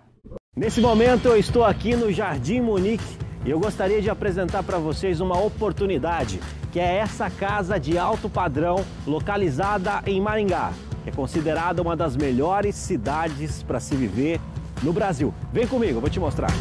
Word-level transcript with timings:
Nesse 0.55 0.81
momento 0.81 1.29
eu 1.29 1.37
estou 1.37 1.63
aqui 1.63 1.95
no 1.95 2.11
Jardim 2.11 2.61
Munique 2.61 3.17
e 3.45 3.49
eu 3.49 3.59
gostaria 3.59 4.01
de 4.01 4.09
apresentar 4.09 4.63
para 4.63 4.77
vocês 4.77 5.19
uma 5.19 5.41
oportunidade, 5.41 6.39
que 6.71 6.79
é 6.79 6.97
essa 6.97 7.29
casa 7.29 7.79
de 7.79 7.97
alto 7.97 8.29
padrão 8.29 8.85
localizada 9.07 10.03
em 10.05 10.21
Maringá, 10.21 10.71
que 11.03 11.09
é 11.09 11.13
considerada 11.13 11.81
uma 11.81 11.95
das 11.95 12.15
melhores 12.15 12.75
cidades 12.75 13.63
para 13.63 13.79
se 13.79 13.95
viver 13.95 14.39
no 14.83 14.93
Brasil. 14.93 15.33
Vem 15.51 15.65
comigo, 15.65 15.97
eu 15.97 16.01
vou 16.01 16.09
te 16.09 16.19
mostrar. 16.19 16.51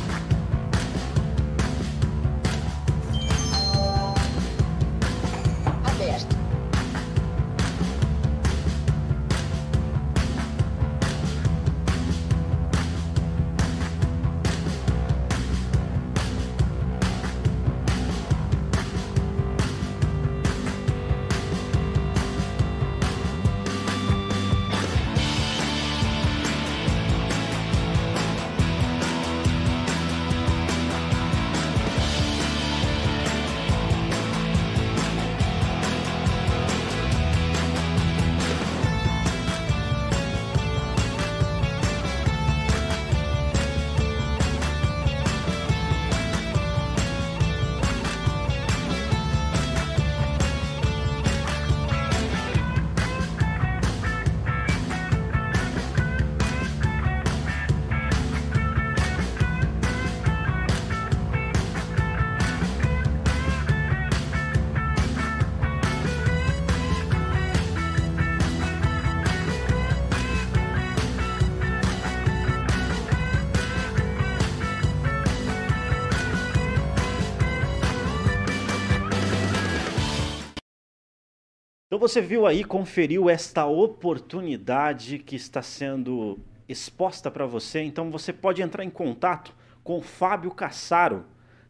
Você 82.00 82.21
viu 82.22 82.47
aí, 82.47 82.65
conferiu 82.65 83.28
esta 83.28 83.66
oportunidade 83.66 85.19
que 85.19 85.37
está 85.37 85.61
sendo 85.61 86.38
exposta 86.66 87.31
para 87.31 87.44
você. 87.44 87.83
Então 87.83 88.11
você 88.11 88.33
pode 88.33 88.62
entrar 88.62 88.83
em 88.83 88.91
contato 88.91 89.55
com 89.84 89.99
o 89.99 90.03
Fábio 90.03 90.50
Cassaro, 90.50 91.27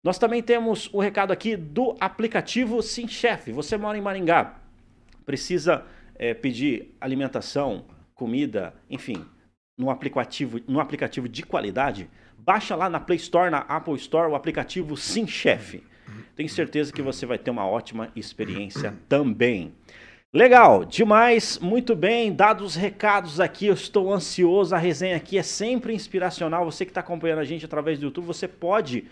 Nós 0.03 0.19
também 0.19 0.43
temos 0.43 0.93
o 0.93 0.99
recado 0.99 1.33
aqui 1.33 1.57
do 1.57 1.95
aplicativo 1.99 2.83
Sim 2.83 3.07
Chef. 3.07 3.51
Você 3.51 3.77
mora 3.77 3.97
em 3.97 4.01
Maringá, 4.01 4.61
precisa 5.25 5.85
é, 6.15 6.33
pedir 6.33 6.95
alimentação 6.99 7.85
comida, 8.13 8.73
enfim, 8.89 9.25
no 9.77 9.89
aplicativo, 9.89 10.59
no 10.67 10.79
aplicativo 10.79 11.27
de 11.27 11.43
qualidade, 11.43 12.09
baixa 12.37 12.75
lá 12.75 12.89
na 12.89 12.99
Play 12.99 13.17
Store, 13.17 13.51
na 13.51 13.59
Apple 13.59 13.95
Store, 13.95 14.31
o 14.31 14.35
aplicativo 14.35 14.95
Sim 14.95 15.27
Chef. 15.27 15.83
Tenho 16.35 16.49
certeza 16.49 16.93
que 16.93 17.01
você 17.01 17.25
vai 17.25 17.37
ter 17.37 17.51
uma 17.51 17.67
ótima 17.67 18.09
experiência 18.15 18.93
também. 19.09 19.73
Legal, 20.33 20.83
demais, 20.83 21.57
muito 21.59 21.95
bem, 21.95 22.33
dados 22.33 22.65
os 22.65 22.75
recados 22.75 23.39
aqui, 23.39 23.67
eu 23.67 23.73
estou 23.73 24.13
ansioso, 24.13 24.75
a 24.75 24.77
resenha 24.77 25.15
aqui 25.15 25.37
é 25.37 25.43
sempre 25.43 25.93
inspiracional, 25.93 26.65
você 26.65 26.83
que 26.83 26.91
está 26.91 26.99
acompanhando 26.99 27.39
a 27.39 27.45
gente 27.45 27.63
através 27.63 27.97
do 27.99 28.07
YouTube, 28.07 28.25
você 28.25 28.45
pode 28.45 29.05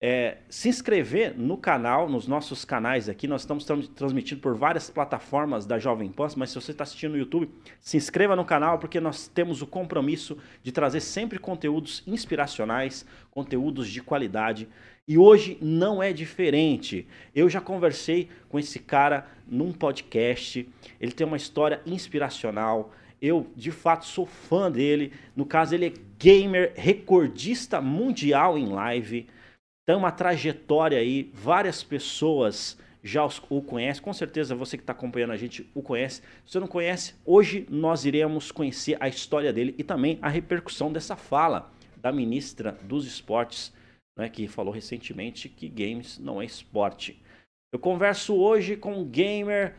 é, 0.00 0.38
se 0.48 0.68
inscrever 0.68 1.36
no 1.36 1.56
canal, 1.56 2.08
nos 2.08 2.28
nossos 2.28 2.64
canais 2.64 3.08
aqui, 3.08 3.26
nós 3.26 3.42
estamos 3.42 3.64
transmitindo 3.96 4.40
por 4.40 4.54
várias 4.54 4.88
plataformas 4.88 5.66
da 5.66 5.78
Jovem 5.78 6.08
Pan, 6.08 6.28
mas 6.36 6.50
se 6.50 6.54
você 6.54 6.70
está 6.70 6.84
assistindo 6.84 7.12
no 7.12 7.18
YouTube, 7.18 7.50
se 7.80 7.96
inscreva 7.96 8.36
no 8.36 8.44
canal, 8.44 8.78
porque 8.78 9.00
nós 9.00 9.26
temos 9.26 9.60
o 9.60 9.66
compromisso 9.66 10.38
de 10.62 10.70
trazer 10.70 11.00
sempre 11.00 11.38
conteúdos 11.38 12.04
inspiracionais, 12.06 13.04
conteúdos 13.30 13.88
de 13.88 14.00
qualidade, 14.00 14.68
e 15.08 15.16
hoje 15.16 15.58
não 15.60 16.02
é 16.02 16.12
diferente. 16.12 17.08
Eu 17.34 17.48
já 17.48 17.60
conversei 17.62 18.28
com 18.48 18.58
esse 18.58 18.78
cara 18.78 19.26
num 19.48 19.72
podcast. 19.72 20.68
Ele 21.00 21.12
tem 21.12 21.26
uma 21.26 21.38
história 21.38 21.80
inspiracional. 21.86 22.92
Eu, 23.20 23.46
de 23.56 23.70
fato, 23.70 24.04
sou 24.04 24.26
fã 24.26 24.70
dele. 24.70 25.14
No 25.34 25.46
caso, 25.46 25.74
ele 25.74 25.86
é 25.86 25.92
gamer 26.18 26.74
recordista 26.76 27.80
mundial 27.80 28.58
em 28.58 28.66
live. 28.66 29.26
Tem 29.88 29.96
uma 29.96 30.12
trajetória 30.12 30.98
aí. 30.98 31.30
Várias 31.32 31.82
pessoas 31.82 32.76
já 33.02 33.24
o 33.24 33.62
conhecem. 33.62 34.02
Com 34.02 34.12
certeza 34.12 34.54
você 34.54 34.76
que 34.76 34.82
está 34.82 34.92
acompanhando 34.92 35.32
a 35.32 35.36
gente 35.38 35.66
o 35.74 35.80
conhece. 35.80 36.20
Se 36.44 36.52
você 36.52 36.60
não 36.60 36.66
conhece, 36.66 37.14
hoje 37.24 37.66
nós 37.70 38.04
iremos 38.04 38.52
conhecer 38.52 38.98
a 39.00 39.08
história 39.08 39.50
dele 39.50 39.74
e 39.78 39.82
também 39.82 40.18
a 40.20 40.28
repercussão 40.28 40.92
dessa 40.92 41.16
fala 41.16 41.72
da 41.96 42.12
ministra 42.12 42.72
dos 42.82 43.06
esportes 43.06 43.72
né, 44.14 44.28
que 44.28 44.46
falou 44.46 44.74
recentemente 44.74 45.48
que 45.48 45.70
games 45.70 46.18
não 46.18 46.42
é 46.42 46.44
esporte. 46.44 47.18
Eu 47.72 47.78
converso 47.78 48.36
hoje 48.36 48.76
com 48.76 49.00
o 49.00 49.06
gamer 49.06 49.74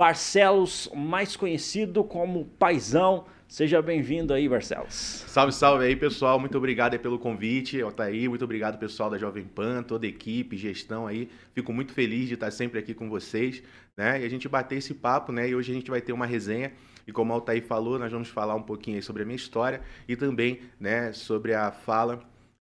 Barcelos, 0.00 0.88
mais 0.94 1.34
conhecido 1.34 2.04
como 2.04 2.44
Paizão. 2.60 3.26
Seja 3.48 3.80
bem-vindo 3.80 4.34
aí, 4.34 4.46
Barcelos. 4.46 5.24
Salve, 5.26 5.52
salve 5.54 5.86
aí, 5.86 5.96
pessoal. 5.96 6.38
Muito 6.38 6.58
obrigado 6.58 6.92
aí 6.92 6.98
pelo 6.98 7.18
convite. 7.18 7.78
aí. 7.96 8.28
Muito 8.28 8.44
obrigado, 8.44 8.78
pessoal 8.78 9.08
da 9.08 9.16
Jovem 9.16 9.44
Pan, 9.44 9.82
toda 9.82 10.04
a 10.04 10.08
equipe, 10.08 10.54
gestão 10.54 11.06
aí. 11.06 11.30
Fico 11.54 11.72
muito 11.72 11.94
feliz 11.94 12.28
de 12.28 12.34
estar 12.34 12.50
sempre 12.50 12.78
aqui 12.78 12.92
com 12.92 13.08
vocês, 13.08 13.62
né? 13.96 14.20
E 14.20 14.24
a 14.26 14.28
gente 14.28 14.46
bater 14.46 14.76
esse 14.76 14.92
papo, 14.92 15.32
né? 15.32 15.48
E 15.48 15.54
hoje 15.54 15.72
a 15.72 15.74
gente 15.74 15.90
vai 15.90 16.02
ter 16.02 16.12
uma 16.12 16.26
resenha. 16.26 16.72
E 17.06 17.10
como 17.10 17.32
o 17.32 17.34
Altair 17.36 17.64
falou, 17.64 17.98
nós 17.98 18.12
vamos 18.12 18.28
falar 18.28 18.54
um 18.54 18.62
pouquinho 18.62 18.98
aí 18.98 19.02
sobre 19.02 19.22
a 19.22 19.24
minha 19.24 19.36
história 19.36 19.80
e 20.06 20.14
também, 20.14 20.60
né, 20.78 21.10
sobre 21.14 21.54
a 21.54 21.72
fala 21.72 22.20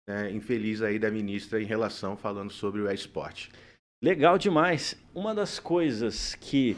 é, 0.05 0.31
infeliz 0.31 0.81
aí 0.81 0.99
da 0.99 1.09
ministra 1.09 1.61
em 1.61 1.65
relação 1.65 2.17
falando 2.17 2.51
sobre 2.51 2.81
o 2.81 2.91
esporte. 2.91 3.49
Legal 4.03 4.37
demais. 4.37 5.01
Uma 5.15 5.33
das 5.33 5.59
coisas 5.59 6.35
que 6.35 6.75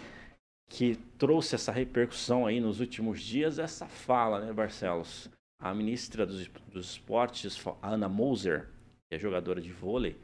que 0.70 0.96
trouxe 1.18 1.56
essa 1.56 1.72
repercussão 1.72 2.46
aí 2.46 2.60
nos 2.60 2.80
últimos 2.80 3.22
dias 3.22 3.60
essa 3.60 3.88
fala, 3.88 4.40
né, 4.40 4.54
Barcelos? 4.54 5.30
A 5.62 5.74
ministra 5.74 6.26
dos, 6.26 6.48
dos 6.72 6.92
esportes, 6.92 7.58
Ana 7.82 8.10
Moser, 8.10 8.68
que 9.10 9.16
é 9.16 9.20
jogadora 9.20 9.62
de 9.62 9.72
vôlei, 9.72 10.18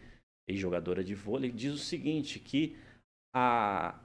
e 0.47 0.57
jogadora 0.57 1.03
de 1.03 1.15
vôlei, 1.15 1.51
diz 1.51 1.73
o 1.73 1.77
seguinte, 1.77 2.39
que 2.39 2.75
a, 3.33 3.97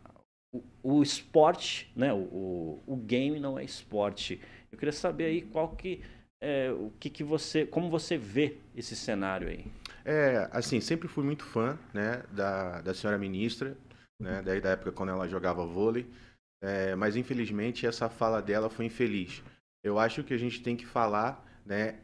o, 0.55 0.63
o 0.83 1.03
esporte, 1.03 1.91
né, 1.97 2.13
o, 2.13 2.81
o 2.87 2.97
game 2.97 3.41
não 3.41 3.59
é 3.59 3.65
esporte. 3.65 4.41
Eu 4.71 4.79
queria 4.79 4.93
saber 4.93 5.25
aí 5.27 5.43
qual 5.43 5.75
que 5.75 6.03
é, 6.41 6.71
o 6.71 6.93
que, 7.01 7.09
que 7.09 7.25
você, 7.25 7.67
como 7.67 7.91
você 7.91 8.17
vê 8.17 8.59
esse 8.75 8.95
cenário 8.95 9.49
aí? 9.49 9.65
É, 10.05 10.49
assim, 10.53 10.81
sempre 10.81 11.09
fui 11.09 11.25
muito 11.25 11.45
fã, 11.45 11.79
né, 11.93 12.23
da, 12.31 12.81
da 12.83 12.95
senhora 12.95 13.19
ministra, 13.19 13.77
né, 14.21 14.43
desde 14.43 14.63
da 14.63 14.71
época 14.71 14.93
quando 14.93 15.11
ela 15.11 15.29
jogava 15.29 15.67
vôlei, 15.67 16.07
é, 16.61 16.95
mas 16.95 17.17
infelizmente 17.17 17.87
essa 17.87 18.09
fala 18.09 18.41
dela 18.41 18.69
foi 18.69 18.87
infeliz. 18.87 19.43
Eu 19.83 19.99
acho 19.99 20.25
que 20.25 20.35
a 20.35 20.39
gente 20.39 20.63
tem 20.63 20.77
que 20.77 20.87
falar, 20.87 21.45
né, 21.65 21.97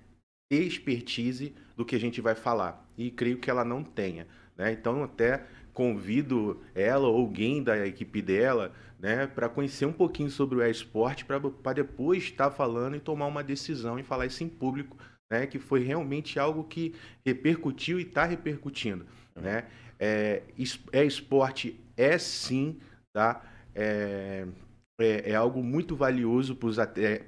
expertise 0.51 1.55
do 1.77 1.85
que 1.85 1.97
a 1.97 2.01
gente 2.01 2.21
vai 2.21 2.35
falar, 2.35 2.87
e 2.97 3.11
creio 3.11 3.39
que 3.39 3.51
ela 3.51 3.65
não 3.65 3.83
tenha, 3.83 4.27
né, 4.57 4.73
então 4.73 5.03
até 5.03 5.47
convido 5.73 6.63
ela 6.75 7.09
ou 7.09 7.17
alguém 7.17 7.63
da 7.63 7.87
equipe 7.87 8.21
dela 8.21 8.73
né, 9.03 9.27
para 9.27 9.49
conhecer 9.49 9.85
um 9.85 9.93
pouquinho 9.93 10.31
sobre 10.31 10.57
o 10.57 10.65
esporte, 10.65 11.25
para 11.25 11.73
depois 11.73 12.23
estar 12.23 12.53
falando 12.53 12.95
e 12.95 13.01
tomar 13.01 13.27
uma 13.27 13.43
decisão 13.43 13.99
e 13.99 14.05
falar 14.05 14.27
isso 14.27 14.45
em 14.45 14.49
público, 14.49 14.97
né, 15.29 15.45
que 15.45 15.59
foi 15.59 15.83
realmente 15.83 16.39
algo 16.39 16.63
que 16.63 16.95
repercutiu 17.27 17.99
e 17.99 18.03
está 18.03 18.25
repercutindo. 18.25 19.05
Né? 19.35 19.65
É, 19.99 20.43
é 20.93 21.05
esporte, 21.05 21.81
é 21.97 22.17
sim, 22.17 22.79
tá? 23.13 23.43
É, 23.75 24.47
é, 25.01 25.31
é 25.31 25.35
algo 25.35 25.63
muito 25.63 25.97
valioso 25.97 26.57
para 26.57 26.69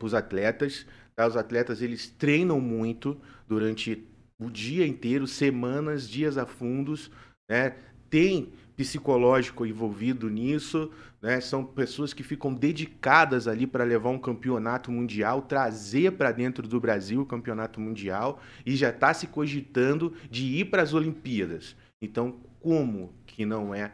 os 0.01 0.15
atletas. 0.15 0.87
Tá? 1.15 1.27
Os 1.27 1.37
atletas 1.37 1.83
eles 1.83 2.09
treinam 2.09 2.61
muito 2.61 3.17
durante 3.47 4.07
o 4.39 4.51
dia 4.51 4.87
inteiro, 4.87 5.27
semanas, 5.27 6.09
dias 6.09 6.37
a 6.37 6.47
fundos, 6.47 7.11
né? 7.49 7.75
Tem 8.11 8.53
psicológico 8.77 9.65
envolvido 9.65 10.29
nisso, 10.29 10.91
né? 11.23 11.41
São 11.41 11.65
pessoas 11.65 12.13
que 12.13 12.23
ficam 12.23 12.53
dedicadas 12.53 13.47
ali 13.47 13.67
para 13.67 13.85
levar 13.85 14.11
um 14.11 14.19
campeonato 14.19 14.91
mundial, 14.91 15.43
trazer 15.43 16.13
para 16.13 16.33
dentro 16.33 16.67
do 16.67 16.81
Brasil 16.81 17.23
o 17.23 17.27
campeonato 17.27 17.81
mundial 17.81 18.41
e 18.67 18.75
já 18.77 18.91
está 18.91 19.15
se 19.15 19.29
cogitando 19.29 20.13
de 20.31 20.45
ir 20.45 20.67
para 20.67 20.83
as 20.83 20.93
Olimpíadas. 20.93 21.77
Então, 22.03 22.41
como 22.61 23.13
que 23.27 23.47
não 23.47 23.75
é 23.75 23.93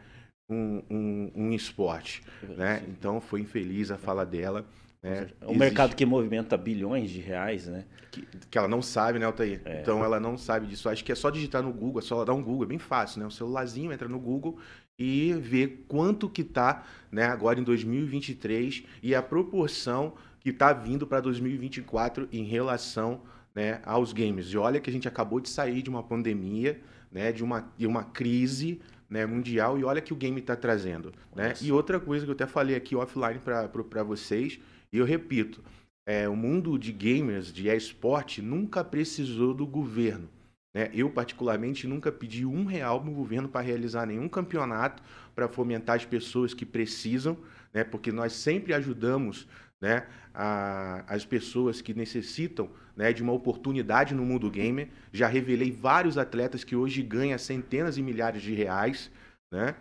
um, 0.50 0.82
um, 0.90 1.30
um 1.34 1.52
esporte? 1.52 2.22
Né? 2.42 2.82
Então, 2.88 3.20
foi 3.20 3.40
infeliz 3.40 3.90
a 3.90 3.96
fala 3.96 4.26
dela. 4.26 4.66
Né? 5.02 5.28
É 5.40 5.46
um 5.46 5.56
mercado 5.56 5.96
que 5.96 6.04
movimenta 6.04 6.56
bilhões 6.56 7.10
de 7.10 7.20
reais, 7.20 7.66
né? 7.66 7.84
Que, 8.10 8.26
que 8.50 8.58
ela 8.58 8.68
não 8.68 8.82
sabe, 8.82 9.18
né, 9.18 9.24
Altair? 9.24 9.62
É. 9.64 9.80
Então 9.80 10.04
ela 10.04 10.20
não 10.20 10.36
sabe 10.36 10.66
disso. 10.66 10.88
Acho 10.88 11.04
que 11.04 11.12
é 11.12 11.14
só 11.14 11.30
digitar 11.30 11.62
no 11.62 11.72
Google, 11.72 12.00
é 12.00 12.02
só 12.02 12.24
dar 12.24 12.34
um 12.34 12.42
Google, 12.42 12.64
é 12.64 12.68
bem 12.68 12.78
fácil, 12.78 13.20
né? 13.20 13.26
O 13.26 13.30
celularzinho 13.30 13.92
entra 13.92 14.08
no 14.08 14.18
Google 14.18 14.58
e 14.98 15.32
ver 15.32 15.86
quanto 15.88 16.28
que 16.28 16.44
tá, 16.44 16.84
né, 17.10 17.24
agora 17.24 17.58
em 17.58 17.62
2023 17.62 18.84
e 19.02 19.14
a 19.14 19.22
proporção 19.22 20.12
que 20.40 20.50
está 20.50 20.74
vindo 20.74 21.06
para 21.06 21.20
2024 21.20 22.28
em 22.30 22.44
relação 22.44 23.22
né, 23.54 23.80
aos 23.84 24.12
games. 24.12 24.48
E 24.48 24.58
olha 24.58 24.78
que 24.78 24.90
a 24.90 24.92
gente 24.92 25.08
acabou 25.08 25.40
de 25.40 25.48
sair 25.48 25.80
de 25.80 25.88
uma 25.88 26.02
pandemia, 26.02 26.80
né, 27.10 27.32
de, 27.32 27.42
uma, 27.42 27.72
de 27.78 27.86
uma 27.86 28.04
crise 28.04 28.78
né, 29.10 29.26
mundial, 29.26 29.76
e 29.76 29.82
olha 29.82 30.00
que 30.00 30.12
o 30.12 30.16
game 30.16 30.40
está 30.40 30.54
trazendo. 30.54 31.12
Né? 31.34 31.52
E 31.60 31.72
outra 31.72 31.98
coisa 31.98 32.24
que 32.24 32.30
eu 32.30 32.34
até 32.34 32.46
falei 32.46 32.76
aqui 32.76 32.94
offline 32.94 33.40
para 33.40 34.02
vocês, 34.04 34.60
e 34.92 34.98
eu 34.98 35.04
repito, 35.04 35.60
é, 36.06 36.28
o 36.28 36.36
mundo 36.36 36.78
de 36.78 36.92
gamers, 36.92 37.52
de 37.52 37.68
esporte, 37.68 38.40
nunca 38.40 38.84
precisou 38.84 39.52
do 39.52 39.66
governo. 39.66 40.28
Né? 40.72 40.88
Eu, 40.94 41.10
particularmente, 41.10 41.88
nunca 41.88 42.12
pedi 42.12 42.46
um 42.46 42.64
real 42.64 43.04
no 43.04 43.10
governo 43.10 43.48
para 43.48 43.60
realizar 43.60 44.06
nenhum 44.06 44.28
campeonato 44.28 45.02
para 45.34 45.48
fomentar 45.48 45.96
as 45.96 46.04
pessoas 46.04 46.54
que 46.54 46.64
precisam, 46.64 47.36
né? 47.74 47.82
porque 47.82 48.12
nós 48.12 48.32
sempre 48.32 48.72
ajudamos 48.72 49.48
né, 49.80 50.06
a, 50.34 51.04
as 51.06 51.24
pessoas 51.24 51.80
que 51.80 51.94
necessitam 51.94 52.68
né, 52.96 53.12
de 53.12 53.22
uma 53.22 53.32
oportunidade 53.32 54.14
no 54.14 54.24
mundo 54.24 54.50
gamer. 54.50 54.88
Já 55.12 55.26
revelei 55.26 55.70
vários 55.70 56.18
atletas 56.18 56.64
que 56.64 56.76
hoje 56.76 57.02
ganham 57.02 57.38
centenas 57.38 57.96
e 57.96 58.02
milhares 58.02 58.42
de 58.42 58.54
reais 58.54 59.10
né, 59.52 59.74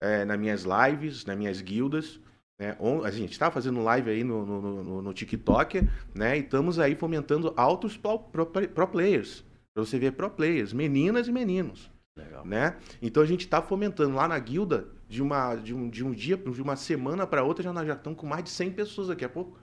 é, 0.00 0.24
nas 0.24 0.38
minhas 0.38 0.64
lives, 0.64 1.24
nas 1.24 1.36
minhas 1.36 1.60
guildas. 1.60 2.20
Né? 2.58 2.76
A 3.04 3.10
gente 3.10 3.32
está 3.32 3.50
fazendo 3.50 3.82
live 3.82 4.10
aí 4.10 4.24
no, 4.24 4.44
no, 4.46 4.82
no, 4.82 5.02
no, 5.02 5.14
TikTok, 5.14 5.86
né? 6.14 6.38
E 6.38 6.40
estamos 6.40 6.78
aí 6.78 6.94
fomentando 6.94 7.52
altos 7.56 7.96
pro, 7.96 8.18
pro, 8.18 8.46
pro 8.46 8.88
players. 8.88 9.44
Para 9.74 9.84
você 9.84 9.98
ver 9.98 10.12
pro 10.12 10.30
players, 10.30 10.72
meninas 10.72 11.28
e 11.28 11.32
meninos. 11.32 11.90
Legal. 12.18 12.46
Né? 12.46 12.76
Então 13.02 13.22
a 13.22 13.26
gente 13.26 13.42
está 13.42 13.60
fomentando 13.60 14.14
lá 14.14 14.26
na 14.26 14.38
guilda 14.38 14.88
de, 15.06 15.22
uma, 15.22 15.54
de, 15.54 15.74
um, 15.74 15.88
de 15.90 16.02
um 16.02 16.12
dia, 16.12 16.36
de 16.36 16.62
uma 16.62 16.76
semana 16.76 17.26
para 17.26 17.44
outra, 17.44 17.62
já 17.62 17.72
nós 17.72 17.86
já 17.86 17.92
estamos 17.92 18.18
com 18.18 18.26
mais 18.26 18.42
de 18.42 18.50
100 18.50 18.72
pessoas 18.72 19.08
daqui 19.08 19.24
a 19.24 19.28
pouco. 19.28 19.58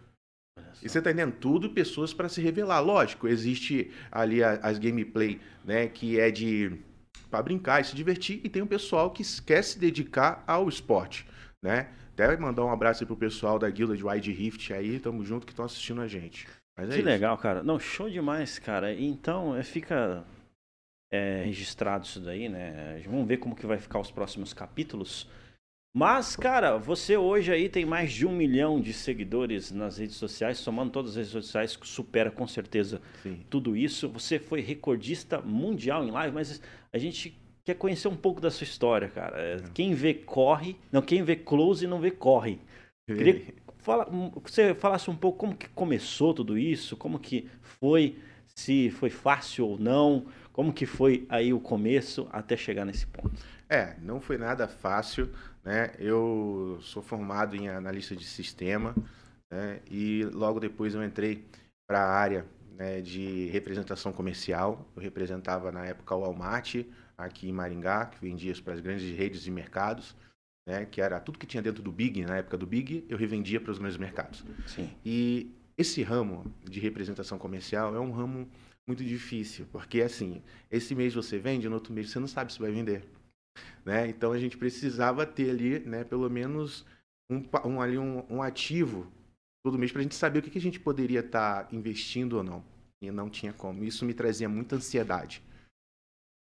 E 0.84 0.90
você 0.90 0.98
está 0.98 1.12
entendendo? 1.12 1.34
Tudo 1.40 1.70
pessoas 1.70 2.14
para 2.14 2.28
se 2.28 2.42
revelar. 2.42 2.82
Lógico, 2.82 3.28
existe 3.28 3.90
ali 4.12 4.44
as 4.44 4.78
gameplay, 4.78 5.40
né? 5.64 5.88
Que 5.88 6.20
é 6.20 6.30
de 6.30 6.78
para 7.32 7.42
brincar 7.42 7.82
e 7.82 7.84
se 7.84 7.96
divertir, 7.96 8.42
e 8.44 8.50
tem 8.50 8.62
o 8.62 8.68
pessoal 8.68 9.10
que 9.10 9.24
quer 9.42 9.64
se 9.64 9.80
dedicar 9.80 10.44
ao 10.46 10.70
esporte, 10.70 11.26
né? 11.64 11.90
Até 12.14 12.38
mandar 12.38 12.64
um 12.64 12.70
abraço 12.70 13.02
aí 13.02 13.08
pro 13.08 13.16
pessoal 13.16 13.58
da 13.58 13.68
guilda 13.72 13.98
de 13.98 14.06
Wide 14.06 14.32
Rift 14.32 14.72
aí, 14.72 15.00
tamo 15.00 15.26
junto 15.26 15.44
que 15.44 15.52
estão 15.52 15.66
assistindo 15.66 16.00
a 16.00 16.08
gente. 16.08 16.48
É 16.78 16.86
que 16.86 16.98
isso. 16.98 17.02
legal, 17.04 17.36
cara. 17.40 17.64
Não, 17.64 17.80
show 17.80 18.08
demais, 18.08 18.60
cara. 18.60 18.94
Então, 18.94 19.56
é, 19.56 19.64
fica 19.64 20.24
é, 21.12 21.44
registrado 21.46 22.06
isso 22.06 22.20
daí, 22.20 22.48
né? 22.48 23.02
Vamos 23.08 23.28
ver 23.28 23.38
como 23.38 23.56
que 23.56 23.66
vai 23.66 23.80
ficar 23.80 23.98
os 23.98 24.12
próximos 24.12 24.54
capítulos. 24.54 25.28
Mas, 25.96 26.36
cara, 26.36 26.76
você 26.78 27.16
hoje 27.16 27.52
aí 27.52 27.70
tem 27.70 27.86
mais 27.86 28.12
de 28.12 28.26
um 28.26 28.32
milhão 28.32 28.82
de 28.82 28.92
seguidores 28.92 29.72
nas 29.72 30.00
redes 30.00 30.16
sociais, 30.16 30.58
somando 30.58 30.92
todas 30.92 31.12
as 31.12 31.18
redes 31.18 31.32
sociais, 31.32 31.78
supera 31.84 32.32
com 32.32 32.48
certeza 32.48 33.00
Sim. 33.22 33.46
tudo 33.48 33.78
isso. 33.78 34.10
Você 34.10 34.40
foi 34.40 34.60
recordista 34.60 35.40
mundial 35.40 36.04
em 36.04 36.10
live, 36.10 36.34
mas 36.34 36.60
a 36.92 36.98
gente 36.98 37.40
quer 37.64 37.76
conhecer 37.76 38.08
um 38.08 38.16
pouco 38.16 38.42
da 38.42 38.50
sua 38.50 38.64
história, 38.64 39.08
cara. 39.08 39.40
É, 39.40 39.58
quem 39.72 39.94
vê 39.94 40.16
corre, 40.16 40.76
não, 40.92 41.02
quem 41.02 41.22
vê 41.22 41.36
close 41.36 41.86
não 41.86 42.00
vê 42.00 42.10
corre. 42.10 42.60
Queria 43.06 43.40
que 43.40 43.54
fala, 43.78 44.08
você 44.42 44.74
falasse 44.74 45.12
um 45.12 45.16
pouco 45.16 45.38
como 45.38 45.56
que 45.56 45.70
começou 45.70 46.34
tudo 46.34 46.58
isso, 46.58 46.98
como 46.98 47.20
que 47.20 47.48
foi, 47.62 48.18
se 48.56 48.90
foi 48.90 49.12
fácil 49.12 49.68
ou 49.68 49.78
não, 49.78 50.26
como 50.52 50.74
que 50.74 50.88
foi 50.88 51.26
aí 51.30 51.54
o 51.54 51.60
começo 51.60 52.28
até 52.32 52.58
chegar 52.58 52.84
nesse 52.84 53.06
ponto. 53.06 53.36
É, 53.70 53.96
não 54.02 54.22
foi 54.22 54.38
nada 54.38 54.68
fácil, 54.68 55.30
né? 55.64 55.94
Eu 55.98 56.78
sou 56.82 57.02
formado 57.02 57.56
em 57.56 57.70
analista 57.70 58.16
de 58.16 58.26
sistema, 58.26 58.96
né? 59.52 59.80
E 59.90 60.24
logo 60.34 60.60
depois 60.60 60.94
eu 60.94 61.04
entrei 61.04 61.46
para 61.88 62.00
a 62.00 62.12
área 62.12 62.46
né, 62.76 63.02
de 63.02 63.48
representação 63.48 64.12
comercial. 64.12 64.88
Eu 64.96 65.02
representava 65.02 65.72
na 65.72 65.86
época 65.86 66.16
o 66.16 66.22
Walmart, 66.22 66.84
aqui 67.18 67.50
em 67.50 67.54
Maringá, 67.54 68.06
que 68.08 68.20
vendia 68.20 68.54
para 68.64 68.74
as 68.74 68.80
grandes 68.80 69.16
redes 69.16 69.42
de 69.44 69.52
mercados, 69.52 70.16
né, 70.68 70.86
que 70.86 71.02
era 71.02 71.20
tudo 71.20 71.38
que 71.38 71.46
tinha 71.46 71.62
dentro 71.62 71.84
do 71.84 71.92
Big, 71.92 72.26
na 72.26 72.38
época 72.38 72.58
do 72.58 72.66
Big, 72.66 73.06
eu 73.10 73.18
revendia 73.18 73.60
para 73.60 73.72
os 73.72 73.78
grandes 73.78 73.98
mercados. 73.98 74.44
Sim. 74.66 74.90
E 75.06 75.52
esse 75.78 76.02
ramo 76.04 76.52
de 76.64 76.80
representação 76.80 77.38
comercial 77.38 77.96
é 77.96 78.00
um 78.00 78.12
ramo 78.12 78.50
muito 78.88 79.04
difícil, 79.04 79.66
porque 79.72 80.02
assim, 80.02 80.42
esse 80.70 80.94
mês 80.94 81.14
você 81.14 81.38
vende, 81.38 81.70
no 81.70 81.76
outro 81.76 81.94
mês 81.94 82.10
você 82.10 82.20
não 82.20 82.28
sabe 82.28 82.52
se 82.52 82.60
vai 82.60 82.72
vender. 82.72 83.04
Né? 83.86 84.08
Então 84.08 84.32
a 84.32 84.40
gente 84.40 84.58
precisava 84.58 85.26
ter 85.26 85.50
ali, 85.50 85.80
né, 85.80 86.04
pelo 86.04 86.30
menos 86.30 86.86
um, 87.30 87.44
um 87.66 87.82
ali 87.82 87.98
um, 87.98 88.26
um, 88.30 88.42
ativo 88.42 89.12
todo 89.64 89.78
mês 89.78 89.92
para 89.92 90.00
a 90.00 90.04
gente 90.04 90.16
saber 90.16 90.40
o 90.40 90.42
que, 90.42 90.50
que 90.50 90.58
a 90.58 90.62
gente 90.62 90.80
poderia 90.80 91.20
estar 91.20 91.66
tá 91.66 91.76
investindo 91.76 92.34
ou 92.34 92.44
não. 92.44 92.64
E 93.02 93.12
não 93.12 93.30
tinha 93.30 93.52
como. 93.52 93.84
Isso 93.84 94.06
me 94.06 94.14
trazia 94.14 94.48
muita 94.48 94.78
ansiedade 94.78 95.42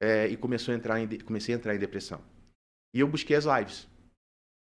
é, 0.00 0.26
e 0.29 0.37
começou 0.37 0.73
a 0.73 0.76
entrar 0.76 1.00
em, 1.00 1.19
comecei 1.21 1.55
a 1.55 1.59
entrar 1.59 1.75
em 1.75 1.79
depressão. 1.79 2.21
E 2.95 3.00
eu 3.00 3.09
busquei 3.09 3.37
as 3.37 3.45
lives 3.45 3.88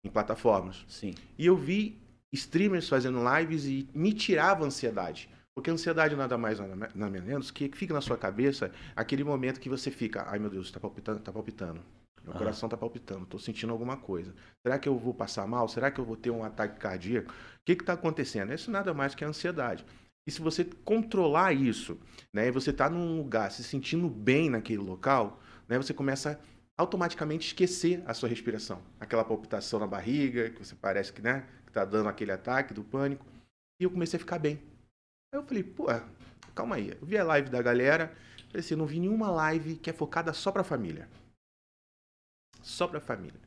em 0.03 0.09
plataformas. 0.09 0.85
Sim. 0.88 1.13
E 1.38 1.45
eu 1.45 1.55
vi 1.55 2.01
streamers 2.31 2.89
fazendo 2.89 3.19
lives 3.38 3.65
e 3.65 3.88
me 3.93 4.13
tirava 4.13 4.63
a 4.63 4.67
ansiedade. 4.67 5.29
Porque 5.55 5.69
a 5.69 5.73
ansiedade 5.73 6.15
nada 6.15 6.35
mais 6.35 6.57
nada 6.59 7.21
menos 7.21 7.51
que 7.51 7.69
fica 7.75 7.93
na 7.93 8.01
sua 8.01 8.17
cabeça 8.17 8.71
aquele 8.95 9.23
momento 9.23 9.59
que 9.59 9.69
você 9.69 9.91
fica, 9.91 10.23
ai 10.27 10.39
meu 10.39 10.50
Deus, 10.50 10.65
está 10.67 10.79
palpitando, 10.79 11.19
está 11.19 11.31
palpitando. 11.31 11.83
Meu 12.24 12.34
coração 12.34 12.68
está 12.68 12.77
palpitando, 12.77 13.24
estou 13.24 13.39
sentindo 13.39 13.74
alguma 13.74 13.98
coisa. 13.98 14.34
Será 14.65 14.80
que 14.80 14.88
eu 14.88 14.98
vou 14.98 15.13
passar 15.13 15.46
mal? 15.46 15.68
Será 15.68 15.92
que 15.92 16.00
eu 16.00 16.06
vou 16.06 16.15
ter 16.15 16.30
um 16.30 16.44
ataque 16.44 16.80
cardíaco? 16.80 17.32
O 17.32 17.36
que 17.65 17.74
está 17.74 17.94
acontecendo? 17.94 18.53
Isso 18.53 18.72
nada 18.72 18.94
mais 18.94 19.13
que 19.13 19.25
a 19.25 19.27
ansiedade. 19.27 19.86
E 20.25 20.32
se 20.32 20.42
você 20.42 20.63
controlar 20.63 21.51
isso, 21.51 22.00
né, 22.32 22.48
e 22.48 22.51
você 22.51 22.70
está 22.70 22.89
num 22.89 23.18
lugar 23.18 23.51
se 23.51 23.62
sentindo 23.62 24.10
bem 24.10 24.50
naquele 24.50 24.82
local, 24.82 25.42
né, 25.68 25.77
você 25.77 25.94
começa 25.94 26.39
automaticamente 26.77 27.48
esquecer 27.48 28.01
a 28.06 28.13
sua 28.13 28.30
respiração, 28.30 28.82
aquela 29.00 29.25
palpitação 29.25 29.80
na 29.80 29.88
barriga, 29.88 30.50
que 30.50 30.65
você 30.65 30.75
parece 30.75 31.12
que 31.12 31.22
né, 31.22 31.46
está 31.68 31.84
dando 31.84 32.08
aquele 32.08 32.32
ataque 32.32 32.74
do 32.74 32.86
pânico. 32.86 33.25
E 33.82 33.84
eu 33.84 33.92
comecei 33.92 34.15
a 34.18 34.20
ficar 34.20 34.39
bem. 34.39 34.62
Aí 35.34 35.39
eu 35.39 35.44
falei, 35.44 35.63
pô, 35.63 35.88
calma 36.56 36.77
aí. 36.77 36.98
Eu 37.00 37.06
vi 37.06 37.18
a 37.18 37.24
live 37.24 37.50
da 37.50 37.62
galera, 37.62 38.13
falei 38.48 38.62
assim, 38.62 38.75
não 38.75 38.86
vi 38.86 39.01
nenhuma 39.01 39.30
live 39.30 39.75
que 39.75 39.89
é 39.89 39.94
focada 39.94 40.32
só 40.32 40.51
para 40.53 40.62
a 40.62 40.65
família. 40.65 41.10
Só 42.74 42.88
para 42.88 42.98
a 42.98 43.01
família. 43.01 43.39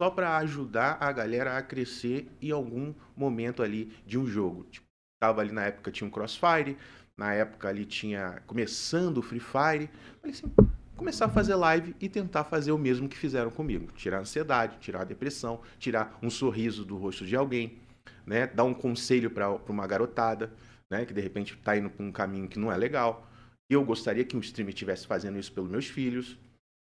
Só 0.00 0.08
para 0.08 0.36
ajudar 0.38 0.98
a 1.00 1.10
galera 1.10 1.58
a 1.58 1.62
crescer 1.62 2.30
em 2.40 2.52
algum 2.52 2.94
momento 3.16 3.60
ali 3.60 3.92
de 4.06 4.16
um 4.16 4.24
jogo. 4.24 4.64
Tipo, 4.70 4.86
Tava 5.20 5.40
ali 5.40 5.50
na 5.50 5.64
época 5.64 5.90
tinha 5.90 6.06
um 6.06 6.10
Crossfire, 6.10 6.76
na 7.16 7.34
época 7.34 7.68
ali 7.68 7.84
tinha 7.84 8.40
começando 8.46 9.18
o 9.18 9.22
Free 9.22 9.40
Fire. 9.40 9.90
Falei 10.20 10.30
assim, 10.30 10.52
começar 10.96 11.24
a 11.24 11.28
fazer 11.28 11.56
live 11.56 11.96
e 12.00 12.08
tentar 12.08 12.44
fazer 12.44 12.70
o 12.70 12.78
mesmo 12.78 13.08
que 13.08 13.16
fizeram 13.16 13.50
comigo, 13.50 13.90
tirar 13.96 14.18
a 14.18 14.20
ansiedade, 14.20 14.78
tirar 14.78 15.00
a 15.00 15.04
depressão, 15.04 15.60
tirar 15.80 16.16
um 16.22 16.30
sorriso 16.30 16.84
do 16.84 16.96
rosto 16.96 17.26
de 17.26 17.34
alguém, 17.34 17.80
né, 18.24 18.46
dar 18.46 18.62
um 18.62 18.74
conselho 18.74 19.28
para 19.28 19.50
uma 19.68 19.88
garotada, 19.88 20.52
né, 20.88 21.04
que 21.04 21.12
de 21.12 21.20
repente 21.20 21.54
está 21.54 21.76
indo 21.76 21.90
por 21.90 22.04
um 22.04 22.12
caminho 22.12 22.46
que 22.46 22.60
não 22.60 22.70
é 22.70 22.76
legal. 22.76 23.28
Eu 23.68 23.84
gostaria 23.84 24.24
que 24.24 24.36
um 24.36 24.40
streamer 24.40 24.72
estivesse 24.72 25.04
fazendo 25.04 25.36
isso 25.36 25.52
pelos 25.52 25.68
meus 25.68 25.86
filhos. 25.88 26.38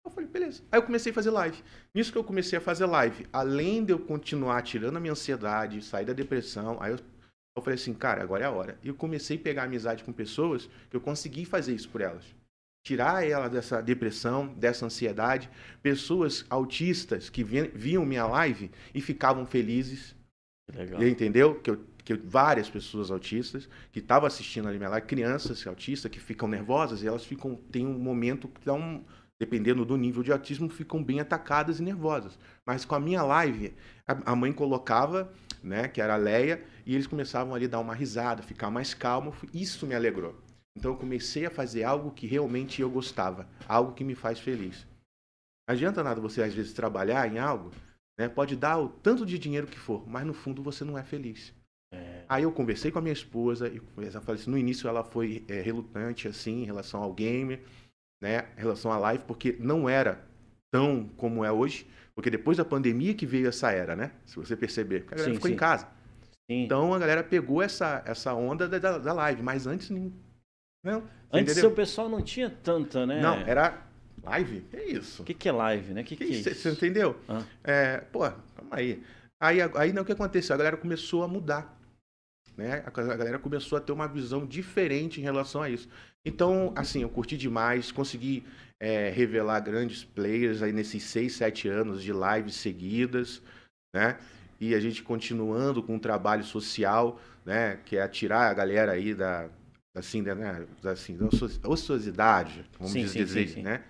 Eu 0.05 0.11
falei, 0.11 0.29
beleza. 0.29 0.63
Aí 0.71 0.79
eu 0.79 0.83
comecei 0.83 1.13
a 1.13 1.15
fazer 1.15 1.31
live. 1.31 1.63
Nisso 1.95 2.13
que 2.13 2.19
eu 2.19 2.25
comecei 2.25 2.59
a 2.59 2.63
fazer 2.63 2.87
live, 2.87 3.27
além 3.33 3.85
de 3.85 3.93
eu 3.93 3.99
continuar 3.99 4.63
tirando 4.63 4.97
a 4.97 5.01
minha 5.01 5.13
ansiedade, 5.13 5.83
sair 5.83 6.05
da 6.05 6.13
depressão, 6.13 6.79
aí 6.81 6.93
eu 6.93 6.99
eu 7.55 7.63
falei 7.63 7.75
assim, 7.75 7.93
cara, 7.93 8.23
agora 8.23 8.45
é 8.45 8.47
a 8.47 8.51
hora. 8.51 8.79
E 8.83 8.89
eu 8.89 8.95
comecei 8.95 9.37
a 9.37 9.41
pegar 9.41 9.65
amizade 9.65 10.03
com 10.05 10.13
pessoas 10.13 10.69
que 10.89 10.97
eu 10.97 11.01
consegui 11.01 11.45
fazer 11.45 11.75
isso 11.75 11.89
por 11.89 12.01
elas. 12.01 12.25
Tirar 12.83 13.27
ela 13.29 13.49
dessa 13.49 13.81
depressão, 13.81 14.49
dessa 14.55 14.87
ansiedade. 14.87 15.51
Pessoas 15.83 16.47
autistas 16.49 17.29
que 17.29 17.45
viam 17.45 18.07
minha 18.07 18.27
live 18.27 18.71
e 18.95 19.01
ficavam 19.01 19.45
felizes. 19.45 20.17
Legal. 20.75 21.03
Entendeu? 21.03 21.61
Que, 21.61 21.71
eu, 21.71 21.85
que 22.03 22.15
eu, 22.15 22.21
várias 22.25 22.71
pessoas 22.71 23.11
autistas 23.11 23.69
que 23.93 23.99
estavam 23.99 24.27
assistindo 24.27 24.67
ali 24.67 24.79
minha 24.79 24.89
live, 24.89 25.07
crianças 25.07 25.67
autistas 25.67 26.11
que 26.11 26.19
ficam 26.19 26.49
nervosas 26.49 27.03
e 27.03 27.07
elas 27.07 27.25
ficam, 27.25 27.55
tem 27.71 27.87
um 27.87 27.99
momento 27.99 28.49
que 28.49 28.65
dá 28.65 28.73
um, 28.73 29.05
dependendo 29.43 29.85
do 29.85 29.97
nível 29.97 30.23
de 30.23 30.31
autismo, 30.31 30.69
ficam 30.69 31.03
bem 31.03 31.19
atacadas 31.19 31.81
e 31.81 31.83
nervosas. 31.83 32.39
Mas 32.65 32.85
com 32.85 32.95
a 32.95 33.01
minha 33.01 33.25
live, 33.25 33.75
a, 34.07 34.37
mãe 34.37 34.53
colocava, 34.53 35.33
né, 35.61 35.89
que 35.89 36.01
era 36.01 36.15
a 36.15 36.17
Leia, 36.17 36.63
e 36.87 36.95
eles 36.95 37.09
começavam 37.09 37.53
ali 37.53 37.65
a 37.65 37.71
dar 37.71 37.81
uma 37.81 37.93
risada, 37.93 38.41
ficar 38.41 38.71
mais 38.71 38.95
calmo. 38.95 39.35
Isso 39.53 39.85
me 39.85 39.97
alegrou. 39.97 40.41
Então 40.79 40.93
eu 40.93 40.97
comecei 40.97 41.45
a 41.45 41.51
fazer 41.51 41.83
algo 41.83 42.13
que 42.13 42.25
realmente 42.25 42.81
eu 42.81 42.89
gostava, 42.89 43.49
algo 43.67 43.95
que 43.95 44.05
me 44.05 44.15
faz 44.15 44.39
feliz. 44.39 44.87
Não 45.69 45.75
adianta 45.75 46.05
nada 46.05 46.21
você 46.21 46.41
às 46.41 46.55
vezes 46.55 46.73
trabalhar 46.73 47.29
em 47.29 47.41
algo, 47.41 47.73
né? 48.17 48.29
Pode 48.29 48.55
dar 48.55 48.79
o 48.79 48.89
tanto 48.89 49.27
de 49.27 49.41
dinheiro 49.41 49.67
que 49.67 49.79
for, 49.79 50.09
mas 50.09 50.25
no 50.25 50.33
fundo 50.33 50.63
você 50.63 50.85
não 50.85 50.97
é 50.97 51.03
feliz. 51.03 51.53
É. 51.93 52.25
Aí 52.29 52.45
eu 52.45 52.53
conversei 52.53 52.93
com 52.93 53.01
a 53.01 53.03
minha 53.03 53.13
esposa 53.13 53.67
e 53.69 53.83
assim, 54.07 54.51
no 54.51 54.57
início 54.57 54.89
ela 54.89 55.03
foi 55.03 55.45
é, 55.49 55.61
relutante 55.61 56.29
assim 56.29 56.63
em 56.63 56.65
relação 56.65 57.03
ao 57.03 57.13
game, 57.13 57.61
né? 58.23 58.45
Em 58.57 58.61
relação 58.61 58.93
à 58.93 58.97
live, 58.99 59.25
porque 59.25 59.57
não 59.59 59.89
era 59.89 60.25
tão 60.71 61.11
como 61.17 61.45
é 61.45 61.51
hoje, 61.51 61.85
porque 62.15 62.31
depois 62.31 62.57
da 62.57 62.65
pandemia 62.65 63.13
que 63.15 63.27
veio 63.27 63.49
essa 63.49 63.73
era, 63.73 63.97
né? 63.97 64.13
Se 64.25 64.37
você 64.37 64.55
perceber, 64.57 65.05
a 65.09 65.11
galera 65.11 65.29
sim, 65.29 65.35
ficou 65.35 65.49
sim. 65.49 65.55
em 65.55 65.59
casa. 65.59 65.89
Sim. 66.49 66.63
Então 66.65 66.95
a 66.95 66.99
galera 67.01 67.25
pegou 67.25 67.61
essa, 67.61 68.01
essa 68.07 68.33
onda 68.33 68.69
da, 68.69 68.99
da 68.99 69.13
live, 69.13 69.43
mas 69.43 69.67
antes 69.67 69.91
nem. 69.91 70.15
Não, 70.85 71.03
antes 71.33 71.61
o 71.65 71.71
pessoal 71.73 72.09
não 72.09 72.23
tinha 72.23 72.49
tanta, 72.49 73.05
né? 73.05 73.21
Não, 73.21 73.39
era 73.39 73.83
live? 74.23 74.65
É 74.73 74.85
isso. 74.85 75.23
O 75.23 75.25
que, 75.25 75.35
que 75.35 75.49
é 75.49 75.53
live, 75.53 75.93
né? 75.93 76.03
O 76.03 76.05
que, 76.05 76.15
que, 76.15 76.25
que, 76.25 76.33
é 76.33 76.37
isso? 76.37 76.55
Você 76.55 76.71
entendeu? 76.71 77.19
Ah. 77.29 77.43
É, 77.65 77.99
pô, 77.99 78.21
calma 78.21 78.71
aí. 78.71 79.03
Aí, 79.41 79.59
aí 79.75 79.93
não, 79.93 80.03
o 80.03 80.05
que 80.05 80.13
aconteceu? 80.13 80.55
A 80.55 80.59
galera 80.59 80.77
começou 80.77 81.25
a 81.25 81.29
mudar. 81.29 81.77
Né? 82.57 82.83
A 82.87 82.91
galera 82.91 83.39
começou 83.39 83.79
a 83.79 83.81
ter 83.81 83.93
uma 83.93 84.07
visão 84.07 84.47
diferente 84.47 85.21
em 85.21 85.23
relação 85.23 85.63
a 85.63 85.71
isso. 85.71 85.89
Então, 86.25 86.73
assim, 86.77 87.03
eu 87.03 87.09
curti 87.09 87.37
demais, 87.37 87.91
consegui 87.91 88.45
é, 88.81 89.11
revelar 89.11 89.61
grandes 89.61 90.05
players 90.05 90.63
aí 90.63 90.73
nesses 90.73 91.03
6, 91.05 91.33
7 91.35 91.69
anos 91.69 92.03
de 92.03 92.13
lives 92.13 92.55
seguidas, 92.57 93.43
né? 93.95 94.19
e 94.63 94.77
a 94.77 94.81
gente 94.81 95.03
continuando 95.03 95.83
com 95.83 95.97
o 95.97 95.99
trabalho 95.99 96.45
social, 96.45 97.21
né, 97.45 97.81
que 97.85 97.97
é 97.97 98.07
tirar 98.07 98.49
a 98.49 98.55
galera 98.55 98.93
aí 98.93 99.13
da 99.13 99.49
assim, 99.93 100.23
né, 100.23 100.65
assim, 100.85 101.17
da 101.17 101.69
ociosidade, 101.69 102.65
vamos 102.79 102.93
sim, 102.93 103.03
dizer, 103.03 103.27
sim, 103.27 103.55
sim, 103.55 103.63
né? 103.63 103.83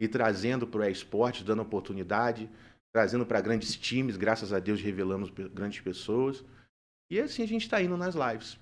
E 0.00 0.06
trazendo 0.06 0.68
para 0.68 0.82
o 0.82 0.88
esporte, 0.88 1.42
dando 1.42 1.62
oportunidade, 1.62 2.48
trazendo 2.94 3.26
para 3.26 3.40
grandes 3.40 3.74
times, 3.74 4.16
graças 4.16 4.52
a 4.52 4.60
Deus 4.60 4.80
revelamos 4.80 5.30
grandes 5.52 5.80
pessoas. 5.80 6.44
E 7.10 7.20
assim 7.20 7.42
a 7.42 7.48
gente 7.48 7.62
está 7.62 7.82
indo 7.82 7.96
nas 7.96 8.14
lives. 8.14 8.58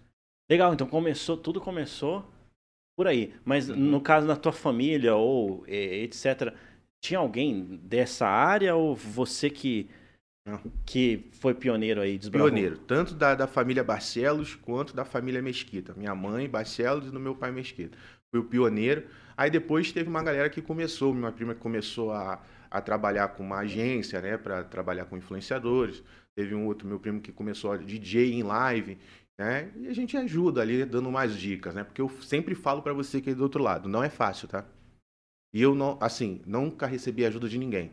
Legal, 0.51 0.73
então 0.73 0.87
começou, 0.87 1.37
tudo 1.37 1.61
começou 1.61 2.25
por 2.97 3.07
aí. 3.07 3.35
Mas 3.45 3.69
uhum. 3.69 3.77
no 3.77 4.01
caso 4.01 4.27
da 4.27 4.35
tua 4.35 4.53
família 4.53 5.15
ou 5.15 5.65
etc, 5.67 6.55
tinha 7.01 7.21
alguém 7.21 7.79
dessa 7.83 8.27
área 8.27 8.75
ou 8.75 8.97
você 8.97 9.51
que 9.51 9.89
que 10.87 11.29
foi 11.33 11.53
pioneiro 11.53 12.01
aí, 12.01 12.17
desbravou. 12.17 12.49
Pioneiro, 12.49 12.79
tanto 12.79 13.15
da, 13.15 13.35
da 13.35 13.47
família 13.47 13.85
Barcelos 13.85 14.55
quanto 14.55 14.95
da 14.95 15.05
família 15.05 15.43
Mesquita. 15.43 15.93
Minha 15.95 16.15
mãe, 16.15 16.49
Barcelos, 16.49 17.09
e 17.09 17.11
do 17.11 17.21
meu 17.21 17.35
pai 17.35 17.53
Mesquita. 17.53 17.99
Foi 18.31 18.41
o 18.41 18.45
pioneiro. 18.45 19.05
Aí 19.37 19.51
depois 19.51 19.93
teve 19.93 20.09
uma 20.09 20.23
galera 20.23 20.49
que 20.49 20.63
começou, 20.63 21.13
minha 21.15 21.31
prima 21.33 21.55
que 21.55 21.61
começou 21.61 22.13
a, 22.13 22.43
a 22.71 22.81
trabalhar 22.81 23.29
com 23.29 23.43
uma 23.43 23.59
agência, 23.59 24.21
né, 24.21 24.37
para 24.37 24.65
trabalhar 24.65 25.05
com 25.05 25.17
influenciadores. 25.17 26.03
Teve 26.39 26.55
um 26.55 26.67
outro 26.67 26.87
meu 26.87 27.01
primo 27.01 27.21
que 27.21 27.33
começou 27.33 27.73
a 27.73 27.77
DJ 27.77 28.33
em 28.33 28.45
live, 28.45 28.97
né? 29.37 29.73
E 29.75 29.89
a 29.89 29.93
gente 29.93 30.17
ajuda 30.17 30.63
ali 30.63 30.85
dando 30.85 31.11
mais 31.11 31.35
dicas, 31.35 31.75
né? 31.75 31.83
Porque 31.83 32.01
eu 32.01 32.09
sempre 32.23 32.55
falo 32.55 32.81
para 32.81 32.93
você 32.93 33.21
que 33.21 33.31
é 33.31 33.35
do 33.35 33.43
outro 33.43 33.61
lado, 33.61 33.89
não 33.89 34.05
é 34.05 34.09
fácil, 34.09 34.47
tá? 34.47 34.65
E 35.53 35.61
eu 35.61 35.75
não, 35.75 35.99
assim, 36.01 36.41
nunca 36.47 36.87
recebi 36.87 37.25
ajuda 37.25 37.49
de 37.49 37.59
ninguém. 37.59 37.91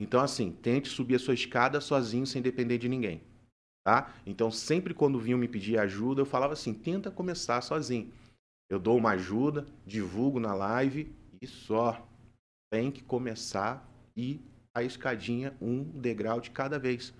Então, 0.00 0.18
assim, 0.18 0.50
tente 0.50 0.88
subir 0.88 1.16
a 1.16 1.18
sua 1.18 1.34
escada 1.34 1.78
sozinho, 1.78 2.26
sem 2.26 2.40
depender 2.40 2.78
de 2.78 2.88
ninguém. 2.88 3.20
Tá? 3.84 4.14
Então, 4.24 4.50
sempre 4.50 4.94
quando 4.94 5.20
vinham 5.20 5.38
me 5.38 5.46
pedir 5.46 5.78
ajuda, 5.78 6.22
eu 6.22 6.26
falava 6.26 6.54
assim: 6.54 6.72
tenta 6.72 7.10
começar 7.10 7.60
sozinho. 7.60 8.10
Eu 8.70 8.78
dou 8.78 8.96
uma 8.96 9.10
ajuda, 9.10 9.66
divulgo 9.84 10.40
na 10.40 10.54
live 10.54 11.14
e 11.38 11.46
só. 11.46 12.08
Tem 12.72 12.90
que 12.90 13.04
começar 13.04 13.86
e 14.16 14.40
a 14.78 14.84
escadinha 14.84 15.54
um 15.60 15.82
degrau 15.82 16.40
de 16.40 16.50
cada 16.50 16.78
vez. 16.78 17.12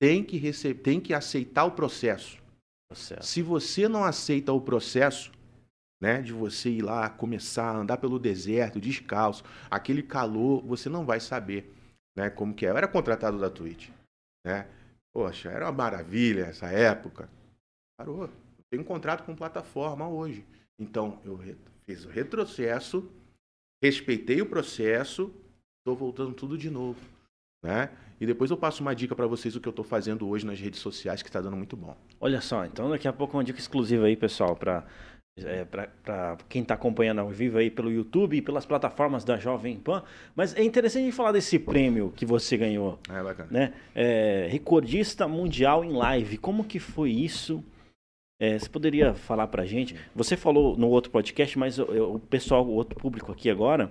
Tem 0.00 0.24
que 0.24 0.36
receber, 0.36 0.80
tem 0.80 1.00
que 1.00 1.14
aceitar 1.14 1.64
o 1.64 1.72
processo. 1.72 2.38
processo. 2.88 3.22
Se 3.28 3.42
você 3.42 3.88
não 3.88 4.04
aceita 4.04 4.52
o 4.52 4.60
processo, 4.60 5.30
né, 6.00 6.20
de 6.20 6.32
você 6.32 6.68
ir 6.68 6.82
lá 6.82 7.08
começar 7.08 7.70
a 7.70 7.76
andar 7.76 7.96
pelo 7.98 8.18
deserto 8.18 8.80
descalço, 8.80 9.44
aquele 9.70 10.02
calor, 10.02 10.60
você 10.64 10.88
não 10.88 11.06
vai 11.06 11.20
saber, 11.20 11.72
né, 12.16 12.28
como 12.28 12.52
que 12.52 12.66
é. 12.66 12.70
Eu 12.70 12.76
era 12.76 12.88
contratado 12.88 13.38
da 13.38 13.48
Twitch, 13.48 13.88
né? 14.44 14.66
Poxa, 15.14 15.50
era 15.50 15.66
uma 15.66 15.72
maravilha 15.72 16.46
essa 16.46 16.66
época. 16.66 17.28
Parou. 17.96 18.28
tenho 18.70 18.82
um 18.82 18.86
contrato 18.86 19.24
com 19.24 19.36
plataforma 19.36 20.08
hoje. 20.08 20.44
Então, 20.78 21.20
eu 21.24 21.38
fiz 21.86 22.04
o 22.04 22.08
retrocesso, 22.08 23.08
respeitei 23.80 24.40
o 24.42 24.46
processo, 24.46 25.32
estou 25.82 25.96
voltando 25.96 26.32
tudo 26.32 26.56
de 26.56 26.70
novo. 26.70 26.98
Né? 27.62 27.90
E 28.20 28.26
depois 28.26 28.50
eu 28.50 28.56
passo 28.56 28.82
uma 28.82 28.94
dica 28.94 29.14
para 29.14 29.26
vocês 29.26 29.54
do 29.54 29.60
que 29.60 29.68
eu 29.68 29.70
estou 29.70 29.84
fazendo 29.84 30.28
hoje 30.28 30.46
nas 30.46 30.58
redes 30.58 30.80
sociais, 30.80 31.22
que 31.22 31.28
está 31.28 31.40
dando 31.40 31.56
muito 31.56 31.76
bom. 31.76 31.96
Olha 32.20 32.40
só, 32.40 32.64
então 32.64 32.88
daqui 32.90 33.06
a 33.06 33.12
pouco 33.12 33.36
uma 33.36 33.44
dica 33.44 33.58
exclusiva 33.58 34.06
aí, 34.06 34.16
pessoal, 34.16 34.56
para 34.56 34.84
é, 35.38 35.64
para 35.64 36.36
quem 36.48 36.60
está 36.60 36.74
acompanhando 36.74 37.20
ao 37.20 37.30
vivo 37.30 37.56
aí 37.56 37.70
pelo 37.70 37.90
YouTube 37.90 38.36
e 38.36 38.42
pelas 38.42 38.66
plataformas 38.66 39.24
da 39.24 39.38
Jovem 39.38 39.78
Pan. 39.78 40.02
Mas 40.36 40.54
é 40.54 40.62
interessante 40.62 41.10
falar 41.10 41.32
desse 41.32 41.58
prêmio 41.58 42.12
que 42.14 42.26
você 42.26 42.56
ganhou. 42.56 42.98
É 43.08 43.22
bacana. 43.22 43.48
Né? 43.50 43.74
É, 43.94 44.46
recordista 44.50 45.26
mundial 45.26 45.84
em 45.84 45.92
live. 45.92 46.36
Como 46.36 46.64
que 46.64 46.78
foi 46.78 47.10
isso? 47.10 47.64
É, 48.38 48.58
você 48.58 48.68
poderia 48.68 49.14
falar 49.14 49.46
para 49.46 49.62
a 49.62 49.66
gente? 49.66 49.96
Você 50.14 50.36
falou 50.36 50.76
no 50.76 50.88
outro 50.88 51.10
podcast, 51.10 51.58
mas 51.58 51.78
o, 51.78 52.16
o 52.16 52.18
pessoal, 52.18 52.66
o 52.66 52.72
outro 52.72 52.98
público 52.98 53.32
aqui 53.32 53.48
agora, 53.48 53.90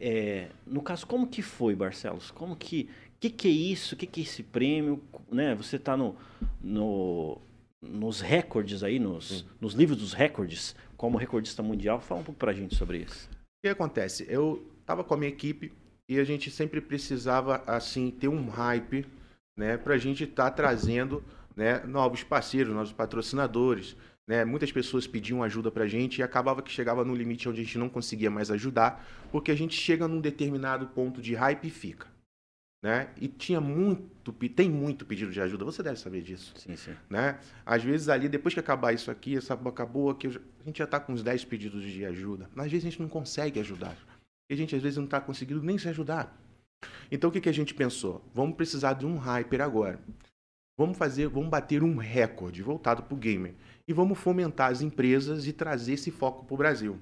é, 0.00 0.48
no 0.66 0.80
caso, 0.80 1.06
como 1.06 1.26
que 1.26 1.42
foi, 1.42 1.74
Barcelos? 1.74 2.30
Como 2.30 2.56
que, 2.56 2.88
que 3.20 3.28
que 3.28 3.48
é 3.48 3.50
isso? 3.50 3.94
O 3.94 3.98
que 3.98 4.06
que 4.06 4.20
é 4.20 4.24
esse 4.24 4.42
prêmio? 4.42 5.02
Né? 5.30 5.54
Você 5.54 5.76
está 5.76 5.96
no, 5.96 6.16
no 6.60 7.38
nos 7.82 8.20
recordes 8.20 8.82
aí, 8.82 8.98
nos, 8.98 9.46
nos 9.58 9.72
livros 9.72 9.98
dos 9.98 10.12
recordes, 10.12 10.74
como 10.96 11.16
recordista 11.16 11.62
mundial. 11.62 12.00
Fala 12.00 12.20
um 12.20 12.24
pouco 12.24 12.38
pra 12.38 12.52
gente 12.52 12.74
sobre 12.74 12.98
isso. 12.98 13.28
O 13.30 13.62
que 13.62 13.68
acontece? 13.68 14.26
Eu 14.28 14.66
tava 14.84 15.04
com 15.04 15.14
a 15.14 15.16
minha 15.16 15.30
equipe 15.30 15.72
e 16.08 16.18
a 16.18 16.24
gente 16.24 16.50
sempre 16.50 16.80
precisava, 16.80 17.62
assim, 17.66 18.10
ter 18.10 18.28
um 18.28 18.48
hype, 18.48 19.06
né, 19.56 19.76
pra 19.76 19.96
gente 19.96 20.24
estar 20.24 20.44
tá 20.44 20.50
trazendo, 20.50 21.22
né, 21.54 21.80
novos 21.86 22.22
parceiros, 22.22 22.74
novos 22.74 22.92
patrocinadores, 22.92 23.96
né? 24.28 24.44
Muitas 24.44 24.70
pessoas 24.70 25.06
pediam 25.06 25.42
ajuda 25.42 25.70
pra 25.70 25.86
gente 25.86 26.18
e 26.18 26.22
acabava 26.22 26.62
que 26.62 26.70
chegava 26.70 27.04
no 27.04 27.14
limite 27.14 27.48
onde 27.48 27.60
a 27.60 27.64
gente 27.64 27.78
não 27.78 27.88
conseguia 27.88 28.30
mais 28.30 28.50
ajudar, 28.50 29.04
porque 29.32 29.50
a 29.50 29.56
gente 29.56 29.74
chega 29.74 30.06
num 30.06 30.20
determinado 30.20 30.86
ponto 30.88 31.20
de 31.20 31.34
hype 31.34 31.66
e 31.66 31.70
fica 31.70 32.06
né? 32.82 33.10
E 33.20 33.28
tinha 33.28 33.60
muito, 33.60 34.32
tem 34.48 34.70
muito 34.70 35.04
pedido 35.04 35.30
de 35.30 35.40
ajuda, 35.40 35.64
você 35.64 35.82
deve 35.82 35.98
saber 35.98 36.22
disso. 36.22 36.54
Sim, 36.56 36.76
sim. 36.76 36.96
Né? 37.08 37.38
Às 37.64 37.84
vezes 37.84 38.08
ali, 38.08 38.28
depois 38.28 38.54
que 38.54 38.60
acabar 38.60 38.92
isso 38.92 39.10
aqui, 39.10 39.36
essa 39.36 39.54
boca 39.54 39.84
boa, 39.84 40.14
que 40.14 40.26
a 40.26 40.64
gente 40.64 40.78
já 40.78 40.84
está 40.84 40.98
com 40.98 41.12
uns 41.12 41.22
10 41.22 41.44
pedidos 41.44 41.82
de 41.82 42.04
ajuda. 42.04 42.48
Mas 42.54 42.66
às 42.66 42.72
vezes 42.72 42.86
a 42.86 42.90
gente 42.90 43.02
não 43.02 43.08
consegue 43.08 43.60
ajudar. 43.60 43.96
E 44.50 44.54
a 44.54 44.56
gente 44.56 44.74
às 44.74 44.82
vezes 44.82 44.96
não 44.96 45.04
está 45.04 45.20
conseguindo 45.20 45.62
nem 45.62 45.76
se 45.76 45.88
ajudar. 45.88 46.34
Então 47.10 47.28
o 47.28 47.32
que, 47.32 47.40
que 47.40 47.48
a 47.48 47.54
gente 47.54 47.74
pensou? 47.74 48.24
Vamos 48.32 48.56
precisar 48.56 48.94
de 48.94 49.04
um 49.04 49.18
hyper 49.18 49.60
agora. 49.60 50.00
Vamos 50.78 50.96
fazer, 50.96 51.28
vamos 51.28 51.50
bater 51.50 51.82
um 51.82 51.96
recorde 51.96 52.62
voltado 52.62 53.02
para 53.02 53.14
o 53.14 53.18
gamer. 53.18 53.54
E 53.86 53.92
vamos 53.92 54.18
fomentar 54.18 54.70
as 54.70 54.82
empresas 54.82 55.46
e 55.46 55.52
trazer 55.52 55.94
esse 55.94 56.10
foco 56.10 56.44
para 56.44 56.54
o 56.54 56.58
Brasil. 56.58 56.98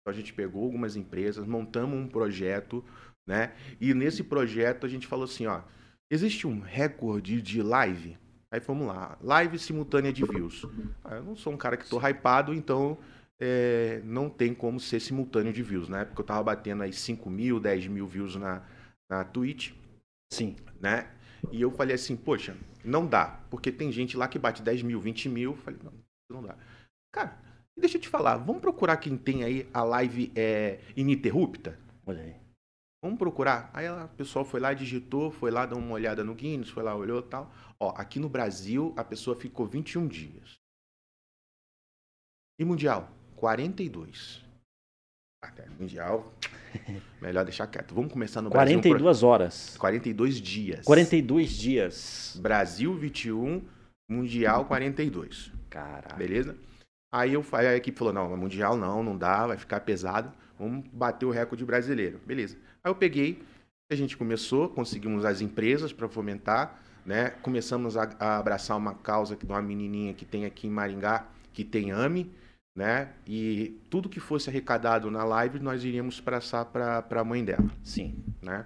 Então 0.00 0.12
a 0.12 0.16
gente 0.16 0.32
pegou 0.32 0.64
algumas 0.64 0.96
empresas, 0.96 1.46
montamos 1.46 1.98
um 1.98 2.08
projeto 2.08 2.84
né? 3.26 3.52
E 3.80 3.94
nesse 3.94 4.22
projeto 4.22 4.84
a 4.84 4.88
gente 4.88 5.06
falou 5.06 5.24
assim, 5.24 5.46
ó, 5.46 5.62
existe 6.10 6.46
um 6.46 6.60
recorde 6.60 7.40
de 7.40 7.62
live? 7.62 8.18
Aí 8.50 8.60
vamos 8.60 8.86
lá, 8.86 9.18
live 9.20 9.58
simultânea 9.58 10.12
de 10.12 10.24
views. 10.24 10.64
Ah, 11.02 11.16
eu 11.16 11.24
não 11.24 11.34
sou 11.34 11.52
um 11.52 11.56
cara 11.56 11.76
que 11.76 11.88
tô 11.88 11.98
hypado, 11.98 12.54
então 12.54 12.98
é, 13.40 14.00
não 14.04 14.28
tem 14.28 14.54
como 14.54 14.78
ser 14.78 15.00
simultâneo 15.00 15.52
de 15.52 15.62
views, 15.62 15.88
né? 15.88 16.04
Porque 16.04 16.20
eu 16.20 16.26
tava 16.26 16.42
batendo 16.42 16.82
aí 16.82 16.92
5 16.92 17.28
mil, 17.28 17.58
10 17.58 17.88
mil 17.88 18.06
views 18.06 18.36
na, 18.36 18.62
na 19.10 19.24
Twitch. 19.24 19.72
Sim. 20.32 20.56
Né? 20.80 21.08
E 21.50 21.60
eu 21.60 21.70
falei 21.70 21.94
assim, 21.94 22.16
poxa, 22.16 22.56
não 22.84 23.06
dá, 23.06 23.40
porque 23.50 23.72
tem 23.72 23.90
gente 23.90 24.16
lá 24.16 24.28
que 24.28 24.38
bate 24.38 24.62
10 24.62 24.82
mil, 24.82 25.00
20 25.00 25.28
mil. 25.28 25.52
Eu 25.52 25.56
falei, 25.56 25.80
não, 25.82 25.92
não 26.30 26.42
dá. 26.42 26.56
Cara, 27.12 27.38
deixa 27.76 27.96
eu 27.96 28.00
te 28.00 28.08
falar, 28.08 28.36
vamos 28.36 28.60
procurar 28.60 28.96
quem 28.96 29.16
tem 29.16 29.44
aí 29.44 29.68
a 29.72 29.82
live 29.82 30.32
é, 30.34 30.80
ininterrupta? 30.96 31.78
Olha 32.06 32.22
aí. 32.22 32.44
Vamos 33.02 33.18
procurar. 33.18 33.70
Aí 33.74 33.86
a 33.86 34.08
pessoa 34.08 34.44
foi 34.44 34.60
lá, 34.60 34.72
digitou, 34.72 35.30
foi 35.30 35.50
lá, 35.50 35.66
deu 35.66 35.76
uma 35.76 35.92
olhada 35.92 36.24
no 36.24 36.34
Guinness, 36.34 36.70
foi 36.70 36.82
lá, 36.82 36.94
olhou 36.94 37.20
e 37.20 37.24
tal. 37.24 37.52
Ó, 37.78 37.90
aqui 37.96 38.18
no 38.18 38.30
Brasil, 38.30 38.94
a 38.96 39.04
pessoa 39.04 39.36
ficou 39.36 39.66
21 39.66 40.08
dias. 40.08 40.54
E 42.58 42.64
Mundial? 42.64 43.10
42. 43.36 44.42
Até 45.42 45.68
mundial, 45.78 46.32
melhor 47.20 47.44
deixar 47.44 47.66
quieto. 47.66 47.94
Vamos 47.94 48.10
começar 48.10 48.40
no 48.40 48.48
42 48.48 48.82
Brasil. 48.82 49.18
42 49.18 49.22
horas. 49.22 49.76
42 49.76 50.40
dias. 50.40 50.86
42 50.86 51.50
dias. 51.50 52.40
Brasil 52.40 52.94
21, 52.96 53.62
Mundial 54.08 54.64
42. 54.64 55.52
Caraca. 55.74 56.14
Beleza? 56.14 56.56
Aí 57.12 57.34
eu, 57.34 57.44
a 57.52 57.76
equipe 57.76 57.98
falou: 57.98 58.14
não, 58.14 58.36
Mundial 58.36 58.76
não, 58.76 59.02
não 59.02 59.18
dá, 59.18 59.46
vai 59.48 59.58
ficar 59.58 59.80
pesado. 59.80 60.32
Vamos 60.56 60.86
bater 60.92 61.26
o 61.26 61.30
recorde 61.30 61.64
brasileiro. 61.64 62.20
Beleza. 62.24 62.56
Aí 62.82 62.90
eu 62.90 62.94
peguei, 62.94 63.42
a 63.90 63.96
gente 63.96 64.16
começou, 64.16 64.68
conseguimos 64.68 65.24
as 65.24 65.40
empresas 65.40 65.92
para 65.92 66.08
fomentar, 66.08 66.80
né? 67.04 67.30
Começamos 67.42 67.96
a, 67.96 68.08
a, 68.20 68.38
abraçar 68.38 68.76
uma 68.76 68.94
causa 68.94 69.34
de 69.34 69.44
uma 69.44 69.60
menininha 69.60 70.14
que 70.14 70.24
tem 70.24 70.44
aqui 70.44 70.68
em 70.68 70.70
Maringá, 70.70 71.26
que 71.52 71.64
tem 71.64 71.90
AME, 71.90 72.30
né? 72.76 73.10
E 73.26 73.80
tudo 73.90 74.08
que 74.08 74.20
fosse 74.20 74.48
arrecadado 74.48 75.10
na 75.10 75.24
live, 75.24 75.58
nós 75.58 75.84
iríamos 75.84 76.20
passar 76.20 76.64
para 76.66 77.04
a 77.10 77.24
mãe 77.24 77.44
dela. 77.44 77.68
Sim. 77.82 78.14
Né? 78.40 78.64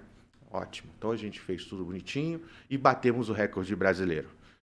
Ótimo. 0.51 0.91
Então 0.97 1.11
a 1.11 1.15
gente 1.15 1.39
fez 1.39 1.65
tudo 1.65 1.85
bonitinho 1.85 2.41
e 2.69 2.77
batemos 2.77 3.29
o 3.29 3.33
recorde 3.33 3.75
brasileiro. 3.75 4.29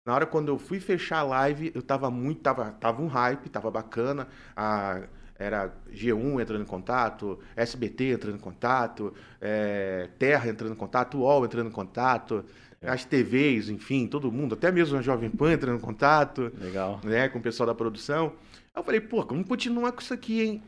Na 0.05 0.15
hora 0.15 0.27
quando 0.27 0.49
eu 0.49 0.59
fui 0.59 0.81
fechar 0.81 1.19
a 1.19 1.23
live, 1.23 1.71
eu 1.75 1.83
tava 1.83 2.11
muito, 2.11 2.41
tava, 2.41 2.73
tava 2.73 3.01
um 3.01 3.07
hype, 3.07 3.49
tava 3.49 3.71
bacana. 3.71 4.27
A 4.57 5.03
era 5.39 5.73
G1 5.91 6.41
entrando 6.41 6.63
em 6.63 6.67
contato, 6.67 7.39
SBT 7.57 8.13
entrando 8.13 8.37
em 8.37 8.41
contato, 8.41 9.13
é, 9.41 10.09
Terra 10.19 10.49
entrando 10.49 10.73
em 10.73 10.77
contato, 10.77 11.19
UOL 11.19 11.45
entrando 11.45 11.69
em 11.69 11.73
contato, 11.73 12.45
é. 12.81 12.89
as 12.89 13.05
TVs, 13.05 13.69
enfim, 13.69 14.07
todo 14.07 14.31
mundo, 14.31 14.55
até 14.55 14.71
mesmo 14.71 14.97
a 14.97 15.03
Jovem 15.03 15.31
Pan 15.31 15.53
entrando 15.53 15.79
em 15.79 15.81
contato. 15.81 16.53
Legal. 16.61 17.01
Né, 17.03 17.29
com 17.29 17.39
o 17.39 17.43
pessoal 17.43 17.67
da 17.67 17.75
produção. 17.75 18.33
Aí 18.75 18.81
eu 18.81 18.85
falei, 18.85 19.01
pô, 19.01 19.25
vamos 19.25 19.49
continuar 19.49 19.93
com 19.93 20.01
isso 20.01 20.15
aqui, 20.15 20.43
hein? 20.43 20.63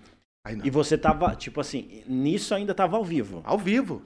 e 0.63 0.71
você 0.71 0.99
tava, 0.99 1.35
tipo 1.35 1.61
assim, 1.61 2.03
nisso 2.07 2.55
ainda 2.55 2.75
tava 2.75 2.97
ao 2.97 3.05
vivo? 3.05 3.41
Ao 3.45 3.57
vivo. 3.57 4.03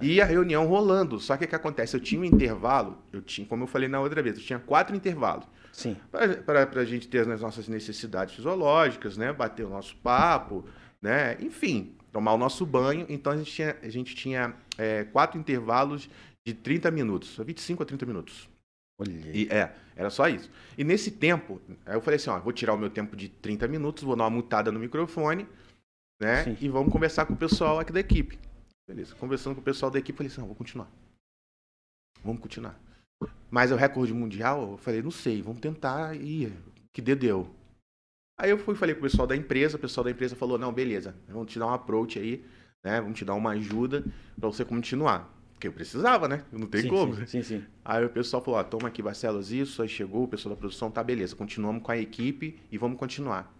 E 0.00 0.20
a 0.20 0.24
reunião 0.24 0.66
rolando. 0.66 1.18
Só 1.18 1.36
que 1.36 1.44
o 1.44 1.48
que 1.48 1.54
acontece? 1.54 1.96
Eu 1.96 2.00
tinha 2.00 2.20
um 2.20 2.24
intervalo, 2.24 3.02
eu 3.12 3.20
tinha, 3.20 3.46
como 3.46 3.64
eu 3.64 3.66
falei 3.66 3.88
na 3.88 4.00
outra 4.00 4.22
vez, 4.22 4.36
eu 4.36 4.42
tinha 4.42 4.58
quatro 4.58 4.94
intervalos. 4.94 5.46
Sim. 5.72 5.96
Para 6.10 6.80
a 6.80 6.84
gente 6.84 7.08
ter 7.08 7.28
as 7.28 7.40
nossas 7.40 7.66
necessidades 7.68 8.34
fisiológicas, 8.34 9.16
né? 9.16 9.32
Bater 9.32 9.64
o 9.64 9.70
nosso 9.70 9.96
papo, 9.96 10.64
né? 11.00 11.36
Enfim, 11.40 11.96
tomar 12.12 12.34
o 12.34 12.38
nosso 12.38 12.64
banho. 12.64 13.06
Então 13.08 13.32
a 13.32 13.36
gente 13.36 13.52
tinha, 13.52 13.76
a 13.82 13.88
gente 13.88 14.14
tinha 14.14 14.54
é, 14.78 15.04
quatro 15.04 15.38
intervalos 15.38 16.08
de 16.46 16.54
30 16.54 16.90
minutos, 16.90 17.38
25 17.44 17.82
a 17.82 17.86
30 17.86 18.06
minutos. 18.06 18.48
Olha. 18.98 19.10
E, 19.10 19.48
é, 19.50 19.72
era 19.96 20.10
só 20.10 20.28
isso. 20.28 20.50
E 20.76 20.84
nesse 20.84 21.10
tempo, 21.10 21.60
eu 21.86 22.00
falei 22.00 22.16
assim, 22.16 22.30
ó, 22.30 22.38
vou 22.38 22.52
tirar 22.52 22.74
o 22.74 22.78
meu 22.78 22.90
tempo 22.90 23.16
de 23.16 23.28
30 23.28 23.66
minutos, 23.68 24.02
vou 24.02 24.14
dar 24.14 24.24
uma 24.24 24.30
mutada 24.30 24.70
no 24.70 24.78
microfone, 24.78 25.46
né? 26.20 26.44
Sim. 26.44 26.56
E 26.60 26.68
vamos 26.68 26.92
conversar 26.92 27.26
com 27.26 27.34
o 27.34 27.36
pessoal 27.36 27.78
aqui 27.78 27.92
da 27.92 28.00
equipe. 28.00 28.38
Beleza. 28.92 29.14
Conversando 29.14 29.54
com 29.54 29.62
o 29.62 29.64
pessoal 29.64 29.90
da 29.90 29.98
equipe, 29.98 30.18
falei 30.18 30.30
assim, 30.30 30.40
não, 30.42 30.48
vou 30.48 30.56
continuar. 30.56 30.86
Vamos 32.22 32.42
continuar. 32.42 32.78
Mas 33.50 33.70
é 33.70 33.74
o 33.74 33.78
recorde 33.78 34.12
mundial? 34.12 34.72
Eu 34.72 34.76
falei, 34.76 35.02
não 35.02 35.10
sei, 35.10 35.40
vamos 35.40 35.60
tentar 35.60 36.14
e 36.14 36.52
que 36.92 37.00
dê 37.00 37.14
deu. 37.14 37.48
Aí 38.38 38.50
eu 38.50 38.58
fui 38.58 38.74
falei 38.74 38.94
com 38.94 39.00
o 39.00 39.04
pessoal 39.04 39.26
da 39.26 39.34
empresa, 39.34 39.78
o 39.78 39.80
pessoal 39.80 40.04
da 40.04 40.10
empresa 40.10 40.36
falou, 40.36 40.58
não, 40.58 40.72
beleza, 40.72 41.16
vamos 41.26 41.50
te 41.50 41.58
dar 41.58 41.68
um 41.68 41.72
approach 41.72 42.18
aí, 42.18 42.44
né? 42.84 43.00
Vamos 43.00 43.18
te 43.18 43.24
dar 43.24 43.34
uma 43.34 43.52
ajuda 43.52 44.04
para 44.38 44.48
você 44.48 44.62
continuar. 44.62 45.32
Porque 45.54 45.68
eu 45.68 45.72
precisava, 45.72 46.28
né? 46.28 46.44
Não 46.52 46.66
tem 46.66 46.82
sim, 46.82 46.88
como. 46.88 47.14
Sim, 47.14 47.26
sim, 47.26 47.42
sim. 47.42 47.64
Aí 47.82 48.04
o 48.04 48.10
pessoal 48.10 48.44
falou, 48.44 48.60
ó, 48.60 48.64
toma 48.64 48.88
aqui, 48.88 49.00
Barcelos, 49.00 49.52
isso, 49.52 49.80
aí 49.80 49.88
chegou, 49.88 50.24
o 50.24 50.28
pessoal 50.28 50.54
da 50.54 50.58
produção, 50.58 50.90
tá, 50.90 51.02
beleza, 51.02 51.34
continuamos 51.34 51.82
com 51.82 51.92
a 51.92 51.96
equipe 51.96 52.60
e 52.70 52.76
vamos 52.76 52.98
continuar. 52.98 53.54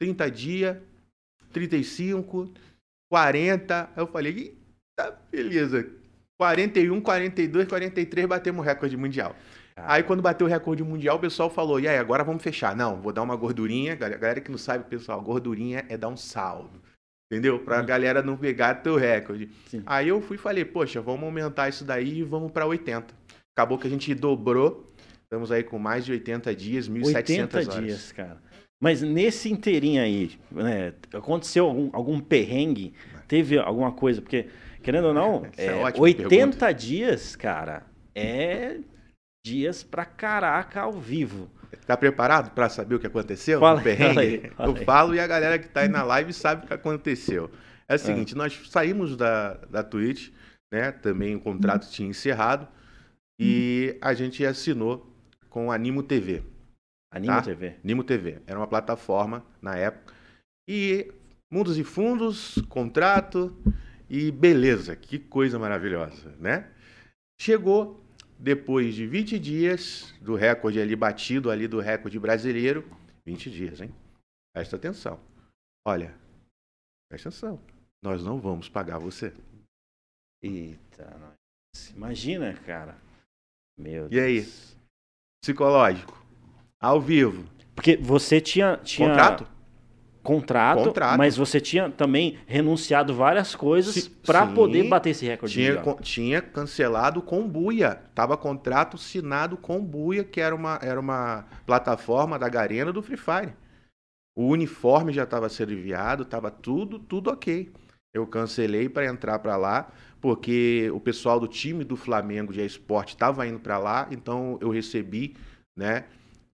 30 0.00 0.28
dias, 0.30 0.76
35, 1.52 2.50
40, 3.12 3.90
aí 3.94 4.02
eu 4.02 4.06
falei, 4.06 4.56
tá, 4.96 5.14
beleza, 5.30 5.86
41, 6.40 6.98
42, 7.02 7.68
43 7.68 8.26
batemos 8.26 8.64
o 8.64 8.66
recorde 8.66 8.96
mundial. 8.96 9.36
Aí 9.76 10.02
quando 10.02 10.22
bateu 10.22 10.46
o 10.46 10.50
recorde 10.50 10.82
mundial, 10.82 11.16
o 11.16 11.20
pessoal 11.20 11.50
falou: 11.50 11.78
"E 11.78 11.86
aí, 11.86 11.98
agora 11.98 12.24
vamos 12.24 12.42
fechar?". 12.42 12.74
Não, 12.74 13.02
vou 13.02 13.12
dar 13.12 13.20
uma 13.20 13.36
gordurinha. 13.36 13.94
Galera 13.94 14.40
que 14.40 14.50
não 14.50 14.56
sabe, 14.56 14.84
pessoal, 14.84 15.20
gordurinha 15.20 15.84
é 15.90 15.96
dar 15.98 16.08
um 16.08 16.16
saldo. 16.16 16.80
Entendeu? 17.30 17.58
Pra 17.58 17.82
hum. 17.82 17.86
galera 17.86 18.22
não 18.22 18.36
pegar 18.36 18.76
teu 18.76 18.96
recorde. 18.96 19.50
Sim. 19.66 19.82
Aí 19.84 20.08
eu 20.08 20.20
fui 20.22 20.36
e 20.36 20.40
falei: 20.40 20.64
"Poxa, 20.64 21.02
vamos 21.02 21.24
aumentar 21.24 21.68
isso 21.68 21.84
daí 21.84 22.20
e 22.20 22.22
vamos 22.22 22.50
para 22.50 22.66
80". 22.66 23.14
Acabou 23.54 23.78
que 23.78 23.86
a 23.86 23.90
gente 23.90 24.14
dobrou. 24.14 24.90
Estamos 25.24 25.52
aí 25.52 25.62
com 25.62 25.78
mais 25.78 26.04
de 26.04 26.12
80 26.12 26.54
dias, 26.54 26.88
1.700 26.88 27.14
80 27.14 27.58
horas. 27.58 27.74
dias, 27.74 28.12
cara. 28.12 28.40
Mas 28.82 29.00
nesse 29.00 29.48
inteirinho 29.48 30.02
aí, 30.02 30.32
né, 30.50 30.92
aconteceu 31.14 31.66
algum, 31.66 31.88
algum 31.92 32.18
perrengue? 32.18 32.92
Teve 33.28 33.56
alguma 33.56 33.92
coisa? 33.92 34.20
Porque, 34.20 34.48
querendo 34.82 35.04
ou 35.06 35.14
não, 35.14 35.46
é, 35.56 35.66
é 35.66 35.92
80 35.96 36.28
pergunta. 36.28 36.74
dias, 36.74 37.36
cara, 37.36 37.84
é 38.12 38.78
dias 39.46 39.84
pra 39.84 40.04
caraca 40.04 40.80
ao 40.80 40.94
vivo. 40.94 41.48
Tá 41.86 41.96
preparado 41.96 42.50
para 42.50 42.68
saber 42.68 42.96
o 42.96 42.98
que 42.98 43.06
aconteceu? 43.06 43.60
Fala, 43.60 43.78
o 43.78 43.84
perrengue? 43.84 44.14
Fala 44.14 44.20
aí, 44.20 44.50
fala 44.50 44.68
Eu 44.68 44.84
falo 44.84 45.14
e 45.14 45.20
a 45.20 45.26
galera 45.28 45.60
que 45.60 45.68
tá 45.68 45.82
aí 45.82 45.88
na 45.88 46.02
live 46.02 46.32
sabe 46.32 46.64
o 46.64 46.66
que 46.66 46.74
aconteceu. 46.74 47.48
É 47.88 47.92
o 47.92 47.94
ah. 47.94 47.98
seguinte, 47.98 48.34
nós 48.34 48.68
saímos 48.68 49.16
da, 49.16 49.54
da 49.70 49.84
Twitch, 49.84 50.30
né? 50.72 50.90
Também 50.90 51.36
o 51.36 51.40
contrato 51.40 51.88
tinha 51.88 52.08
encerrado 52.08 52.66
e 53.40 53.96
a 54.00 54.12
gente 54.12 54.44
assinou 54.44 55.08
com 55.48 55.70
a 55.70 55.76
Animo 55.76 56.02
TV. 56.02 56.42
Animo 57.12 57.34
tá? 57.34 57.42
TV? 57.42 57.76
Animo 57.84 58.02
TV. 58.02 58.40
Era 58.46 58.58
uma 58.58 58.66
plataforma 58.66 59.44
na 59.60 59.76
época. 59.76 60.14
E 60.66 61.12
mundos 61.52 61.76
e 61.76 61.84
fundos, 61.84 62.56
contrato 62.70 63.54
e 64.08 64.30
beleza. 64.32 64.96
Que 64.96 65.18
coisa 65.18 65.58
maravilhosa, 65.58 66.34
né? 66.40 66.72
Chegou 67.38 68.02
depois 68.38 68.94
de 68.94 69.06
20 69.06 69.38
dias 69.38 70.14
do 70.22 70.34
recorde 70.34 70.80
ali 70.80 70.96
batido 70.96 71.50
ali 71.50 71.68
do 71.68 71.80
recorde 71.80 72.18
brasileiro, 72.18 72.84
20 73.26 73.50
dias, 73.50 73.80
hein? 73.80 73.94
Presta 74.54 74.76
atenção. 74.76 75.20
Olha, 75.86 76.14
presta 77.10 77.28
atenção. 77.28 77.60
Nós 78.02 78.24
não 78.24 78.40
vamos 78.40 78.68
pagar 78.68 78.98
você. 78.98 79.34
Eita, 80.42 81.36
imagina, 81.94 82.54
cara. 82.54 82.96
Meu 83.78 84.06
e 84.06 84.10
Deus. 84.10 84.24
aí? 84.24 84.82
Psicológico. 85.42 86.21
Ao 86.82 87.00
vivo. 87.00 87.44
Porque 87.74 87.96
você 87.96 88.40
tinha. 88.40 88.78
tinha... 88.82 89.08
Contrato? 89.08 89.46
Contrato, 90.22 90.84
Contrato, 90.84 91.18
mas 91.18 91.36
você 91.36 91.60
tinha 91.60 91.90
também 91.90 92.38
renunciado 92.46 93.12
várias 93.12 93.56
coisas 93.56 94.06
para 94.06 94.46
poder 94.46 94.88
bater 94.88 95.10
esse 95.10 95.26
recorde. 95.26 95.52
Tinha, 95.52 95.82
tinha 96.00 96.40
cancelado 96.40 97.20
com 97.20 97.48
Buia. 97.48 98.00
Tava 98.14 98.36
contrato 98.36 98.96
assinado 98.96 99.56
com 99.56 99.84
Buia, 99.84 100.22
que 100.22 100.40
era 100.40 100.54
uma, 100.54 100.78
era 100.80 101.00
uma 101.00 101.44
plataforma 101.66 102.38
da 102.38 102.48
Garena 102.48 102.92
do 102.92 103.02
Free 103.02 103.16
Fire. 103.16 103.52
O 104.36 104.46
uniforme 104.46 105.12
já 105.12 105.24
estava 105.24 105.48
sendo 105.48 105.72
enviado, 105.72 106.22
estava 106.22 106.52
tudo, 106.52 107.00
tudo 107.00 107.28
ok. 107.28 107.72
Eu 108.14 108.24
cancelei 108.24 108.88
para 108.88 109.06
entrar 109.06 109.40
para 109.40 109.56
lá, 109.56 109.90
porque 110.20 110.88
o 110.94 111.00
pessoal 111.00 111.40
do 111.40 111.48
time 111.48 111.82
do 111.82 111.96
Flamengo 111.96 112.52
de 112.52 112.64
esporte 112.64 113.14
estava 113.14 113.44
indo 113.44 113.58
para 113.58 113.76
lá, 113.76 114.06
então 114.10 114.56
eu 114.60 114.70
recebi, 114.70 115.34
né, 115.76 116.04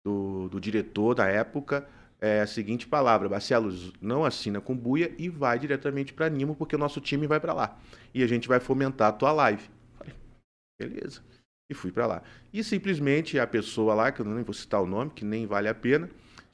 do, 0.08 0.48
do 0.48 0.60
diretor 0.60 1.14
da 1.14 1.26
época, 1.26 1.86
é 2.20 2.40
a 2.40 2.46
seguinte 2.46 2.86
palavra: 2.86 3.28
Barcelos 3.28 3.92
não 4.00 4.24
assina 4.24 4.60
com 4.60 4.74
Buia 4.74 5.14
e 5.18 5.28
vai 5.28 5.58
diretamente 5.58 6.14
para 6.14 6.30
Nimo, 6.30 6.56
porque 6.56 6.74
o 6.74 6.78
nosso 6.78 7.00
time 7.00 7.26
vai 7.26 7.38
para 7.38 7.52
lá. 7.52 7.78
E 8.14 8.22
a 8.22 8.26
gente 8.26 8.48
vai 8.48 8.58
fomentar 8.58 9.08
a 9.08 9.12
tua 9.12 9.32
live. 9.32 9.68
Beleza. 10.80 11.20
E 11.70 11.74
fui 11.74 11.92
para 11.92 12.06
lá. 12.06 12.22
E 12.52 12.64
simplesmente 12.64 13.38
a 13.38 13.46
pessoa 13.46 13.94
lá, 13.94 14.10
que 14.10 14.20
eu 14.20 14.24
nem 14.24 14.42
vou 14.42 14.54
citar 14.54 14.82
o 14.82 14.86
nome, 14.86 15.10
que 15.10 15.24
nem 15.24 15.46
vale 15.46 15.68
a 15.68 15.74
pena, 15.74 16.08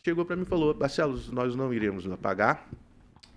chegou 0.04 0.24
para 0.24 0.34
mim 0.34 0.42
e 0.42 0.46
falou: 0.46 0.74
Barcelos, 0.74 1.30
nós 1.30 1.54
não 1.54 1.72
iremos 1.72 2.04
pagar. 2.16 2.68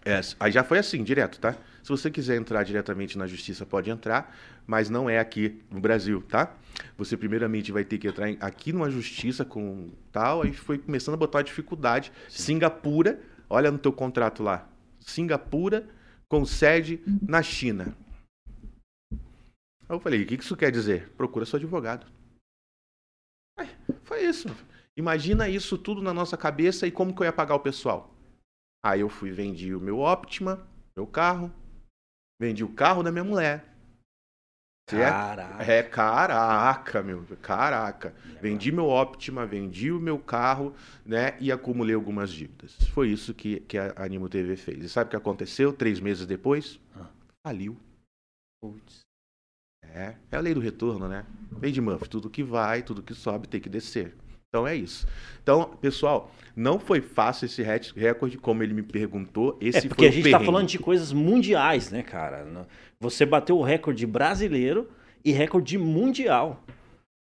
É, 0.04 0.20
aí 0.40 0.52
já 0.52 0.64
foi 0.64 0.80
assim, 0.80 1.04
direto, 1.04 1.40
tá? 1.40 1.56
Se 1.88 1.92
você 1.92 2.12
quiser 2.12 2.36
entrar 2.36 2.64
diretamente 2.64 3.18
na 3.18 3.26
justiça, 3.26 3.66
pode 3.66 3.90
entrar, 3.90 4.36
mas 4.66 4.90
não 4.90 5.10
é 5.10 5.20
aqui 5.20 5.62
no 5.72 5.80
Brasil, 5.80 6.22
tá? 6.22 6.54
Você 6.98 7.16
primeiramente 7.16 7.72
vai 7.72 7.86
ter 7.86 7.98
que 7.98 8.10
entrar 8.10 8.28
aqui 8.42 8.74
numa 8.74 8.90
justiça 8.90 9.46
com 9.46 9.90
tal, 10.12 10.42
aí 10.42 10.52
foi 10.52 10.78
começando 10.78 11.14
a 11.14 11.18
botar 11.18 11.44
dificuldade. 11.44 12.12
Sim. 12.28 12.44
Singapura, 12.44 13.22
olha 13.50 13.72
no 13.72 13.78
teu 13.78 13.94
contrato 13.94 14.44
lá. 14.44 14.68
Singapura 15.00 15.88
com 16.28 16.44
sede 16.44 17.02
na 17.22 17.42
China. 17.42 17.96
Aí 19.10 19.96
eu 19.96 20.00
falei, 20.02 20.24
o 20.24 20.28
que 20.28 20.36
isso 20.36 20.58
quer 20.58 20.74
dizer? 20.74 21.08
Procura 21.12 21.46
seu 21.46 21.56
advogado. 21.56 22.06
Aí, 23.58 23.70
foi 24.04 24.26
isso. 24.26 24.50
Imagina 24.98 25.48
isso 25.48 25.78
tudo 25.78 26.02
na 26.02 26.14
nossa 26.14 26.36
cabeça 26.36 26.86
e 26.86 26.92
como 26.92 27.16
que 27.16 27.22
eu 27.22 27.26
ia 27.26 27.32
pagar 27.32 27.56
o 27.56 27.62
pessoal. 27.62 28.14
Aí 28.86 29.00
eu 29.00 29.08
fui, 29.08 29.32
vendi 29.32 29.74
o 29.74 29.80
meu 29.80 30.00
Optima, 30.00 30.68
meu 30.94 31.08
carro, 31.08 31.50
Vendi 32.40 32.64
o 32.64 32.70
carro 32.70 33.02
da 33.02 33.12
minha 33.12 33.24
mulher. 33.24 33.66
É 34.90 35.10
caraca. 35.10 35.64
É, 35.64 35.78
é, 35.80 35.84
caraca, 35.84 37.04
meu. 37.04 37.26
Caraca. 37.42 38.16
Vendi 38.42 38.72
meu 38.72 38.86
Optima, 38.86 39.46
vendi 39.46 39.92
o 39.92 40.00
meu 40.00 40.18
carro, 40.18 40.74
né? 41.06 41.36
E 41.42 41.52
acumulei 41.52 41.94
algumas 41.94 42.32
dívidas. 42.32 42.78
Foi 42.94 43.10
isso 43.10 43.34
que, 43.34 43.60
que 43.62 43.78
a 43.78 43.94
Animo 43.98 44.30
TV 44.30 44.56
fez. 44.56 44.84
E 44.86 44.90
sabe 44.90 45.08
o 45.08 45.10
que 45.10 45.16
aconteceu 45.18 45.74
três 45.74 46.00
meses 46.00 46.26
depois? 46.26 46.80
Ah. 46.96 47.10
Faliu. 47.46 47.76
Putz. 48.62 49.02
É, 49.84 50.16
é 50.32 50.38
a 50.38 50.40
lei 50.40 50.54
do 50.54 50.60
retorno, 50.60 51.08
né? 51.08 51.26
Vem 51.52 51.74
de 51.74 51.82
Murphy, 51.82 52.10
tudo 52.10 52.30
que 52.30 52.44
vai, 52.44 52.82
tudo 52.82 53.04
que 53.04 53.14
sobe 53.14 53.48
tem 53.48 53.60
que 53.60 53.70
descer. 53.70 54.16
Então 54.58 54.68
é 54.68 54.76
isso. 54.76 55.06
Então, 55.44 55.66
pessoal, 55.80 56.32
não 56.56 56.80
foi 56.80 57.00
fácil 57.00 57.46
esse 57.46 57.62
recorde, 57.96 58.38
como 58.40 58.64
ele 58.64 58.74
me 58.74 58.82
perguntou. 58.82 59.56
Esse 59.62 59.86
é 59.86 59.88
porque 59.88 60.08
a 60.08 60.12
gente 60.12 60.26
está 60.26 60.40
falando 60.40 60.68
de 60.68 60.80
coisas 60.80 61.14
mundiais, 61.14 61.92
né, 61.92 62.02
cara? 62.02 62.46
Você 63.00 63.24
bateu 63.24 63.58
o 63.58 63.62
recorde 63.62 64.06
brasileiro 64.08 64.90
e 65.24 65.32
recorde 65.32 65.78
mundial. 65.78 66.64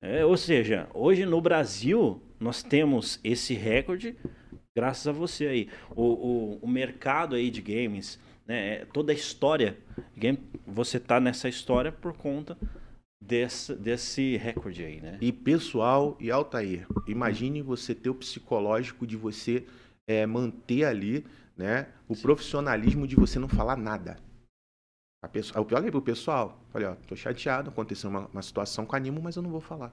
É, 0.03 0.23
ou 0.23 0.37
seja, 0.37 0.87
hoje 0.93 1.25
no 1.25 1.41
Brasil 1.41 2.21
nós 2.39 2.63
temos 2.63 3.19
esse 3.25 3.55
recorde 3.55 4.15
graças 4.77 5.09
a 5.09 5.13
você 5.13 5.47
aí. 5.47 5.69
O, 5.97 6.03
o, 6.03 6.59
o 6.61 6.69
mercado 6.69 7.37
aí 7.37 7.49
de 7.49 7.63
games, 7.63 8.21
né, 8.47 8.85
toda 8.93 9.13
a 9.13 9.15
história, 9.15 9.79
game, 10.15 10.39
você 10.67 11.01
tá 11.01 11.19
nessa 11.19 11.49
história 11.49 11.91
por 11.91 12.13
conta 12.13 12.59
desse, 13.27 13.75
desse 13.75 14.37
recorde 14.37 14.85
aí, 14.85 15.01
né? 15.01 15.19
E 15.21 15.33
pessoal 15.33 16.17
e 16.21 16.31
Altair, 16.31 16.87
imagine 17.07 17.63
você 17.63 17.95
ter 17.95 18.11
o 18.11 18.15
psicológico 18.15 19.07
de 19.07 19.17
você 19.17 19.65
é, 20.07 20.27
manter 20.27 20.85
ali, 20.85 21.25
né, 21.57 21.89
o 22.09 22.15
Sim. 22.15 22.23
profissionalismo 22.23 23.07
de 23.07 23.17
você 23.17 23.39
não 23.39 23.49
falar 23.49 23.77
nada. 23.77 24.19
A 25.25 25.29
pessoa, 25.29 25.59
eu 25.59 25.69
falei 25.69 25.91
pro 25.91 26.03
pessoal, 26.03 26.61
olha, 26.75 26.91
ó, 26.91 26.95
tô 26.95 27.17
chateado, 27.17 27.71
aconteceu 27.71 28.11
uma, 28.11 28.27
uma 28.27 28.43
situação 28.43 28.85
com 28.85 28.95
a 28.95 28.99
Nimo, 28.99 29.23
mas 29.23 29.37
eu 29.37 29.43
não 29.43 29.51
vou 29.51 29.61
falar. 29.61 29.91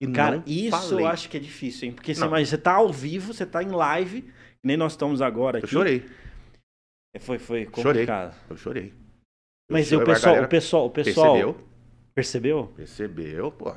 E 0.00 0.10
Cara, 0.10 0.42
isso 0.44 0.88
falei. 0.88 1.04
eu 1.04 1.08
acho 1.08 1.28
que 1.28 1.36
é 1.36 1.40
difícil, 1.40 1.88
hein? 1.88 1.94
Porque 1.94 2.12
você, 2.12 2.24
imagina, 2.24 2.46
você 2.46 2.58
tá 2.58 2.74
ao 2.74 2.92
vivo, 2.92 3.32
você 3.32 3.46
tá 3.46 3.62
em 3.62 3.70
live, 3.70 4.28
nem 4.60 4.76
nós 4.76 4.94
estamos 4.94 5.22
agora 5.22 5.58
aqui. 5.58 5.66
Eu 5.66 5.70
chorei. 5.70 6.04
É, 7.14 7.20
foi, 7.20 7.38
foi 7.38 7.66
complicado. 7.66 8.32
Chorei. 8.32 8.50
Eu 8.50 8.56
chorei. 8.56 8.94
Mas 9.70 9.92
o 9.92 10.04
pessoal, 10.04 10.42
o 10.42 10.48
pessoal, 10.48 10.86
o 10.86 10.90
pessoal, 10.90 11.34
percebeu? 11.34 11.71
Percebeu? 12.14 12.72
Percebeu, 12.76 13.50
pô. 13.50 13.74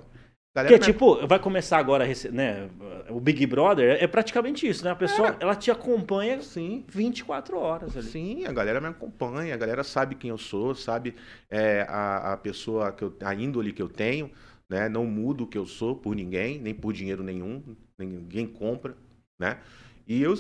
Porque, 0.53 0.79
tipo, 0.79 1.27
vai 1.27 1.37
começar 1.37 1.77
agora, 1.77 2.05
né? 2.31 2.69
O 3.09 3.19
Big 3.19 3.45
Brother 3.45 4.01
é 4.01 4.07
praticamente 4.07 4.65
isso, 4.65 4.85
né? 4.85 4.91
A 4.91 4.95
pessoa, 4.95 5.29
é. 5.31 5.37
ela 5.41 5.53
te 5.53 5.69
acompanha 5.69 6.41
Sim. 6.41 6.85
24 6.87 7.57
horas 7.57 7.97
ali. 7.97 8.07
Sim, 8.07 8.45
a 8.45 8.53
galera 8.53 8.79
me 8.79 8.87
acompanha, 8.87 9.53
a 9.53 9.57
galera 9.57 9.83
sabe 9.83 10.15
quem 10.15 10.29
eu 10.29 10.37
sou, 10.37 10.73
sabe 10.73 11.13
é, 11.49 11.85
a, 11.89 12.33
a 12.33 12.37
pessoa, 12.37 12.93
que 12.93 13.03
eu, 13.03 13.13
a 13.21 13.35
índole 13.35 13.73
que 13.73 13.81
eu 13.81 13.89
tenho, 13.89 14.31
né? 14.69 14.87
Não 14.87 15.05
mudo 15.05 15.43
o 15.43 15.47
que 15.47 15.57
eu 15.57 15.65
sou 15.65 15.93
por 15.93 16.15
ninguém, 16.15 16.57
nem 16.57 16.73
por 16.73 16.93
dinheiro 16.93 17.21
nenhum, 17.21 17.61
ninguém 17.99 18.47
compra, 18.47 18.95
né? 19.37 19.59
E 20.07 20.21
eu, 20.21 20.35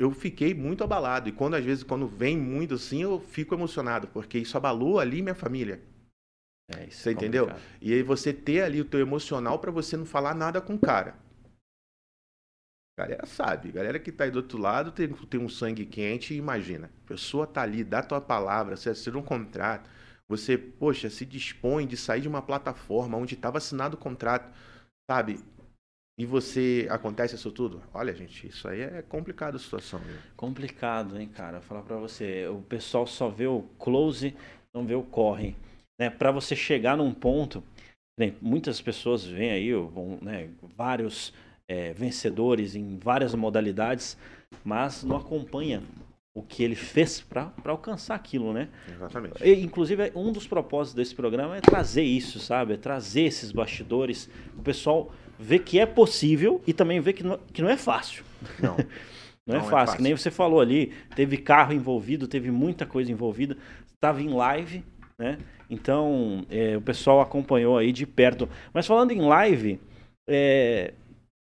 eu 0.00 0.10
fiquei 0.10 0.52
muito 0.52 0.82
abalado. 0.82 1.28
E 1.28 1.32
quando, 1.32 1.54
às 1.54 1.64
vezes, 1.64 1.84
quando 1.84 2.08
vem 2.08 2.36
muito 2.36 2.74
assim, 2.74 3.02
eu 3.02 3.20
fico 3.20 3.54
emocionado, 3.54 4.08
porque 4.08 4.36
isso 4.36 4.56
abalou 4.56 4.98
ali 4.98 5.22
minha 5.22 5.34
família. 5.34 5.80
É, 6.70 6.90
você 6.90 7.10
é 7.10 7.12
entendeu? 7.12 7.48
E 7.80 7.92
aí 7.92 8.02
você 8.02 8.32
ter 8.32 8.62
ali 8.62 8.80
o 8.80 8.84
teu 8.84 9.00
emocional 9.00 9.58
para 9.58 9.70
você 9.70 9.96
não 9.96 10.04
falar 10.04 10.34
nada 10.34 10.60
com 10.60 10.74
o 10.74 10.78
cara. 10.78 11.16
Galera 12.98 13.26
sabe, 13.26 13.70
galera 13.70 13.98
que 14.00 14.10
tá 14.10 14.24
aí 14.24 14.30
do 14.30 14.40
outro 14.40 14.58
lado 14.58 14.90
tem, 14.90 15.08
tem 15.08 15.40
um 15.40 15.48
sangue 15.48 15.86
quente, 15.86 16.34
imagina. 16.34 16.90
A 17.04 17.08
pessoa 17.08 17.46
tá 17.46 17.62
ali, 17.62 17.84
dá 17.84 18.02
tua 18.02 18.20
palavra, 18.20 18.76
você 18.76 18.90
assina 18.90 19.16
um 19.16 19.22
contrato, 19.22 19.88
você, 20.28 20.58
poxa, 20.58 21.08
se 21.08 21.24
dispõe 21.24 21.86
de 21.86 21.96
sair 21.96 22.20
de 22.20 22.28
uma 22.28 22.42
plataforma 22.42 23.16
onde 23.16 23.34
estava 23.34 23.58
assinado 23.58 23.96
o 23.96 24.00
contrato, 24.00 24.52
sabe? 25.08 25.38
E 26.18 26.26
você 26.26 26.88
acontece 26.90 27.36
isso 27.36 27.52
tudo? 27.52 27.80
Olha, 27.94 28.12
gente, 28.12 28.48
isso 28.48 28.66
aí 28.66 28.80
é 28.80 29.02
complicado 29.02 29.54
a 29.54 29.60
situação. 29.60 30.00
Viu? 30.00 30.16
Complicado, 30.36 31.16
hein, 31.16 31.28
cara? 31.28 31.60
Vou 31.60 31.68
falar 31.68 31.82
para 31.82 31.96
você, 31.96 32.48
o 32.48 32.60
pessoal 32.62 33.06
só 33.06 33.28
vê 33.28 33.46
o 33.46 33.62
close, 33.78 34.36
não 34.74 34.84
vê 34.84 34.96
o 34.96 35.04
corre. 35.04 35.56
Né, 35.98 36.10
para 36.10 36.30
você 36.30 36.54
chegar 36.54 36.96
num 36.96 37.12
ponto, 37.12 37.62
né, 38.18 38.32
muitas 38.40 38.80
pessoas 38.80 39.24
vêm 39.24 39.50
aí, 39.50 39.72
vão, 39.72 40.18
né, 40.22 40.48
vários 40.76 41.32
é, 41.68 41.92
vencedores 41.92 42.74
em 42.74 42.98
várias 42.98 43.34
modalidades, 43.34 44.16
mas 44.64 45.02
não 45.02 45.16
acompanha 45.16 45.82
o 46.34 46.42
que 46.42 46.62
ele 46.62 46.76
fez 46.76 47.20
para 47.20 47.52
alcançar 47.64 48.14
aquilo, 48.14 48.52
né? 48.52 48.68
Exatamente. 48.88 49.42
E, 49.42 49.60
inclusive, 49.60 50.12
um 50.14 50.32
dos 50.32 50.46
propósitos 50.46 50.94
desse 50.94 51.14
programa 51.14 51.56
é 51.56 51.60
trazer 51.60 52.04
isso, 52.04 52.38
sabe? 52.38 52.74
É 52.74 52.76
trazer 52.76 53.22
esses 53.22 53.50
bastidores, 53.50 54.30
o 54.56 54.62
pessoal 54.62 55.12
ver 55.38 55.60
que 55.60 55.80
é 55.80 55.86
possível 55.86 56.62
e 56.64 56.72
também 56.72 57.00
ver 57.00 57.14
que 57.14 57.24
não, 57.24 57.38
que 57.52 57.60
não 57.60 57.68
é 57.68 57.76
fácil. 57.76 58.24
Não. 58.60 58.76
Não, 59.48 59.54
é, 59.54 59.60
não 59.60 59.66
é, 59.66 59.70
fácil. 59.70 59.76
é, 59.76 59.86
fácil. 59.86 59.96
que 59.96 60.02
nem 60.02 60.14
você 60.14 60.30
falou 60.30 60.60
ali, 60.60 60.92
teve 61.16 61.38
carro 61.38 61.72
envolvido, 61.72 62.28
teve 62.28 62.50
muita 62.50 62.84
coisa 62.84 63.10
envolvida, 63.10 63.56
estava 63.94 64.20
em 64.20 64.28
live, 64.28 64.84
né? 65.18 65.38
Então, 65.68 66.46
é, 66.48 66.76
o 66.76 66.80
pessoal 66.80 67.20
acompanhou 67.20 67.76
aí 67.76 67.92
de 67.92 68.06
perto. 68.06 68.48
Mas 68.72 68.86
falando 68.86 69.10
em 69.10 69.20
live, 69.20 69.80
é, 70.28 70.94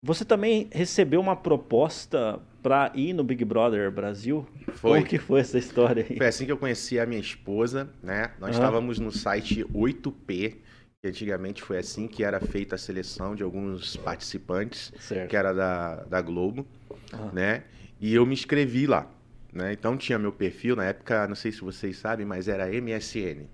você 0.02 0.26
também 0.26 0.70
recebeu 0.72 1.20
uma 1.20 1.36
proposta 1.36 2.40
para 2.62 2.92
ir 2.96 3.14
no 3.14 3.24
Big 3.24 3.44
Brother 3.46 3.92
Brasil? 3.92 4.46
Foi. 4.76 5.00
Como 5.00 5.06
que 5.06 5.18
foi 5.18 5.40
essa 5.42 5.58
história 5.58 6.06
aí? 6.10 6.18
Foi 6.18 6.28
assim 6.28 6.46
que 6.46 6.52
eu 6.52 6.58
conheci 6.58 7.00
a 7.00 7.06
minha 7.06 7.22
esposa, 7.22 7.90
né? 8.02 8.32
Nós 8.40 8.56
uhum. 8.56 8.62
estávamos 8.62 9.00
no 9.00 9.12
site 9.12 9.64
8P, 9.66 10.58
que 11.02 11.08
antigamente 11.08 11.62
foi 11.62 11.78
assim 11.78 12.08
que 12.08 12.24
era 12.24 12.40
feita 12.40 12.76
a 12.76 12.78
seleção 12.78 13.36
de 13.36 13.44
alguns 13.44 13.96
participantes, 13.98 14.92
certo. 15.00 15.30
que 15.30 15.36
era 15.36 15.54
da, 15.54 15.96
da 16.04 16.22
Globo, 16.22 16.68
uhum. 17.14 17.32
né? 17.32 17.64
E 18.00 18.14
eu 18.14 18.26
me 18.26 18.34
inscrevi 18.34 18.88
lá, 18.88 19.10
né? 19.54 19.74
Então 19.74 19.98
tinha 19.98 20.20
meu 20.20 20.32
perfil, 20.32 20.76
na 20.76 20.86
época, 20.86 21.28
não 21.28 21.36
sei 21.36 21.52
se 21.52 21.62
vocês 21.62 21.98
sabem, 21.98 22.26
mas 22.26 22.48
era 22.48 22.68
MSN, 22.68 23.48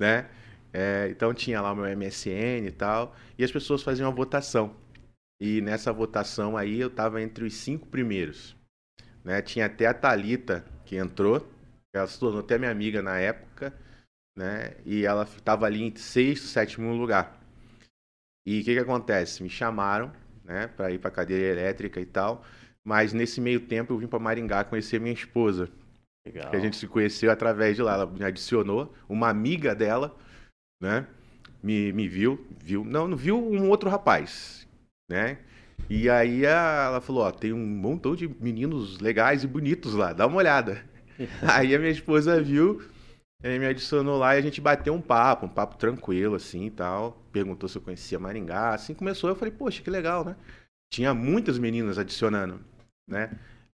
né? 0.00 0.28
É, 0.72 1.08
então 1.10 1.34
tinha 1.34 1.60
lá 1.60 1.72
o 1.72 1.76
meu 1.76 1.96
MSN 1.96 2.66
e 2.66 2.72
tal, 2.72 3.14
e 3.38 3.44
as 3.44 3.52
pessoas 3.52 3.82
faziam 3.82 4.08
uma 4.08 4.16
votação. 4.16 4.74
E 5.40 5.60
nessa 5.60 5.92
votação 5.92 6.56
aí 6.56 6.80
eu 6.80 6.88
estava 6.88 7.22
entre 7.22 7.44
os 7.44 7.54
cinco 7.54 7.86
primeiros. 7.86 8.56
Né? 9.24 9.42
Tinha 9.42 9.66
até 9.66 9.86
a 9.86 9.94
Talita 9.94 10.64
que 10.84 10.96
entrou, 10.96 11.46
ela 11.92 12.06
se 12.06 12.18
tornou 12.18 12.40
até 12.40 12.58
minha 12.58 12.70
amiga 12.70 13.02
na 13.02 13.18
época, 13.18 13.72
né? 14.36 14.76
E 14.86 15.04
ela 15.04 15.24
estava 15.24 15.66
ali 15.66 15.82
em 15.82 15.94
sexto, 15.96 16.46
sétimo 16.46 16.92
lugar. 16.94 17.38
E 18.46 18.60
o 18.60 18.64
que, 18.64 18.74
que 18.74 18.78
acontece? 18.78 19.42
Me 19.42 19.50
chamaram, 19.50 20.12
né, 20.44 20.66
para 20.68 20.90
ir 20.90 20.98
para 20.98 21.10
cadeira 21.10 21.60
elétrica 21.60 22.00
e 22.00 22.06
tal. 22.06 22.44
Mas 22.84 23.12
nesse 23.12 23.40
meio 23.40 23.60
tempo 23.60 23.92
eu 23.92 23.98
vim 23.98 24.06
para 24.06 24.18
Maringá 24.18 24.64
conhecer 24.64 25.00
minha 25.00 25.12
esposa. 25.12 25.68
Legal. 26.26 26.50
Que 26.50 26.56
a 26.56 26.60
gente 26.60 26.76
se 26.76 26.86
conheceu 26.86 27.30
através 27.30 27.76
de 27.76 27.82
lá. 27.82 27.94
Ela 27.94 28.06
me 28.06 28.24
adicionou, 28.24 28.94
uma 29.08 29.28
amiga 29.28 29.74
dela, 29.74 30.16
né? 30.80 31.06
Me, 31.62 31.92
me 31.92 32.08
viu, 32.08 32.46
viu. 32.62 32.84
Não, 32.84 33.08
não 33.08 33.16
viu 33.16 33.38
um 33.38 33.68
outro 33.68 33.88
rapaz, 33.88 34.66
né? 35.10 35.38
E 35.88 36.08
aí 36.08 36.44
ela 36.44 37.00
falou, 37.00 37.24
ó, 37.24 37.30
tem 37.30 37.52
um 37.52 37.66
montão 37.66 38.14
de 38.14 38.28
meninos 38.28 39.00
legais 39.00 39.42
e 39.42 39.46
bonitos 39.46 39.94
lá, 39.94 40.12
dá 40.12 40.26
uma 40.26 40.36
olhada. 40.36 40.84
aí 41.42 41.74
a 41.74 41.78
minha 41.78 41.90
esposa 41.90 42.40
viu, 42.40 42.82
me 43.42 43.66
adicionou 43.66 44.18
lá 44.18 44.34
e 44.34 44.38
a 44.38 44.42
gente 44.42 44.60
bateu 44.60 44.94
um 44.94 45.00
papo, 45.00 45.46
um 45.46 45.48
papo 45.48 45.76
tranquilo, 45.76 46.34
assim 46.34 46.66
e 46.66 46.70
tal. 46.70 47.22
Perguntou 47.32 47.68
se 47.68 47.76
eu 47.78 47.82
conhecia 47.82 48.18
Maringá. 48.18 48.74
Assim 48.74 48.94
começou, 48.94 49.30
eu 49.30 49.36
falei, 49.36 49.52
poxa, 49.52 49.82
que 49.82 49.90
legal, 49.90 50.24
né? 50.24 50.36
Tinha 50.92 51.14
muitas 51.14 51.58
meninas 51.58 51.98
adicionando, 51.98 52.60
né? 53.08 53.30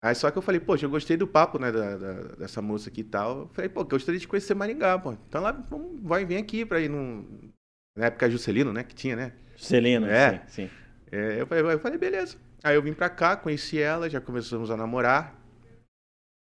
Aí 0.05 0.17
só 0.17 0.31
que 0.33 0.37
eu 0.37 0.43
falei, 0.43 0.61
poxa, 0.61 0.85
eu 0.85 0.91
gostei 0.91 1.17
do 1.17 1.29
papo, 1.29 1.61
né, 1.61 1.71
da, 1.71 1.97
da, 1.97 2.13
dessa 2.35 2.61
moça 2.61 2.91
aqui 2.91 3.03
e 3.03 3.05
tal. 3.05 3.39
Eu 3.39 3.49
falei, 3.53 3.69
pô, 3.69 3.85
gostaria 3.85 4.19
de 4.19 4.27
conhecer 4.27 4.53
Maringá, 4.53 4.99
pô. 4.99 5.13
Então 5.13 5.41
lá, 5.41 5.53
vamos, 5.53 6.03
vai 6.03 6.25
vir 6.25 6.39
aqui 6.39 6.67
pra 6.67 6.81
ir 6.81 6.89
num... 6.89 7.53
Na 7.97 8.07
época 8.07 8.29
Juscelino, 8.29 8.73
né, 8.73 8.83
que 8.83 8.95
tinha, 8.97 9.15
né? 9.15 9.33
Juscelino, 9.57 10.07
é. 10.07 10.43
sim, 10.49 10.67
sim. 10.67 10.71
É, 11.13 11.41
eu, 11.41 11.47
falei, 11.47 11.63
eu 11.63 11.79
falei, 11.79 11.99
beleza. 11.99 12.37
Aí 12.65 12.75
eu 12.75 12.83
vim 12.83 12.93
pra 12.93 13.09
cá, 13.09 13.37
conheci 13.37 13.79
ela, 13.79 14.11
já 14.11 14.21
começamos 14.21 14.71
a 14.71 14.77
namorar. 14.77 15.41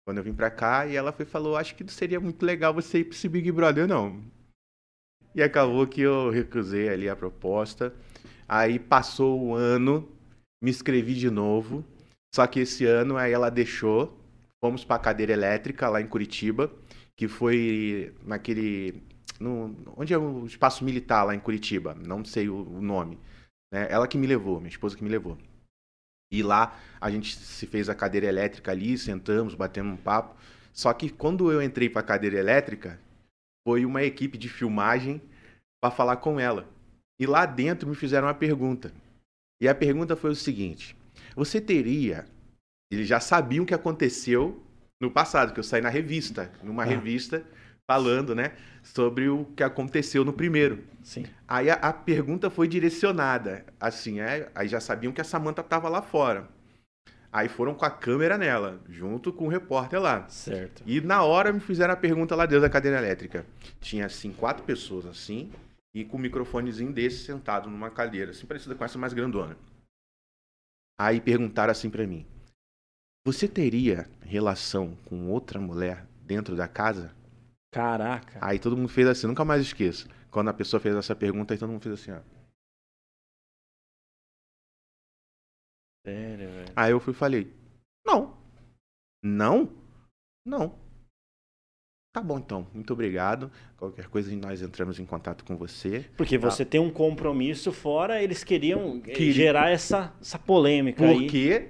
Quando 0.05 0.17
eu 0.17 0.23
vim 0.23 0.33
pra 0.33 0.49
cá, 0.49 0.87
e 0.87 0.95
ela 0.95 1.11
foi 1.11 1.25
falou, 1.25 1.55
acho 1.55 1.75
que 1.75 1.89
seria 1.91 2.19
muito 2.19 2.43
legal 2.45 2.73
você 2.73 2.99
ir 2.99 3.03
pra 3.03 3.15
esse 3.15 3.29
Big 3.29 3.51
Brother, 3.51 3.87
não. 3.87 4.23
E 5.35 5.43
acabou 5.43 5.85
que 5.85 6.01
eu 6.01 6.29
recusei 6.29 6.89
ali 6.89 7.07
a 7.07 7.15
proposta. 7.15 7.93
Aí 8.47 8.79
passou 8.79 9.39
o 9.39 9.55
ano, 9.55 10.09
me 10.61 10.71
inscrevi 10.71 11.13
de 11.13 11.29
novo. 11.29 11.85
Só 12.35 12.47
que 12.47 12.61
esse 12.61 12.85
ano 12.85 13.17
aí 13.17 13.31
ela 13.31 13.49
deixou. 13.49 14.19
Fomos 14.63 14.85
pra 14.85 14.97
cadeira 14.97 15.33
elétrica 15.33 15.89
lá 15.89 15.99
em 16.01 16.07
Curitiba, 16.07 16.71
que 17.17 17.27
foi 17.27 18.15
naquele. 18.23 19.03
No, 19.39 19.75
onde 19.97 20.13
é 20.13 20.17
o 20.17 20.45
espaço 20.45 20.85
militar 20.85 21.23
lá 21.23 21.35
em 21.35 21.39
Curitiba? 21.39 21.93
Não 21.95 22.23
sei 22.23 22.47
o, 22.47 22.55
o 22.55 22.81
nome. 22.81 23.19
Né? 23.73 23.87
Ela 23.89 24.07
que 24.07 24.17
me 24.17 24.25
levou, 24.25 24.59
minha 24.59 24.69
esposa 24.69 24.95
que 24.95 25.03
me 25.03 25.09
levou. 25.09 25.37
E 26.31 26.41
lá 26.41 26.79
a 26.99 27.11
gente 27.11 27.35
se 27.35 27.67
fez 27.67 27.89
a 27.89 27.95
cadeira 27.95 28.25
elétrica 28.25 28.71
ali, 28.71 28.97
sentamos, 28.97 29.53
batemos 29.53 29.93
um 29.93 30.01
papo. 30.01 30.35
Só 30.71 30.91
que 30.93 31.09
quando 31.09 31.51
eu 31.51 31.61
entrei 31.61 31.89
para 31.89 31.99
a 31.99 32.05
cadeira 32.05 32.39
elétrica, 32.39 32.99
foi 33.67 33.85
uma 33.85 34.01
equipe 34.01 34.37
de 34.37 34.49
filmagem 34.49 35.21
para 35.81 35.91
falar 35.91 36.17
com 36.17 36.39
ela. 36.39 36.67
E 37.19 37.27
lá 37.27 37.45
dentro 37.45 37.87
me 37.87 37.95
fizeram 37.95 38.27
uma 38.27 38.33
pergunta. 38.33 38.91
E 39.61 39.67
a 39.67 39.75
pergunta 39.75 40.15
foi 40.15 40.31
o 40.31 40.35
seguinte: 40.35 40.95
você 41.35 41.59
teria. 41.59 42.25
Eles 42.91 43.07
já 43.07 43.19
sabiam 43.19 43.63
o 43.63 43.67
que 43.67 43.73
aconteceu 43.73 44.63
no 45.01 45.11
passado, 45.11 45.53
que 45.53 45.59
eu 45.59 45.63
saí 45.63 45.81
na 45.81 45.89
revista, 45.89 46.51
numa 46.63 46.83
ah. 46.83 46.85
revista 46.85 47.43
falando, 47.85 48.33
né, 48.33 48.53
sobre 48.81 49.27
o 49.27 49.45
que 49.55 49.63
aconteceu 49.63 50.23
no 50.23 50.31
primeiro. 50.31 50.83
Sim. 51.03 51.25
Aí 51.47 51.69
a, 51.69 51.75
a 51.75 51.93
pergunta 51.93 52.49
foi 52.49 52.67
direcionada, 52.67 53.65
assim, 53.79 54.19
é, 54.19 54.49
aí 54.55 54.67
já 54.67 54.79
sabiam 54.79 55.11
que 55.11 55.21
a 55.21 55.23
Samantha 55.23 55.61
estava 55.61 55.89
lá 55.89 56.01
fora. 56.01 56.47
Aí 57.31 57.49
foram 57.49 57.73
com 57.73 57.83
a 57.83 57.89
câmera 57.89 58.37
nela, 58.37 58.79
junto 58.87 59.33
com 59.33 59.45
o 59.45 59.49
repórter 59.49 59.99
lá. 59.99 60.29
Certo. 60.29 60.83
E 60.85 61.01
na 61.01 61.23
hora 61.23 61.51
me 61.51 61.59
fizeram 61.59 61.93
a 61.93 61.97
pergunta 61.97 62.35
lá 62.35 62.45
dentro 62.45 62.61
da 62.61 62.69
cadeira 62.69 62.99
elétrica. 62.99 63.43
Tinha, 63.81 64.05
assim, 64.05 64.31
quatro 64.31 64.63
pessoas, 64.63 65.07
assim, 65.07 65.51
e 65.95 66.05
com 66.05 66.17
um 66.17 66.19
microfonezinho 66.19 66.93
desse 66.93 67.25
sentado 67.25 67.69
numa 67.71 67.89
cadeira, 67.89 68.31
assim, 68.31 68.45
parecida 68.45 68.75
com 68.75 68.85
essa 68.85 68.99
mais 68.99 69.13
grandona. 69.13 69.57
Aí 70.99 71.19
perguntaram 71.19 71.71
assim 71.71 71.89
para 71.89 72.05
mim: 72.07 72.25
Você 73.25 73.47
teria 73.47 74.09
relação 74.21 74.95
com 75.05 75.29
outra 75.29 75.59
mulher 75.59 76.07
dentro 76.21 76.55
da 76.55 76.67
casa? 76.67 77.13
Caraca. 77.71 78.39
Aí 78.41 78.59
todo 78.59 78.77
mundo 78.77 78.89
fez 78.89 79.07
assim, 79.07 79.27
nunca 79.27 79.43
mais 79.43 79.61
esqueço. 79.61 80.07
Quando 80.29 80.49
a 80.49 80.53
pessoa 80.53 80.79
fez 80.79 80.95
essa 80.95 81.15
pergunta, 81.15 81.53
aí 81.53 81.57
todo 81.59 81.71
mundo 81.71 81.81
fez 81.81 81.99
assim, 81.99 82.11
ó. 82.11 82.21
Sério, 86.05 86.49
velho? 86.49 86.73
Aí 86.75 86.91
eu 86.91 86.99
fui 86.99 87.13
e 87.13 87.15
falei, 87.15 87.53
não. 88.05 88.37
Não? 89.23 89.71
Não. 90.45 90.82
Tá 92.13 92.21
bom 92.21 92.37
então, 92.37 92.67
muito 92.71 92.93
obrigado. 92.93 93.51
Qualquer 93.75 94.07
coisa 94.07 94.33
nós 94.35 94.61
entramos 94.61 94.99
em 94.99 95.05
contato 95.05 95.43
com 95.43 95.57
você. 95.57 96.05
Porque 96.15 96.37
tá? 96.37 96.47
você 96.47 96.63
tem 96.63 96.79
um 96.79 96.91
compromisso 96.91 97.71
fora, 97.71 98.21
eles 98.21 98.43
queriam 98.43 99.01
que... 99.01 99.31
gerar 99.31 99.71
essa, 99.71 100.13
essa 100.21 100.37
polêmica 100.37 101.03
Porque 101.03 101.11
aí. 101.11 101.21
Porque 101.21 101.69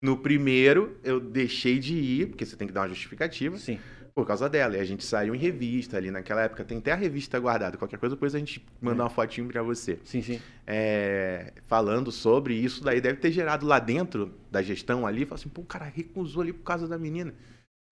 no 0.00 0.16
primeiro 0.16 0.96
eu 1.02 1.18
deixei 1.18 1.80
de 1.80 1.96
ir, 1.96 2.28
porque 2.28 2.46
você 2.46 2.56
tem 2.56 2.68
que 2.68 2.72
dar 2.72 2.82
uma 2.82 2.88
justificativa. 2.88 3.58
Sim 3.58 3.80
por 4.14 4.26
causa 4.26 4.48
dela. 4.48 4.76
E 4.76 4.80
a 4.80 4.84
gente 4.84 5.04
saiu 5.04 5.34
em 5.34 5.38
revista 5.38 5.96
ali 5.96 6.10
naquela 6.10 6.42
época. 6.42 6.64
Tem 6.64 6.78
até 6.78 6.92
a 6.92 6.96
revista 6.96 7.38
guardada. 7.38 7.76
Qualquer 7.78 7.98
coisa, 7.98 8.14
depois 8.14 8.34
a 8.34 8.38
gente 8.38 8.64
manda 8.80 9.02
é. 9.02 9.04
uma 9.04 9.08
fotinho 9.08 9.48
para 9.48 9.62
você. 9.62 9.98
Sim, 10.04 10.20
sim. 10.20 10.40
É, 10.66 11.52
falando 11.66 12.12
sobre 12.12 12.54
isso, 12.54 12.82
daí 12.82 13.00
deve 13.00 13.18
ter 13.18 13.30
gerado 13.32 13.66
lá 13.66 13.78
dentro 13.78 14.34
da 14.50 14.62
gestão 14.62 15.06
ali. 15.06 15.24
Falou 15.24 15.36
assim, 15.36 15.48
pô, 15.48 15.62
o 15.62 15.64
cara 15.64 15.84
recusou 15.84 16.42
ali 16.42 16.52
por 16.52 16.64
causa 16.64 16.86
da 16.86 16.98
menina. 16.98 17.32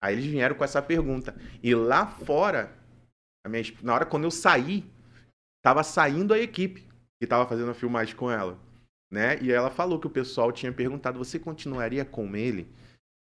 Aí 0.01 0.15
eles 0.15 0.25
vieram 0.25 0.55
com 0.55 0.63
essa 0.63 0.81
pergunta. 0.81 1.35
E 1.61 1.75
lá 1.75 2.07
fora, 2.07 2.71
minha, 3.47 3.63
na 3.81 3.93
hora 3.93 4.05
quando 4.05 4.23
eu 4.23 4.31
saí, 4.31 4.85
tava 5.61 5.83
saindo 5.83 6.33
a 6.33 6.39
equipe 6.39 6.87
que 7.19 7.27
tava 7.27 7.47
fazendo 7.47 7.71
a 7.71 7.75
filmagem 7.75 8.15
com 8.15 8.31
ela. 8.31 8.57
Né? 9.11 9.41
E 9.41 9.51
ela 9.51 9.71
falou 9.71 9.99
que 9.99 10.07
o 10.07 10.11
pessoal 10.11 10.51
tinha 10.51 10.71
perguntado: 10.71 11.17
você 11.17 11.39
continuaria 11.39 12.05
com 12.05 12.35
ele? 12.35 12.71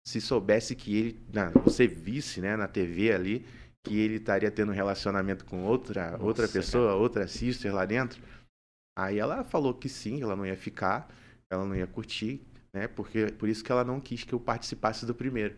se 0.04 0.20
soubesse 0.20 0.76
que 0.76 0.96
ele, 0.98 1.20
você 1.64 1.88
visse, 1.88 2.42
né, 2.42 2.56
na 2.56 2.68
TV 2.68 3.14
ali, 3.14 3.46
que 3.84 4.00
ele 4.00 4.16
estaria 4.16 4.50
tendo 4.52 4.72
um 4.72 4.76
relacionamento 4.76 5.46
com 5.46 5.64
outra, 5.64 6.12
Nossa, 6.12 6.24
outra 6.24 6.48
pessoa, 6.48 6.90
cara. 6.90 7.00
outra 7.00 7.28
sister 7.28 7.74
lá 7.74 7.86
dentro. 7.86 8.22
Aí 8.98 9.20
ela 9.20 9.44
falou 9.44 9.74
que 9.74 9.88
sim, 9.88 10.22
ela 10.22 10.36
não 10.36 10.46
ia 10.46 10.58
ficar, 10.58 11.10
ela 11.50 11.66
não 11.66 11.76
ia 11.76 11.88
curtir, 11.88 12.42
né? 12.74 12.88
Porque 12.88 13.28
por 13.28 13.48
isso 13.48 13.64
que 13.64 13.72
ela 13.72 13.84
não 13.84 14.00
quis 14.00 14.24
que 14.24 14.34
eu 14.34 14.40
participasse 14.40 15.06
do 15.06 15.16
primeiro. 15.16 15.56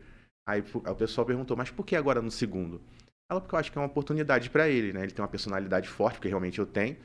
Aí 0.48 0.64
o 0.74 0.96
pessoal 0.96 1.26
perguntou: 1.26 1.56
"Mas 1.56 1.72
por 1.72 1.86
que 1.86 1.96
agora 1.96 2.22
no 2.22 2.32
segundo?" 2.32 2.82
Ela 3.30 3.42
porque 3.42 3.56
eu 3.56 3.60
acho 3.60 3.72
que 3.72 3.78
é 3.78 3.82
uma 3.82 3.88
oportunidade 3.88 4.50
para 4.50 4.70
ele, 4.70 4.94
né? 4.94 5.04
Ele 5.04 5.12
tem 5.12 5.24
uma 5.24 5.30
personalidade 5.30 5.88
forte, 5.88 6.16
porque 6.16 6.28
realmente 6.28 6.60
eu 6.60 6.66
tenho. 6.66 6.98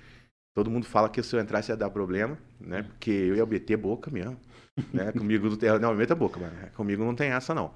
Todo 0.54 0.70
mundo 0.70 0.86
fala 0.86 1.08
que 1.08 1.22
se 1.22 1.36
eu 1.36 1.40
entrasse 1.40 1.70
ia 1.70 1.76
dar 1.76 1.90
problema, 1.90 2.36
né? 2.60 2.82
Porque 2.82 3.10
eu 3.10 3.36
ia 3.36 3.46
meter 3.46 3.76
boca 3.76 4.10
mesmo. 4.10 4.36
Né? 4.92 5.12
Comigo 5.16 5.48
não 5.48 5.56
tem. 5.56 5.78
Não, 5.78 5.94
meta 5.94 6.14
boca, 6.14 6.40
mas 6.40 6.72
comigo 6.72 7.04
não 7.04 7.14
tem 7.14 7.30
essa, 7.30 7.54
não. 7.54 7.72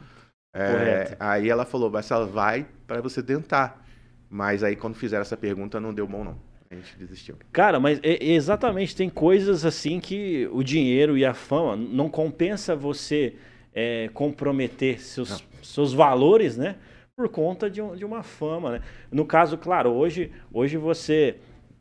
É, 0.54 1.16
aí 1.18 1.48
ela 1.48 1.64
falou, 1.64 1.90
Marcelo, 1.90 2.26
vai 2.26 2.66
para 2.86 3.00
você 3.00 3.22
tentar. 3.22 3.82
Mas 4.28 4.62
aí 4.62 4.76
quando 4.76 4.94
fizeram 4.94 5.22
essa 5.22 5.36
pergunta 5.36 5.80
não 5.80 5.94
deu 5.94 6.06
bom 6.06 6.24
não. 6.24 6.38
A 6.70 6.74
gente 6.74 6.96
desistiu. 6.96 7.36
Cara, 7.52 7.78
mas 7.78 8.00
é, 8.02 8.22
exatamente, 8.24 8.96
tem 8.96 9.08
coisas 9.08 9.64
assim 9.64 10.00
que 10.00 10.48
o 10.52 10.62
dinheiro 10.62 11.16
e 11.16 11.24
a 11.24 11.34
fama 11.34 11.76
não 11.76 12.08
compensa 12.08 12.74
você 12.74 13.36
é, 13.74 14.08
comprometer 14.12 15.00
seus, 15.00 15.44
seus 15.62 15.92
valores, 15.92 16.56
né? 16.56 16.76
Por 17.16 17.28
conta 17.28 17.70
de, 17.70 17.80
um, 17.80 17.94
de 17.94 18.04
uma 18.04 18.22
fama, 18.22 18.72
né? 18.72 18.82
No 19.10 19.24
caso, 19.24 19.56
claro, 19.58 19.90
hoje, 19.90 20.32
hoje 20.52 20.76
você 20.76 21.36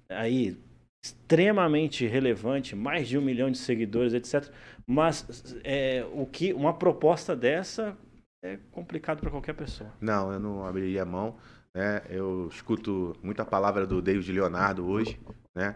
aí 0.10 0.58
extremamente 1.04 2.06
relevante, 2.06 2.76
mais 2.76 3.08
de 3.08 3.18
um 3.18 3.22
milhão 3.22 3.50
de 3.50 3.58
seguidores, 3.58 4.14
etc. 4.14 4.52
Mas 4.86 5.56
é, 5.64 6.06
o 6.14 6.26
que 6.26 6.54
uma 6.54 6.74
proposta 6.74 7.36
dessa 7.36 7.98
é 8.44 8.58
complicado 8.72 9.20
para 9.20 9.30
qualquer 9.30 9.54
pessoa. 9.54 9.92
Não, 10.00 10.32
eu 10.32 10.40
não 10.40 10.66
abriria 10.66 11.06
mão. 11.06 11.38
Né? 11.74 12.02
Eu 12.10 12.50
escuto 12.52 13.16
muita 13.24 13.46
palavra 13.46 13.88
do 13.88 14.02
David 14.02 14.32
Leonardo 14.32 14.86
hoje, 14.86 15.20
né? 15.56 15.76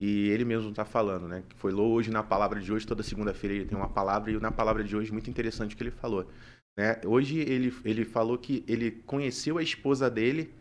E 0.00 0.28
ele 0.28 0.44
mesmo 0.44 0.70
está 0.70 0.84
falando, 0.84 1.26
né? 1.26 1.42
Que 1.48 1.56
foi 1.56 1.72
hoje 1.72 2.10
na 2.10 2.22
palavra 2.22 2.60
de 2.60 2.72
hoje, 2.72 2.86
toda 2.86 3.02
segunda-feira 3.02 3.56
ele 3.56 3.64
tem 3.64 3.76
uma 3.76 3.88
palavra, 3.88 4.30
e 4.30 4.38
na 4.38 4.52
palavra 4.52 4.84
de 4.84 4.94
hoje, 4.94 5.12
muito 5.12 5.30
interessante 5.30 5.74
o 5.74 5.76
que 5.76 5.82
ele 5.82 5.90
falou. 5.90 6.28
Né? 6.76 7.00
Hoje 7.06 7.38
ele, 7.38 7.74
ele 7.84 8.04
falou 8.04 8.36
que 8.36 8.62
ele 8.68 8.90
conheceu 8.90 9.56
a 9.56 9.62
esposa 9.62 10.10
dele 10.10 10.52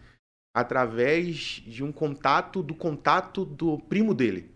através 0.55 1.61
de 1.67 1.83
um 1.83 1.91
contato 1.91 2.63
do 2.63 2.73
contato 2.73 3.43
do 3.43 3.77
primo 3.77 4.13
dele. 4.13 4.49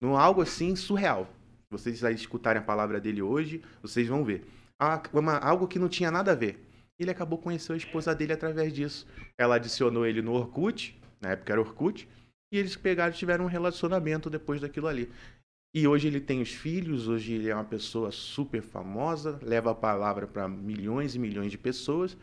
Num 0.00 0.16
algo 0.16 0.40
assim 0.40 0.74
surreal. 0.74 1.28
Vocês 1.70 2.00
vai 2.00 2.14
escutarem 2.14 2.60
a 2.60 2.64
palavra 2.64 2.98
dele 3.00 3.20
hoje, 3.20 3.62
vocês 3.82 4.08
vão 4.08 4.24
ver. 4.24 4.46
Ah, 4.80 5.02
uma, 5.12 5.36
algo 5.36 5.68
que 5.68 5.78
não 5.78 5.88
tinha 5.88 6.10
nada 6.10 6.32
a 6.32 6.34
ver. 6.34 6.66
Ele 6.98 7.10
acabou 7.10 7.38
conhecendo 7.38 7.74
a 7.74 7.78
esposa 7.78 8.14
dele 8.14 8.32
através 8.32 8.72
disso. 8.72 9.06
Ela 9.38 9.56
adicionou 9.56 10.06
ele 10.06 10.22
no 10.22 10.32
Orkut, 10.32 10.98
na 11.20 11.30
época 11.30 11.52
era 11.52 11.60
Orkut, 11.60 12.08
e 12.52 12.58
eles 12.58 12.76
pegaram 12.76 13.12
e 13.12 13.16
tiveram 13.16 13.46
um 13.46 13.48
relacionamento 13.48 14.28
depois 14.28 14.60
daquilo 14.60 14.86
ali. 14.86 15.10
E 15.74 15.88
hoje 15.88 16.06
ele 16.06 16.20
tem 16.20 16.42
os 16.42 16.52
filhos, 16.52 17.08
hoje 17.08 17.32
ele 17.32 17.48
é 17.48 17.54
uma 17.54 17.64
pessoa 17.64 18.12
super 18.12 18.60
famosa, 18.60 19.40
leva 19.42 19.70
a 19.70 19.74
palavra 19.74 20.26
para 20.26 20.46
milhões 20.46 21.14
e 21.14 21.18
milhões 21.18 21.50
de 21.50 21.56
pessoas, 21.56 22.14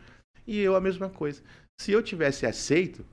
e 0.46 0.60
eu 0.60 0.76
a 0.76 0.80
mesma 0.80 1.10
coisa. 1.10 1.42
Se 1.80 1.90
eu 1.90 2.00
tivesse 2.00 2.46
aceito, 2.46 3.04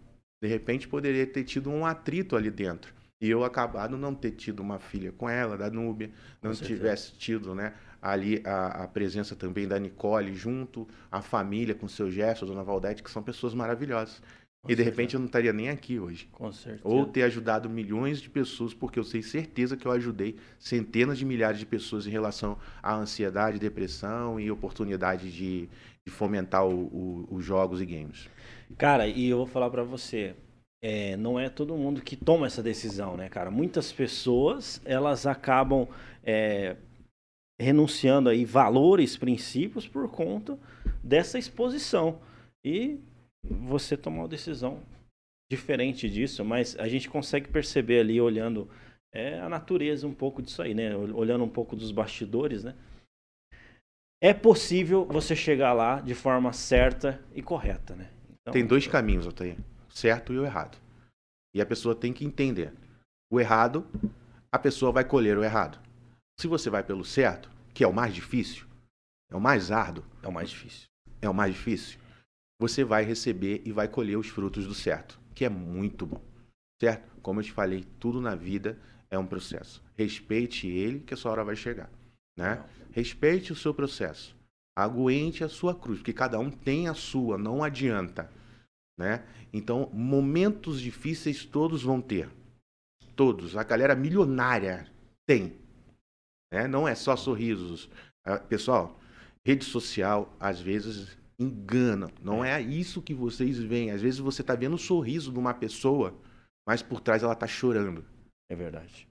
de 0.42 0.48
repente 0.48 0.88
poderia 0.88 1.26
ter 1.26 1.44
tido 1.44 1.72
um 1.72 1.86
atrito 1.86 2.36
ali 2.36 2.52
dentro. 2.52 2.94
E 3.20 3.28
eu 3.28 3.44
acabado 3.44 3.98
não 3.98 4.14
ter 4.14 4.32
tido 4.32 4.60
uma 4.60 4.78
filha 4.78 5.12
com 5.12 5.28
ela, 5.28 5.58
da 5.58 5.72
Núbia, 5.72 6.12
não 6.40 6.54
tivesse 6.54 7.14
tido, 7.14 7.56
né, 7.56 7.74
ali 8.00 8.44
a, 8.46 8.84
a, 8.84 8.88
presença 8.88 9.36
também 9.36 9.68
da 9.68 9.80
Nicole 9.80 10.36
junto, 10.36 10.88
a 11.12 11.20
família 11.20 11.74
com 11.74 11.88
seu 11.88 12.12
gesto, 12.12 12.46
a 12.46 12.48
dona 12.48 12.64
Valdete, 12.64 13.02
que 13.02 13.10
são 13.10 13.24
pessoas 13.24 13.56
maravilhosas. 13.56 14.22
Com 14.68 14.72
e 14.72 14.76
de 14.76 14.84
repente 14.84 15.16
eu 15.16 15.20
não 15.20 15.28
estaria 15.28 15.54
nem 15.54 15.70
aqui 15.70 15.98
hoje. 15.98 16.28
Com 16.32 16.52
certeza. 16.52 16.82
Ou 16.84 17.06
ter 17.06 17.24
ajudado 17.24 17.70
milhões 17.70 18.22
de 18.22 18.30
pessoas, 18.30 18.74
porque 18.74 19.00
eu 19.00 19.04
sei 19.04 19.24
certeza 19.24 19.78
que 19.78 19.88
eu 19.88 19.92
ajudei 19.92 20.36
centenas 20.60 21.18
de 21.18 21.26
milhares 21.26 21.58
de 21.58 21.66
pessoas 21.66 22.06
em 22.06 22.12
relação 22.12 22.58
à 22.84 22.94
ansiedade, 22.94 23.58
depressão 23.58 24.40
e 24.40 24.52
oportunidade 24.52 25.32
de, 25.32 25.70
de 26.06 26.12
fomentar 26.12 26.66
os 26.66 27.44
jogos 27.44 27.82
e 27.82 27.86
games. 27.86 28.30
Cara, 28.78 29.08
e 29.08 29.30
eu 29.30 29.38
vou 29.38 29.48
falar 29.48 29.70
para 29.70 29.84
você, 29.84 30.36
é, 30.84 31.16
não 31.16 31.40
é 31.40 31.50
todo 31.50 31.76
mundo 31.76 32.02
que 32.02 32.16
toma 32.16 32.46
essa 32.46 32.62
decisão, 32.62 33.16
né, 33.16 33.30
cara? 33.30 33.50
Muitas 33.50 33.92
pessoas, 33.92 34.82
elas 34.84 35.26
acabam 35.26 35.88
é, 36.24 36.76
renunciando 37.60 38.30
aí 38.30 38.46
valores, 38.46 39.18
princípios 39.18 39.88
por 39.88 40.10
conta 40.10 40.60
dessa 41.04 41.40
exposição. 41.40 42.20
E 42.64 43.00
você 43.50 43.98
tomou 43.98 44.22
uma 44.22 44.28
decisão 44.28 44.82
diferente 45.50 46.10
disso, 46.10 46.44
mas 46.44 46.78
a 46.78 46.88
gente 46.88 47.10
consegue 47.10 47.48
perceber 47.50 48.00
ali 48.00 48.20
olhando 48.20 48.70
é, 49.14 49.40
a 49.40 49.50
natureza 49.50 50.08
um 50.08 50.14
pouco 50.14 50.42
disso 50.42 50.62
aí, 50.62 50.74
né? 50.74 50.96
Olhando 50.96 51.44
um 51.44 51.50
pouco 51.50 51.76
dos 51.76 51.92
bastidores, 51.92 52.64
né? 52.64 52.76
É 54.22 54.34
possível 54.34 55.06
você 55.06 55.36
chegar 55.36 55.74
lá 55.74 56.02
de 56.02 56.16
forma 56.16 56.52
certa 56.52 57.24
e 57.34 57.42
correta, 57.42 57.96
né? 57.96 58.10
Então, 58.42 58.52
tem 58.52 58.66
dois 58.66 58.88
caminhos, 58.88 59.26
Altair. 59.26 59.58
Certo 59.90 60.34
e 60.34 60.40
o 60.40 60.46
errado. 60.46 60.78
E 61.54 61.62
a 61.62 61.66
pessoa 61.66 61.96
tem 61.96 62.12
que 62.12 62.26
entender. 62.26 62.74
O 63.32 63.40
errado, 63.40 63.88
a 64.52 64.60
pessoa 64.60 64.92
vai 64.92 65.04
colher 65.04 65.38
o 65.38 65.44
errado. 65.44 65.80
Se 66.40 66.48
você 66.48 66.70
vai 66.70 66.84
pelo 66.84 67.04
certo, 67.04 67.50
que 67.74 67.84
é 67.84 67.88
o 67.88 67.94
mais 67.94 68.14
difícil, 68.14 68.66
é 69.32 69.36
o 69.36 69.42
mais 69.42 69.72
árduo, 69.72 70.06
é 70.24 70.28
o 70.28 70.32
mais 70.32 70.50
difícil. 70.50 70.88
É 71.22 71.30
o 71.30 71.34
mais 71.34 71.54
difícil. 71.54 72.00
Você 72.60 72.84
vai 72.84 73.04
receber 73.04 73.62
e 73.66 73.72
vai 73.72 73.88
colher 73.88 74.18
os 74.18 74.28
frutos 74.28 74.66
do 74.66 74.74
certo, 74.74 75.20
que 75.36 75.46
é 75.46 75.50
muito 75.50 76.06
bom. 76.06 76.22
Certo? 76.82 77.20
Como 77.22 77.40
eu 77.40 77.44
te 77.44 77.52
falei, 77.52 77.86
tudo 78.00 78.20
na 78.20 78.36
vida 78.36 78.80
é 79.10 79.18
um 79.18 79.26
processo. 79.26 79.84
Respeite 79.96 80.68
ele, 80.68 81.00
que 81.00 81.14
a 81.14 81.18
sua 81.18 81.32
hora 81.32 81.44
vai 81.44 81.56
chegar. 81.56 81.90
Né? 82.38 82.64
Respeite 82.92 83.52
o 83.52 83.56
seu 83.56 83.74
processo. 83.74 84.36
Aguente 84.76 85.44
a 85.44 85.50
sua 85.50 85.74
cruz, 85.74 86.00
porque 86.00 86.14
cada 86.14 86.40
um 86.40 86.52
tem 86.52 86.88
a 86.88 86.94
sua, 86.94 87.38
não 87.38 87.64
adianta. 87.64 88.32
Né? 88.98 89.24
Então, 89.52 89.90
momentos 89.94 90.82
difíceis 90.82 91.46
todos 91.46 91.84
vão 91.84 92.02
ter. 92.02 92.30
Todos. 93.16 93.58
A 93.58 93.64
galera 93.64 93.96
milionária 93.96 94.92
tem. 95.26 95.58
Né? 96.52 96.68
Não 96.68 96.88
é 96.88 96.96
só 96.96 97.16
sorrisos. 97.16 97.90
Ah, 98.24 98.38
pessoal, 98.38 99.00
rede 99.46 99.66
social 99.66 100.36
às 100.40 100.60
vezes 100.60 101.18
engana. 101.40 102.10
Não 102.22 102.44
é 102.44 102.62
isso 102.62 103.02
que 103.02 103.14
vocês 103.14 103.58
veem. 103.58 103.92
Às 103.92 104.02
vezes 104.02 104.20
você 104.20 104.42
está 104.42 104.56
vendo 104.56 104.76
o 104.76 104.80
sorriso 104.80 105.32
de 105.32 105.40
uma 105.40 105.54
pessoa, 105.54 106.16
mas 106.68 106.82
por 106.82 107.00
trás 107.00 107.24
ela 107.24 107.34
está 107.34 107.48
chorando. 107.48 108.06
É 108.50 108.56
verdade. 108.56 109.08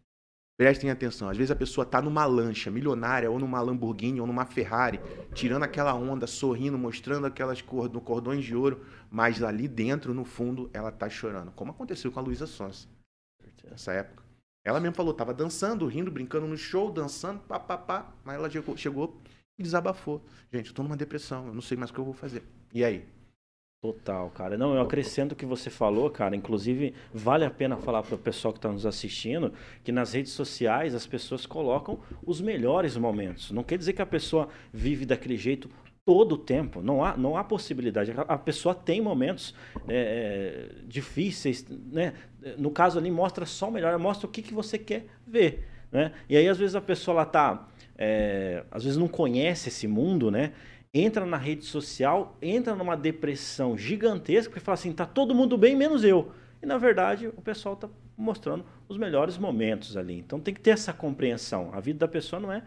Prestem 0.58 0.90
atenção. 0.90 1.28
Às 1.28 1.36
vezes 1.36 1.50
a 1.50 1.56
pessoa 1.56 1.84
está 1.84 2.00
numa 2.00 2.24
lancha 2.24 2.70
milionária, 2.70 3.30
ou 3.30 3.38
numa 3.38 3.60
Lamborghini, 3.60 4.20
ou 4.20 4.26
numa 4.26 4.46
Ferrari, 4.46 4.98
tirando 5.34 5.64
aquela 5.64 5.94
onda, 5.94 6.26
sorrindo, 6.26 6.78
mostrando 6.78 7.26
aquelas 7.26 7.60
cordões 7.60 8.42
de 8.42 8.56
ouro, 8.56 8.84
mas 9.10 9.42
ali 9.42 9.68
dentro, 9.68 10.14
no 10.14 10.24
fundo, 10.24 10.70
ela 10.72 10.88
está 10.88 11.10
chorando. 11.10 11.52
Como 11.52 11.72
aconteceu 11.72 12.10
com 12.10 12.20
a 12.20 12.22
Luísa 12.22 12.46
Sonsa 12.46 12.88
nessa 13.68 13.92
época. 13.92 14.24
Ela 14.64 14.80
mesmo 14.80 14.96
falou, 14.96 15.12
tava 15.12 15.32
dançando, 15.34 15.86
rindo, 15.86 16.10
brincando 16.10 16.46
no 16.46 16.56
show, 16.56 16.90
dançando, 16.90 17.40
pá, 17.40 17.60
pá, 17.60 17.76
pá. 17.76 18.12
Mas 18.24 18.36
ela 18.36 18.50
chegou, 18.50 18.76
chegou 18.76 19.20
desabafou. 19.62 20.24
Gente, 20.52 20.68
eu 20.68 20.74
tô 20.74 20.82
numa 20.82 20.96
depressão, 20.96 21.48
eu 21.48 21.54
não 21.54 21.62
sei 21.62 21.76
mais 21.76 21.90
o 21.90 21.94
que 21.94 22.00
eu 22.00 22.04
vou 22.04 22.14
fazer. 22.14 22.42
E 22.72 22.84
aí? 22.84 23.04
Total, 23.82 24.30
cara. 24.30 24.56
Não, 24.56 24.74
eu 24.74 24.80
acrescento 24.80 25.32
o 25.32 25.36
que 25.36 25.46
você 25.46 25.70
falou, 25.70 26.10
cara. 26.10 26.34
Inclusive, 26.34 26.94
vale 27.12 27.44
a 27.44 27.50
pena 27.50 27.76
falar 27.76 28.02
para 28.02 28.14
o 28.14 28.18
pessoal 28.18 28.52
que 28.52 28.58
está 28.58 28.70
nos 28.70 28.86
assistindo 28.86 29.52
que 29.84 29.92
nas 29.92 30.12
redes 30.12 30.32
sociais 30.32 30.94
as 30.94 31.06
pessoas 31.06 31.46
colocam 31.46 32.00
os 32.24 32.40
melhores 32.40 32.96
momentos. 32.96 33.50
Não 33.52 33.62
quer 33.62 33.78
dizer 33.78 33.92
que 33.92 34.02
a 34.02 34.06
pessoa 34.06 34.48
vive 34.72 35.04
daquele 35.06 35.36
jeito 35.36 35.70
todo 36.06 36.36
o 36.36 36.38
tempo. 36.38 36.80
Não 36.80 37.04
há, 37.04 37.16
não 37.16 37.36
há 37.36 37.44
possibilidade. 37.44 38.14
A 38.16 38.38
pessoa 38.38 38.74
tem 38.74 39.00
momentos 39.00 39.54
é, 39.86 40.70
é, 40.80 40.86
difíceis, 40.86 41.66
né? 41.68 42.14
No 42.56 42.70
caso 42.70 42.98
ali, 42.98 43.10
mostra 43.10 43.44
só 43.44 43.68
o 43.68 43.72
melhor, 43.72 43.96
mostra 43.98 44.26
o 44.26 44.30
que, 44.30 44.40
que 44.40 44.54
você 44.54 44.78
quer 44.78 45.06
ver. 45.26 45.68
Né? 45.92 46.12
E 46.28 46.36
aí, 46.36 46.48
às 46.48 46.56
vezes, 46.58 46.74
a 46.74 46.80
pessoa 46.80 47.16
lá 47.16 47.24
tá. 47.24 47.68
É, 47.98 48.64
às 48.70 48.84
vezes 48.84 48.98
não 48.98 49.08
conhece 49.08 49.68
esse 49.68 49.88
mundo, 49.88 50.30
né? 50.30 50.52
entra 50.92 51.26
na 51.26 51.36
rede 51.36 51.64
social, 51.64 52.36
entra 52.40 52.74
numa 52.74 52.96
depressão 52.96 53.76
gigantesca, 53.76 54.50
porque 54.50 54.64
fala 54.64 54.74
assim, 54.74 54.92
tá 54.92 55.04
todo 55.04 55.34
mundo 55.34 55.58
bem, 55.58 55.76
menos 55.76 56.02
eu. 56.02 56.32
E 56.62 56.66
na 56.66 56.78
verdade, 56.78 57.28
o 57.28 57.42
pessoal 57.42 57.74
está 57.74 57.88
mostrando 58.16 58.64
os 58.88 58.96
melhores 58.96 59.36
momentos 59.36 59.96
ali. 59.96 60.14
Então 60.14 60.40
tem 60.40 60.54
que 60.54 60.60
ter 60.60 60.70
essa 60.70 60.92
compreensão. 60.92 61.70
A 61.72 61.80
vida 61.80 61.98
da 61.98 62.08
pessoa 62.08 62.40
não 62.40 62.50
é 62.50 62.62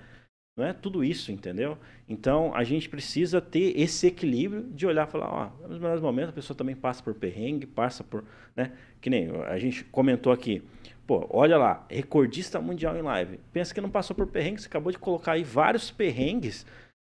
não 0.56 0.66
é 0.66 0.74
tudo 0.74 1.06
isso, 1.06 1.32
entendeu? 1.32 1.78
Então 2.08 2.54
a 2.54 2.66
gente 2.66 2.90
precisa 2.90 3.40
ter 3.40 3.80
esse 3.80 4.08
equilíbrio 4.08 4.64
de 4.74 4.86
olhar 4.86 5.08
e 5.08 5.12
falar, 5.12 5.30
ó, 5.30 5.68
nos 5.68 5.80
melhores 5.80 6.02
momentos 6.02 6.32
a 6.32 6.34
pessoa 6.34 6.56
também 6.56 6.76
passa 6.76 7.02
por 7.02 7.14
perrengue, 7.14 7.66
passa 7.66 8.04
por, 8.04 8.26
né? 8.58 8.74
Que 9.00 9.10
nem 9.10 9.30
a 9.48 9.58
gente 9.58 9.86
comentou 9.86 10.34
aqui. 10.34 10.62
Pô, 11.10 11.26
olha 11.32 11.58
lá, 11.58 11.88
recordista 11.90 12.62
mundial 12.62 12.96
em 12.96 13.02
live. 13.02 13.40
Pensa 13.52 13.74
que 13.74 13.82
não 13.82 13.90
passou 13.90 14.16
por 14.16 14.28
perrengue, 14.28 14.62
você 14.62 14.68
acabou 14.68 14.92
de 14.92 15.00
colocar 15.00 15.32
aí 15.32 15.44
vários 15.44 15.90
perrengues, 15.90 16.68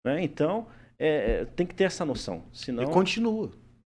né? 0.06 0.22
Então, 0.22 0.66
é, 0.98 1.08
é, 1.08 1.44
tem 1.46 1.66
que 1.66 1.74
ter 1.74 1.84
essa 1.84 2.04
noção. 2.04 2.44
Senão... 2.52 2.82
E 2.82 2.86
continua. 2.88 3.50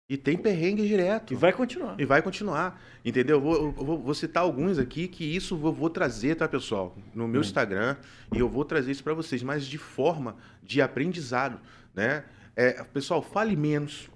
E 0.09 0.17
tem 0.17 0.39
perrengue 0.39 0.89
direto. 0.89 1.35
E 1.35 1.37
vai 1.37 1.53
continuar. 1.53 2.01
E 2.01 2.07
vai 2.07 2.23
continuar. 2.23 2.81
Entendeu? 3.05 3.37
Eu 3.37 3.41
vou, 3.43 3.73
vou, 3.73 3.99
vou 3.99 4.15
citar 4.15 4.43
alguns 4.43 4.79
aqui 4.79 5.07
que 5.07 5.23
isso 5.23 5.55
eu 5.55 5.71
vou 5.71 5.91
trazer, 5.91 6.35
tá, 6.35 6.49
pessoal? 6.49 6.97
No 7.15 7.29
meu 7.29 7.43
hum. 7.43 7.45
Instagram. 7.45 7.95
E 8.35 8.39
eu 8.39 8.49
vou 8.49 8.65
trazer 8.65 8.93
isso 8.93 9.05
para 9.05 9.13
vocês, 9.13 9.43
mas 9.43 9.67
de 9.67 9.77
forma 9.77 10.35
de 10.63 10.81
aprendizado. 10.81 11.61
Né? 11.93 12.25
É, 12.57 12.83
pessoal, 12.85 13.21
fale 13.21 13.55
menos. 13.55 14.09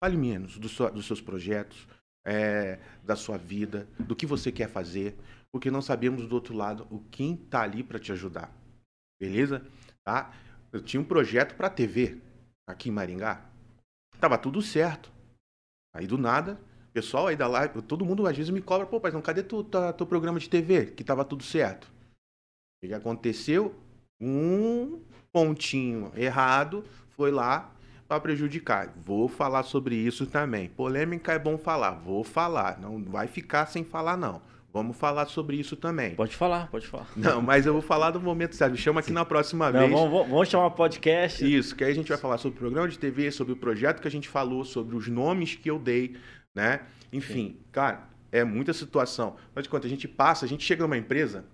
Fale 0.00 0.16
menos 0.16 0.58
dos 0.58 1.06
seus 1.06 1.20
projetos, 1.20 1.88
é, 2.24 2.78
da 3.04 3.16
sua 3.16 3.36
vida, 3.36 3.88
do 3.98 4.16
que 4.16 4.26
você 4.26 4.52
quer 4.52 4.68
fazer. 4.68 5.16
Porque 5.50 5.70
não 5.70 5.82
sabemos 5.82 6.26
do 6.26 6.34
outro 6.34 6.54
lado 6.54 6.86
o 6.90 7.00
quem 7.10 7.36
tá 7.36 7.62
ali 7.62 7.82
para 7.82 7.98
te 7.98 8.12
ajudar. 8.12 8.54
Beleza? 9.20 9.66
Tá? 10.04 10.32
Eu 10.72 10.82
tinha 10.82 11.00
um 11.00 11.04
projeto 11.04 11.54
para 11.54 11.68
TV 11.68 12.20
aqui 12.66 12.88
em 12.88 12.92
Maringá. 12.92 13.44
Tava 14.18 14.38
tudo 14.38 14.62
certo. 14.62 15.12
Aí 15.94 16.06
do 16.06 16.16
nada, 16.16 16.58
Pessoal 16.92 17.28
aí 17.28 17.36
da 17.36 17.48
live, 17.48 17.80
todo 17.80 18.04
mundo 18.04 18.26
às 18.26 18.36
vezes 18.36 18.50
me 18.50 18.60
cobra, 18.60 18.86
pô, 18.86 19.00
mas 19.02 19.14
não, 19.14 19.22
cadê 19.22 19.42
tu, 19.42 19.64
tá, 19.64 19.94
teu 19.94 20.06
programa 20.06 20.38
de 20.38 20.48
TV? 20.48 20.86
Que 20.86 21.02
tava 21.02 21.24
tudo 21.24 21.42
certo. 21.42 21.86
O 21.86 22.86
que 22.86 22.92
aconteceu? 22.92 23.74
Um 24.20 25.00
pontinho 25.32 26.12
errado 26.14 26.84
foi 27.16 27.30
lá 27.30 27.74
para 28.08 28.20
prejudicar. 28.20 28.92
Vou 29.04 29.28
falar 29.28 29.62
sobre 29.62 29.94
isso 29.94 30.26
também. 30.26 30.68
Polêmica 30.68 31.32
é 31.32 31.38
bom 31.38 31.56
falar, 31.56 31.92
vou 31.92 32.24
falar. 32.24 32.78
Não 32.80 33.02
vai 33.02 33.26
ficar 33.26 33.66
sem 33.66 33.84
falar, 33.84 34.16
não. 34.16 34.40
Vamos 34.72 34.96
falar 34.96 35.26
sobre 35.26 35.56
isso 35.56 35.76
também. 35.76 36.14
Pode 36.14 36.34
falar, 36.34 36.68
pode 36.70 36.86
falar. 36.86 37.06
Não, 37.14 37.42
mas 37.42 37.66
eu 37.66 37.74
vou 37.74 37.82
falar 37.82 38.10
do 38.10 38.20
momento 38.20 38.56
certo. 38.56 38.74
Chama 38.74 39.00
aqui 39.00 39.12
na 39.12 39.24
próxima 39.24 39.70
Não, 39.70 39.80
vez. 39.80 39.92
vamos, 39.92 40.28
vamos 40.28 40.48
chamar 40.48 40.70
podcast. 40.70 41.44
Isso, 41.44 41.76
que 41.76 41.84
aí 41.84 41.90
a 41.90 41.94
gente 41.94 42.08
vai 42.08 42.16
falar 42.16 42.38
sobre 42.38 42.56
o 42.56 42.60
programa 42.60 42.88
de 42.88 42.98
TV, 42.98 43.30
sobre 43.30 43.52
o 43.52 43.56
projeto 43.56 44.00
que 44.00 44.08
a 44.08 44.10
gente 44.10 44.30
falou, 44.30 44.64
sobre 44.64 44.96
os 44.96 45.08
nomes 45.08 45.54
que 45.54 45.70
eu 45.70 45.78
dei, 45.78 46.16
né? 46.54 46.80
Enfim, 47.12 47.58
cara, 47.70 48.08
é 48.30 48.42
muita 48.44 48.72
situação. 48.72 49.36
Mas 49.54 49.64
de 49.64 49.68
quanto 49.68 49.86
a 49.86 49.90
gente 49.90 50.08
passa, 50.08 50.46
a 50.46 50.48
gente 50.48 50.64
chega 50.64 50.82
numa 50.82 50.96
empresa, 50.96 51.44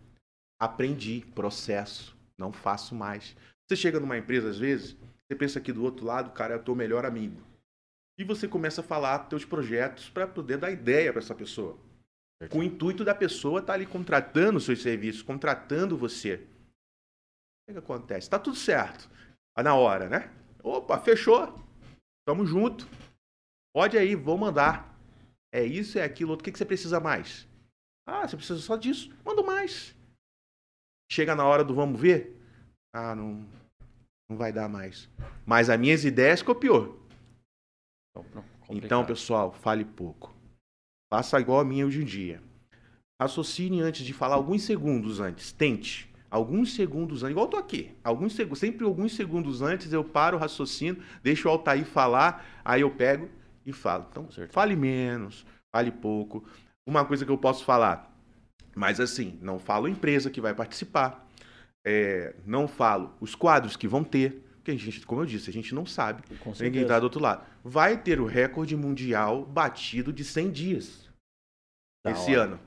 aprendi, 0.60 1.24
processo, 1.34 2.16
não 2.38 2.52
faço 2.52 2.94
mais. 2.94 3.34
Você 3.68 3.74
chega 3.74 3.98
numa 3.98 4.16
empresa, 4.16 4.48
às 4.48 4.58
vezes, 4.58 4.96
você 5.28 5.36
pensa 5.36 5.58
aqui 5.58 5.72
do 5.72 5.84
outro 5.84 6.06
lado, 6.06 6.30
cara, 6.32 6.54
é 6.54 6.56
o 6.56 6.62
teu 6.62 6.74
melhor 6.74 7.04
amigo. 7.04 7.42
E 8.18 8.24
você 8.24 8.48
começa 8.48 8.80
a 8.80 8.84
falar 8.84 9.28
teus 9.28 9.44
projetos 9.44 10.08
para 10.08 10.26
poder 10.26 10.56
dar 10.56 10.70
ideia 10.70 11.12
para 11.12 11.20
essa 11.20 11.34
pessoa. 11.34 11.78
Com 12.50 12.60
o 12.60 12.62
intuito 12.62 13.04
da 13.04 13.14
pessoa 13.14 13.60
estar 13.60 13.74
ali 13.74 13.84
contratando 13.84 14.58
os 14.58 14.64
seus 14.64 14.80
serviços, 14.80 15.22
contratando 15.22 15.98
você. 15.98 16.34
O 16.34 16.38
que, 17.66 17.72
que 17.72 17.78
acontece? 17.78 18.30
Tá 18.30 18.38
tudo 18.38 18.56
certo. 18.56 19.10
Tá 19.54 19.62
na 19.62 19.74
hora, 19.74 20.08
né? 20.08 20.32
Opa, 20.62 20.98
fechou. 20.98 21.62
Tamo 22.26 22.46
junto. 22.46 22.86
Pode 23.74 23.98
aí, 23.98 24.14
vou 24.14 24.38
mandar. 24.38 24.98
É 25.52 25.62
isso, 25.62 25.98
é 25.98 26.02
aquilo, 26.02 26.30
outro. 26.30 26.42
O 26.42 26.44
que, 26.44 26.52
que 26.52 26.58
você 26.58 26.64
precisa 26.64 27.00
mais? 27.00 27.46
Ah, 28.06 28.26
você 28.26 28.36
precisa 28.36 28.60
só 28.60 28.76
disso. 28.76 29.14
Mando 29.24 29.44
mais. 29.44 29.94
Chega 31.10 31.34
na 31.34 31.44
hora 31.44 31.64
do 31.64 31.74
vamos 31.74 32.00
ver. 32.00 32.40
Ah, 32.92 33.14
não, 33.14 33.46
não 34.28 34.36
vai 34.36 34.52
dar 34.52 34.68
mais. 34.68 35.08
Mas 35.46 35.70
as 35.70 35.80
minhas 35.80 36.04
ideias 36.04 36.42
copiou. 36.42 37.00
Então, 38.68 39.04
pessoal, 39.04 39.52
fale 39.52 39.84
pouco. 39.84 40.34
Faça 41.10 41.40
igual 41.40 41.60
a 41.60 41.64
minha 41.64 41.86
hoje 41.86 42.02
em 42.02 42.04
dia. 42.04 42.42
Raciocine 43.20 43.80
antes 43.80 44.04
de 44.04 44.12
falar, 44.12 44.34
alguns 44.34 44.62
segundos 44.62 45.20
antes. 45.20 45.50
Tente. 45.50 46.12
Alguns 46.30 46.74
segundos 46.74 47.22
antes. 47.22 47.30
Igual 47.30 47.46
eu 47.46 47.50
tô 47.50 47.56
aqui. 47.56 47.96
Alguns 48.04 48.34
segundos, 48.34 48.58
sempre 48.58 48.84
alguns 48.84 49.14
segundos 49.14 49.62
antes 49.62 49.92
eu 49.92 50.04
paro 50.04 50.36
o 50.36 50.40
raciocínio, 50.40 51.02
deixo 51.22 51.48
o 51.48 51.50
Altair 51.50 51.86
falar, 51.86 52.60
aí 52.64 52.82
eu 52.82 52.90
pego 52.90 53.30
e 53.64 53.72
falo. 53.72 54.06
Então, 54.10 54.28
fale 54.50 54.76
menos, 54.76 55.46
fale 55.74 55.90
pouco. 55.90 56.44
Uma 56.86 57.04
coisa 57.04 57.24
que 57.24 57.30
eu 57.30 57.38
posso 57.38 57.64
falar, 57.64 58.14
mas 58.74 59.00
assim, 59.00 59.38
não 59.42 59.58
falo 59.58 59.88
empresa 59.88 60.30
que 60.30 60.40
vai 60.40 60.54
participar. 60.54 61.27
É, 61.90 62.34
não 62.44 62.68
falo 62.68 63.14
os 63.18 63.34
quadros 63.34 63.74
que 63.74 63.88
vão 63.88 64.04
ter. 64.04 64.44
Porque 64.56 64.72
a 64.72 64.76
gente, 64.76 65.06
como 65.06 65.22
eu 65.22 65.26
disse, 65.26 65.48
a 65.48 65.52
gente 65.52 65.74
não 65.74 65.86
sabe. 65.86 66.22
Ninguém 66.60 66.82
está 66.82 67.00
do 67.00 67.04
outro 67.04 67.18
lado. 67.18 67.46
Vai 67.64 67.96
ter 67.96 68.20
o 68.20 68.26
recorde 68.26 68.76
mundial 68.76 69.42
batido 69.46 70.12
de 70.12 70.22
100 70.22 70.50
dias. 70.50 71.08
Da 72.04 72.10
esse 72.10 72.32
hora. 72.32 72.42
ano. 72.42 72.60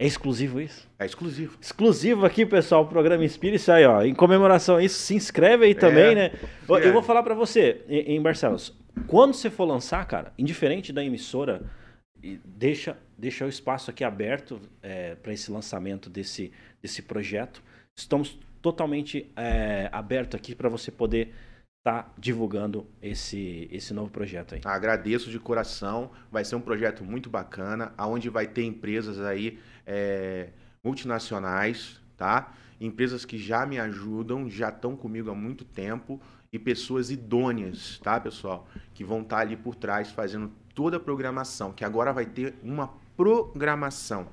É 0.00 0.06
exclusivo 0.06 0.60
isso? 0.60 0.88
É 0.98 1.06
exclusivo. 1.06 1.56
Exclusivo 1.60 2.26
aqui, 2.26 2.44
pessoal, 2.44 2.82
o 2.82 2.88
programa 2.88 3.24
Inspira 3.24 3.54
isso 3.54 3.70
aí, 3.70 3.84
ó. 3.84 4.02
Em 4.02 4.14
comemoração 4.14 4.76
a 4.76 4.82
isso, 4.82 4.98
se 4.98 5.14
inscreve 5.14 5.66
aí 5.66 5.74
também, 5.74 6.16
né? 6.16 6.32
Eu, 6.68 6.78
eu 6.78 6.92
vou 6.92 7.02
falar 7.02 7.22
pra 7.22 7.34
você, 7.34 7.84
em, 7.88 8.20
Barcelos, 8.20 8.76
quando 9.06 9.34
você 9.34 9.50
for 9.50 9.64
lançar, 9.64 10.04
cara, 10.06 10.32
indiferente 10.36 10.92
da 10.92 11.04
emissora, 11.04 11.62
deixa, 12.44 12.96
deixa 13.16 13.44
o 13.44 13.48
espaço 13.48 13.90
aqui 13.90 14.02
aberto 14.02 14.60
é, 14.82 15.16
para 15.16 15.32
esse 15.32 15.50
lançamento 15.50 16.08
desse, 16.08 16.52
desse 16.80 17.02
projeto. 17.02 17.60
Estamos 17.96 18.38
totalmente 18.60 19.30
é, 19.36 19.88
aberto 19.92 20.36
aqui 20.36 20.54
para 20.54 20.68
você 20.68 20.90
poder 20.90 21.34
estar 21.78 22.12
divulgando 22.18 22.86
esse, 23.00 23.68
esse 23.70 23.94
novo 23.94 24.10
projeto 24.10 24.54
aí. 24.54 24.60
Agradeço 24.64 25.30
de 25.30 25.38
coração. 25.38 26.10
Vai 26.30 26.44
ser 26.44 26.56
um 26.56 26.60
projeto 26.60 27.04
muito 27.04 27.30
bacana, 27.30 27.92
aonde 27.96 28.28
vai 28.28 28.46
ter 28.46 28.64
empresas 28.64 29.20
aí 29.20 29.58
é, 29.86 30.50
multinacionais, 30.84 32.00
tá? 32.16 32.52
Empresas 32.80 33.24
que 33.24 33.38
já 33.38 33.66
me 33.66 33.78
ajudam, 33.78 34.48
já 34.48 34.68
estão 34.68 34.96
comigo 34.96 35.30
há 35.30 35.34
muito 35.34 35.64
tempo 35.64 36.20
e 36.52 36.58
pessoas 36.58 37.10
idôneas, 37.10 37.98
tá, 38.02 38.20
pessoal? 38.20 38.68
Que 38.94 39.04
vão 39.04 39.22
estar 39.22 39.38
ali 39.38 39.56
por 39.56 39.74
trás 39.74 40.10
fazendo 40.10 40.52
toda 40.74 40.96
a 40.96 41.00
programação, 41.00 41.72
que 41.72 41.84
agora 41.84 42.12
vai 42.12 42.26
ter 42.26 42.54
uma 42.62 42.94
programação, 43.16 44.28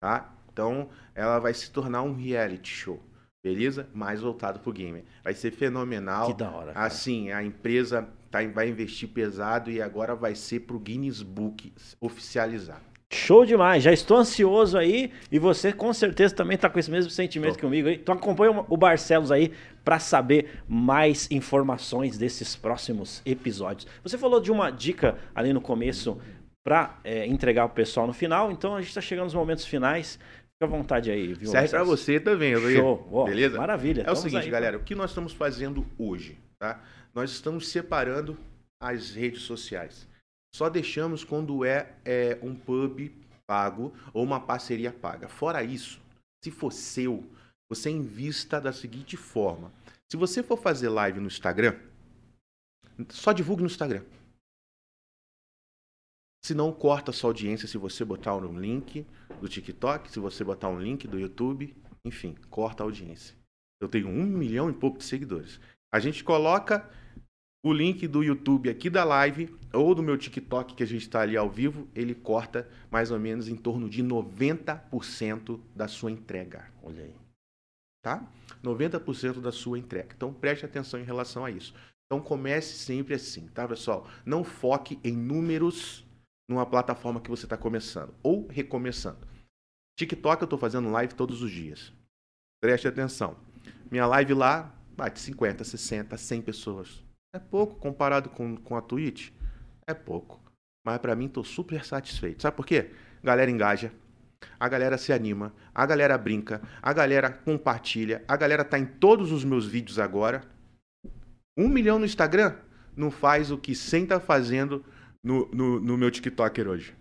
tá? 0.00 0.32
Então, 0.52 0.88
ela 1.14 1.38
vai 1.38 1.54
se 1.54 1.70
tornar 1.70 2.02
um 2.02 2.14
reality 2.14 2.68
show. 2.68 3.02
Beleza? 3.42 3.88
Mais 3.94 4.20
voltado 4.20 4.58
pro 4.60 4.72
gamer. 4.72 5.04
Vai 5.22 5.34
ser 5.34 5.50
fenomenal. 5.52 6.26
Que 6.26 6.34
da 6.34 6.50
hora. 6.50 6.72
cara. 6.72 6.86
Assim, 6.86 7.30
a 7.30 7.42
empresa 7.42 8.08
tá, 8.30 8.44
vai 8.48 8.68
investir 8.68 9.08
pesado 9.08 9.70
e 9.70 9.80
agora 9.80 10.14
vai 10.14 10.34
ser 10.34 10.60
pro 10.60 10.78
Guinness 10.78 11.22
Book 11.22 11.72
oficializar. 12.00 12.82
Show 13.10 13.46
demais, 13.46 13.82
já 13.82 13.90
estou 13.90 14.18
ansioso 14.18 14.76
aí 14.76 15.10
e 15.32 15.38
você 15.38 15.72
com 15.72 15.90
certeza 15.94 16.34
também 16.34 16.56
está 16.56 16.68
com 16.68 16.78
esse 16.78 16.90
mesmo 16.90 17.10
sentimento 17.10 17.54
Tô. 17.54 17.60
comigo 17.60 17.88
aí. 17.88 17.94
Então 17.94 18.14
acompanha 18.14 18.66
o 18.68 18.76
Barcelos 18.76 19.32
aí 19.32 19.50
para 19.82 19.98
saber 19.98 20.60
mais 20.68 21.26
informações 21.30 22.18
desses 22.18 22.54
próximos 22.54 23.22
episódios. 23.24 23.86
Você 24.02 24.18
falou 24.18 24.40
de 24.40 24.52
uma 24.52 24.70
dica 24.70 25.16
ali 25.34 25.54
no 25.54 25.60
começo 25.60 26.20
para 26.62 26.98
entregar 27.26 27.64
o 27.64 27.70
pessoal 27.70 28.06
no 28.06 28.12
final, 28.12 28.52
então 28.52 28.76
a 28.76 28.80
gente 28.80 28.90
está 28.90 29.00
chegando 29.00 29.24
nos 29.24 29.34
momentos 29.34 29.64
finais. 29.64 30.18
À 30.60 30.66
vontade 30.66 31.10
aí, 31.10 31.34
viu? 31.34 31.50
Serve 31.50 31.68
para 31.68 31.84
você 31.84 32.18
também, 32.18 32.56
Luiz. 32.56 32.76
Show, 32.76 33.08
Ó, 33.12 33.24
Beleza? 33.24 33.56
Maravilha. 33.56 34.02
É 34.02 34.10
o 34.10 34.16
seguinte, 34.16 34.44
aí, 34.44 34.50
galera, 34.50 34.76
o 34.76 34.82
que 34.82 34.94
nós 34.94 35.10
estamos 35.10 35.32
fazendo 35.32 35.86
hoje, 35.96 36.36
tá? 36.58 36.82
Nós 37.14 37.30
estamos 37.30 37.68
separando 37.68 38.36
as 38.80 39.10
redes 39.12 39.42
sociais. 39.42 40.08
Só 40.52 40.68
deixamos 40.68 41.22
quando 41.22 41.64
é, 41.64 41.94
é 42.04 42.38
um 42.42 42.56
pub 42.56 43.08
pago 43.46 43.94
ou 44.12 44.24
uma 44.24 44.40
parceria 44.40 44.92
paga. 44.92 45.28
Fora 45.28 45.62
isso, 45.62 46.00
se 46.44 46.50
for 46.50 46.72
seu, 46.72 47.24
você 47.70 47.88
invista 47.90 48.60
da 48.60 48.72
seguinte 48.72 49.16
forma. 49.16 49.72
Se 50.10 50.16
você 50.16 50.42
for 50.42 50.56
fazer 50.56 50.88
live 50.88 51.20
no 51.20 51.28
Instagram, 51.28 51.76
só 53.10 53.32
divulgue 53.32 53.62
no 53.62 53.68
Instagram. 53.68 54.02
Se 56.44 56.54
não, 56.54 56.72
corta 56.72 57.10
a 57.10 57.14
sua 57.14 57.30
audiência 57.30 57.68
se 57.68 57.76
você 57.76 58.04
botar 58.04 58.34
um 58.36 58.58
link 58.58 59.06
do 59.40 59.48
TikTok, 59.48 60.10
se 60.10 60.20
você 60.20 60.44
botar 60.44 60.68
um 60.68 60.80
link 60.80 61.06
do 61.06 61.18
YouTube, 61.18 61.76
enfim, 62.04 62.34
corta 62.48 62.82
a 62.82 62.86
audiência. 62.86 63.36
Eu 63.80 63.88
tenho 63.88 64.08
um 64.08 64.24
milhão 64.24 64.70
e 64.70 64.72
pouco 64.72 64.98
de 64.98 65.04
seguidores. 65.04 65.60
A 65.92 66.00
gente 66.00 66.24
coloca 66.24 66.88
o 67.64 67.72
link 67.72 68.06
do 68.06 68.22
YouTube 68.22 68.70
aqui 68.70 68.88
da 68.88 69.04
live 69.04 69.54
ou 69.72 69.94
do 69.94 70.02
meu 70.02 70.16
TikTok 70.16 70.74
que 70.74 70.82
a 70.82 70.86
gente 70.86 71.02
está 71.02 71.20
ali 71.20 71.36
ao 71.36 71.50
vivo, 71.50 71.88
ele 71.94 72.14
corta 72.14 72.68
mais 72.90 73.10
ou 73.10 73.18
menos 73.18 73.48
em 73.48 73.56
torno 73.56 73.88
de 73.88 74.02
90% 74.02 75.60
da 75.74 75.88
sua 75.88 76.10
entrega. 76.10 76.70
Olha 76.82 77.04
aí. 77.04 77.14
Tá? 78.02 78.26
90% 78.62 79.40
da 79.40 79.52
sua 79.52 79.78
entrega. 79.78 80.14
Então 80.16 80.32
preste 80.32 80.64
atenção 80.64 81.00
em 81.00 81.04
relação 81.04 81.44
a 81.44 81.50
isso. 81.50 81.74
Então 82.06 82.24
comece 82.24 82.74
sempre 82.74 83.14
assim, 83.14 83.48
tá, 83.48 83.68
pessoal? 83.68 84.08
Não 84.24 84.42
foque 84.42 84.98
em 85.04 85.12
números 85.12 86.06
numa 86.48 86.64
plataforma 86.64 87.20
que 87.20 87.30
você 87.30 87.44
está 87.46 87.56
começando 87.56 88.14
ou 88.22 88.46
recomeçando. 88.48 89.18
TikTok 89.98 90.42
eu 90.42 90.46
estou 90.46 90.58
fazendo 90.58 90.90
live 90.90 91.14
todos 91.14 91.42
os 91.42 91.50
dias. 91.50 91.92
Preste 92.60 92.88
atenção. 92.88 93.36
Minha 93.90 94.06
live 94.06 94.34
lá 94.34 94.74
bate 94.96 95.20
50, 95.20 95.62
60, 95.62 96.16
100 96.16 96.42
pessoas. 96.42 97.04
É 97.34 97.38
pouco 97.38 97.76
comparado 97.76 98.30
com, 98.30 98.56
com 98.56 98.76
a 98.76 98.82
Twitch? 98.82 99.30
É 99.86 99.92
pouco. 99.92 100.40
Mas 100.84 100.98
para 100.98 101.14
mim 101.14 101.26
estou 101.26 101.44
super 101.44 101.84
satisfeito. 101.84 102.42
Sabe 102.42 102.56
por 102.56 102.64
quê? 102.64 102.90
Galera 103.22 103.50
engaja, 103.50 103.92
a 104.58 104.68
galera 104.68 104.96
se 104.96 105.12
anima, 105.12 105.52
a 105.74 105.84
galera 105.84 106.16
brinca, 106.16 106.62
a 106.80 106.92
galera 106.92 107.30
compartilha, 107.30 108.24
a 108.26 108.36
galera 108.36 108.64
tá 108.64 108.78
em 108.78 108.86
todos 108.86 109.32
os 109.32 109.44
meus 109.44 109.66
vídeos 109.66 109.98
agora. 109.98 110.42
Um 111.56 111.68
milhão 111.68 111.98
no 111.98 112.04
Instagram 112.04 112.56
não 112.96 113.10
faz 113.10 113.50
o 113.50 113.58
que 113.58 113.74
100 113.74 114.06
tá 114.06 114.20
fazendo 114.20 114.84
no, 115.28 115.46
no, 115.52 115.80
no 115.80 115.98
meu 115.98 116.10
TikToker 116.10 116.66
hoje. 116.66 116.94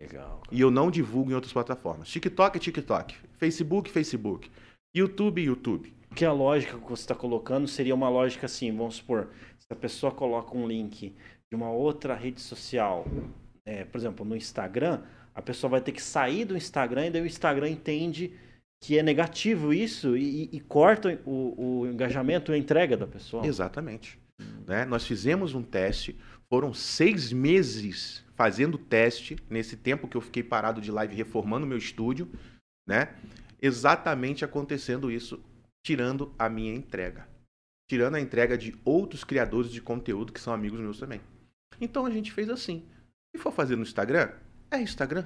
Legal. 0.00 0.42
E 0.52 0.60
eu 0.60 0.70
não 0.70 0.90
divulgo 0.90 1.30
em 1.30 1.34
outras 1.34 1.52
plataformas. 1.52 2.08
TikTok 2.08 2.56
é 2.56 2.60
TikTok. 2.60 3.16
Facebook, 3.38 3.90
Facebook. 3.90 4.50
YouTube, 4.94 5.42
YouTube. 5.42 5.92
Porque 6.08 6.24
a 6.24 6.32
lógica 6.32 6.78
que 6.78 6.88
você 6.88 7.02
está 7.02 7.14
colocando 7.14 7.66
seria 7.66 7.94
uma 7.94 8.08
lógica 8.08 8.46
assim, 8.46 8.74
vamos 8.76 8.96
supor, 8.96 9.28
se 9.58 9.66
a 9.70 9.74
pessoa 9.76 10.12
coloca 10.12 10.56
um 10.56 10.66
link 10.66 11.14
de 11.50 11.56
uma 11.56 11.70
outra 11.70 12.14
rede 12.14 12.40
social, 12.40 13.06
é, 13.66 13.84
por 13.84 13.98
exemplo, 13.98 14.24
no 14.24 14.36
Instagram, 14.36 15.00
a 15.34 15.42
pessoa 15.42 15.70
vai 15.70 15.80
ter 15.80 15.92
que 15.92 16.02
sair 16.02 16.44
do 16.44 16.56
Instagram 16.56 17.06
e 17.06 17.10
daí 17.10 17.22
o 17.22 17.26
Instagram 17.26 17.68
entende 17.70 18.32
que 18.82 18.98
é 18.98 19.02
negativo 19.02 19.72
isso 19.72 20.16
e, 20.16 20.44
e- 20.44 20.56
e 20.56 20.60
corta 20.60 21.20
o, 21.24 21.80
o 21.82 21.86
engajamento 21.86 22.52
e 22.52 22.54
a 22.54 22.58
entrega 22.58 22.96
da 22.96 23.06
pessoa. 23.06 23.46
Exatamente. 23.46 24.18
Né? 24.66 24.84
Nós 24.84 25.06
fizemos 25.06 25.54
um 25.54 25.62
teste, 25.62 26.16
Foram 26.48 26.72
seis 26.72 27.32
meses 27.32 28.24
fazendo 28.34 28.78
teste, 28.78 29.36
nesse 29.48 29.76
tempo 29.76 30.06
que 30.06 30.16
eu 30.16 30.20
fiquei 30.20 30.42
parado 30.42 30.80
de 30.80 30.92
live 30.92 31.14
reformando 31.14 31.66
meu 31.66 31.78
estúdio, 31.78 32.30
né? 32.86 33.16
Exatamente 33.60 34.44
acontecendo 34.44 35.10
isso, 35.10 35.42
tirando 35.84 36.32
a 36.38 36.48
minha 36.48 36.74
entrega. 36.74 37.26
Tirando 37.90 38.16
a 38.16 38.20
entrega 38.20 38.58
de 38.58 38.76
outros 38.84 39.24
criadores 39.24 39.70
de 39.70 39.80
conteúdo 39.80 40.32
que 40.32 40.40
são 40.40 40.52
amigos 40.52 40.78
meus 40.78 40.98
também. 40.98 41.20
Então 41.80 42.04
a 42.04 42.10
gente 42.10 42.32
fez 42.32 42.48
assim. 42.50 42.84
Se 43.34 43.42
for 43.42 43.52
fazer 43.52 43.76
no 43.76 43.82
Instagram, 43.82 44.30
é 44.70 44.80
Instagram. 44.80 45.24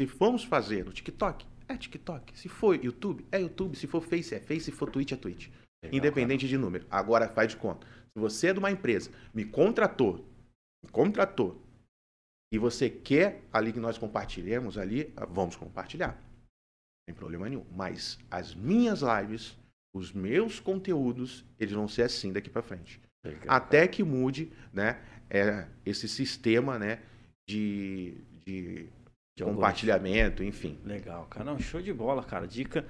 Se 0.00 0.06
formos 0.06 0.44
fazer 0.44 0.84
no 0.84 0.92
TikTok, 0.92 1.46
é 1.68 1.76
TikTok. 1.76 2.38
Se 2.38 2.48
for 2.48 2.82
YouTube, 2.82 3.26
é 3.30 3.40
YouTube. 3.40 3.76
Se 3.76 3.86
for 3.86 4.00
Face, 4.00 4.34
é 4.34 4.40
Face. 4.40 4.62
Se 4.66 4.72
for 4.72 4.90
Twitch, 4.90 5.12
é 5.12 5.16
Twitch. 5.16 5.48
Legal, 5.82 5.98
Independente 5.98 6.40
cara. 6.40 6.48
de 6.50 6.58
número. 6.58 6.86
Agora 6.90 7.28
faz 7.28 7.50
de 7.50 7.56
conta. 7.56 7.86
Se 7.86 8.20
você 8.20 8.48
é 8.48 8.52
de 8.52 8.58
uma 8.58 8.70
empresa, 8.70 9.10
me 9.34 9.44
contratou, 9.44 10.27
contratou, 10.90 11.62
e 12.52 12.58
você 12.58 12.88
quer 12.88 13.42
ali 13.52 13.72
que 13.72 13.80
nós 13.80 13.98
compartilhemos 13.98 14.78
ali, 14.78 15.12
vamos 15.28 15.54
compartilhar. 15.56 16.14
Não 16.16 17.06
tem 17.08 17.14
problema 17.14 17.48
nenhum. 17.48 17.64
Mas 17.72 18.18
as 18.30 18.54
minhas 18.54 19.00
lives, 19.02 19.56
os 19.94 20.12
meus 20.12 20.58
conteúdos, 20.58 21.44
eles 21.58 21.74
vão 21.74 21.86
ser 21.86 22.02
assim 22.02 22.32
daqui 22.32 22.48
para 22.48 22.62
frente. 22.62 23.00
Legal, 23.24 23.44
Até 23.48 23.86
que 23.86 24.02
mude, 24.02 24.50
né, 24.72 25.02
é, 25.28 25.66
esse 25.84 26.08
sistema, 26.08 26.78
né, 26.78 27.02
de, 27.48 28.14
de, 28.46 28.86
de 29.36 29.44
compartilhamento, 29.44 30.42
enfim. 30.42 30.80
Legal, 30.84 31.26
cara. 31.26 31.44
Não, 31.44 31.58
show 31.58 31.82
de 31.82 31.92
bola, 31.92 32.24
cara. 32.24 32.46
Dica 32.46 32.86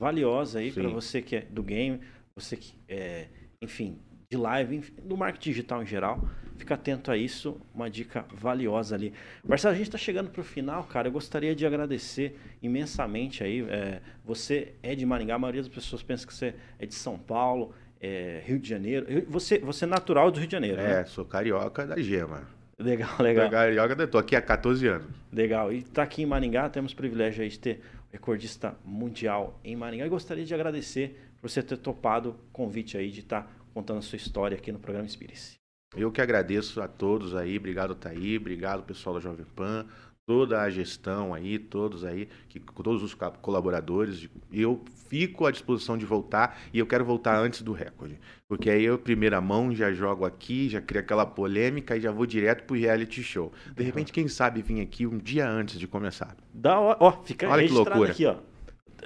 valiosa 0.00 0.60
aí 0.60 0.70
para 0.70 0.88
você 0.88 1.20
que 1.22 1.36
é 1.36 1.40
do 1.42 1.62
game, 1.62 2.00
você 2.36 2.56
que 2.56 2.74
é, 2.86 3.28
enfim, 3.60 4.00
de 4.30 4.36
live, 4.36 4.92
do 5.02 5.16
marketing 5.16 5.50
digital 5.50 5.82
em 5.82 5.86
geral. 5.86 6.22
Fica 6.58 6.74
atento 6.74 7.10
a 7.10 7.16
isso, 7.16 7.58
uma 7.74 7.88
dica 7.88 8.26
valiosa 8.30 8.94
ali. 8.94 9.14
Marcelo, 9.42 9.72
a 9.74 9.76
gente 9.76 9.86
está 9.86 9.96
chegando 9.96 10.28
para 10.28 10.40
o 10.42 10.44
final, 10.44 10.84
cara. 10.84 11.08
Eu 11.08 11.12
gostaria 11.12 11.54
de 11.54 11.64
agradecer 11.64 12.38
imensamente 12.60 13.42
aí. 13.42 13.62
É, 13.70 14.00
você 14.22 14.74
é 14.82 14.94
de 14.94 15.06
Maringá, 15.06 15.36
a 15.36 15.38
maioria 15.38 15.62
das 15.62 15.70
pessoas 15.70 16.02
pensa 16.02 16.26
que 16.26 16.34
você 16.34 16.54
é 16.78 16.84
de 16.84 16.94
São 16.94 17.16
Paulo, 17.16 17.72
é, 18.00 18.42
Rio 18.44 18.58
de 18.58 18.68
Janeiro. 18.68 19.06
Você, 19.28 19.60
você 19.60 19.84
é 19.86 19.88
natural 19.88 20.30
do 20.30 20.40
Rio 20.40 20.48
de 20.48 20.52
Janeiro, 20.52 20.78
é, 20.78 20.98
né? 20.98 21.04
sou 21.04 21.24
carioca 21.24 21.86
da 21.86 21.98
Gema. 21.98 22.46
Legal, 22.78 23.16
legal. 23.22 23.48
Carioca, 23.48 24.06
tô 24.06 24.18
aqui 24.18 24.36
há 24.36 24.42
14 24.42 24.86
anos. 24.88 25.08
Legal. 25.32 25.72
E 25.72 25.82
tá 25.82 26.02
aqui 26.02 26.22
em 26.22 26.26
Maringá, 26.26 26.68
temos 26.68 26.92
o 26.92 26.96
privilégio 26.96 27.42
aí 27.42 27.48
de 27.48 27.58
ter 27.58 27.80
recordista 28.12 28.76
mundial 28.84 29.58
em 29.64 29.74
Maringá. 29.74 30.04
E 30.04 30.08
gostaria 30.10 30.44
de 30.44 30.52
agradecer 30.52 31.16
por 31.40 31.48
você 31.48 31.62
ter 31.62 31.76
topado 31.78 32.30
o 32.30 32.34
convite 32.52 32.98
aí 32.98 33.10
de 33.10 33.20
estar 33.20 33.42
tá 33.42 33.57
contando 33.72 33.98
a 33.98 34.02
sua 34.02 34.16
história 34.16 34.56
aqui 34.56 34.72
no 34.72 34.78
programa 34.78 35.06
Inspire-se. 35.06 35.58
Eu 35.96 36.12
que 36.12 36.20
agradeço 36.20 36.80
a 36.82 36.88
todos 36.88 37.34
aí, 37.34 37.56
obrigado 37.56 37.94
Thaí, 37.94 38.36
obrigado 38.36 38.82
pessoal 38.82 39.14
da 39.14 39.20
Jovem 39.20 39.46
Pan, 39.56 39.86
toda 40.28 40.60
a 40.60 40.68
gestão 40.68 41.32
aí, 41.32 41.58
todos 41.58 42.04
aí, 42.04 42.28
que, 42.50 42.60
todos 42.60 43.02
os 43.02 43.14
colaboradores. 43.40 44.28
Eu 44.52 44.84
fico 45.08 45.46
à 45.46 45.50
disposição 45.50 45.96
de 45.96 46.04
voltar 46.04 46.60
e 46.70 46.78
eu 46.78 46.86
quero 46.86 47.02
voltar 47.02 47.38
antes 47.38 47.62
do 47.62 47.72
recorde. 47.72 48.20
Porque 48.46 48.68
aí 48.68 48.84
eu, 48.84 48.98
primeira 48.98 49.40
mão, 49.40 49.74
já 49.74 49.90
jogo 49.90 50.26
aqui, 50.26 50.68
já 50.68 50.82
crio 50.82 51.00
aquela 51.00 51.24
polêmica 51.24 51.96
e 51.96 52.00
já 52.02 52.12
vou 52.12 52.26
direto 52.26 52.64
pro 52.64 52.76
reality 52.76 53.22
show. 53.22 53.50
De 53.74 53.82
repente, 53.82 54.12
quem 54.12 54.28
sabe 54.28 54.60
vir 54.60 54.82
aqui 54.82 55.06
um 55.06 55.16
dia 55.16 55.48
antes 55.48 55.78
de 55.78 55.88
começar. 55.88 56.36
Da 56.52 56.78
hora. 56.78 56.98
Ó, 57.00 57.12
fica 57.24 57.48
Olha 57.48 57.66
que 57.66 57.72
loucura. 57.72 58.10
aqui, 58.10 58.26
ó. 58.26 58.36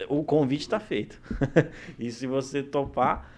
O 0.09 0.25
convite 0.25 0.63
está 0.63 0.81
feito. 0.81 1.21
e 2.01 2.11
se 2.11 2.27
você 2.27 2.65
topar, 2.65 3.32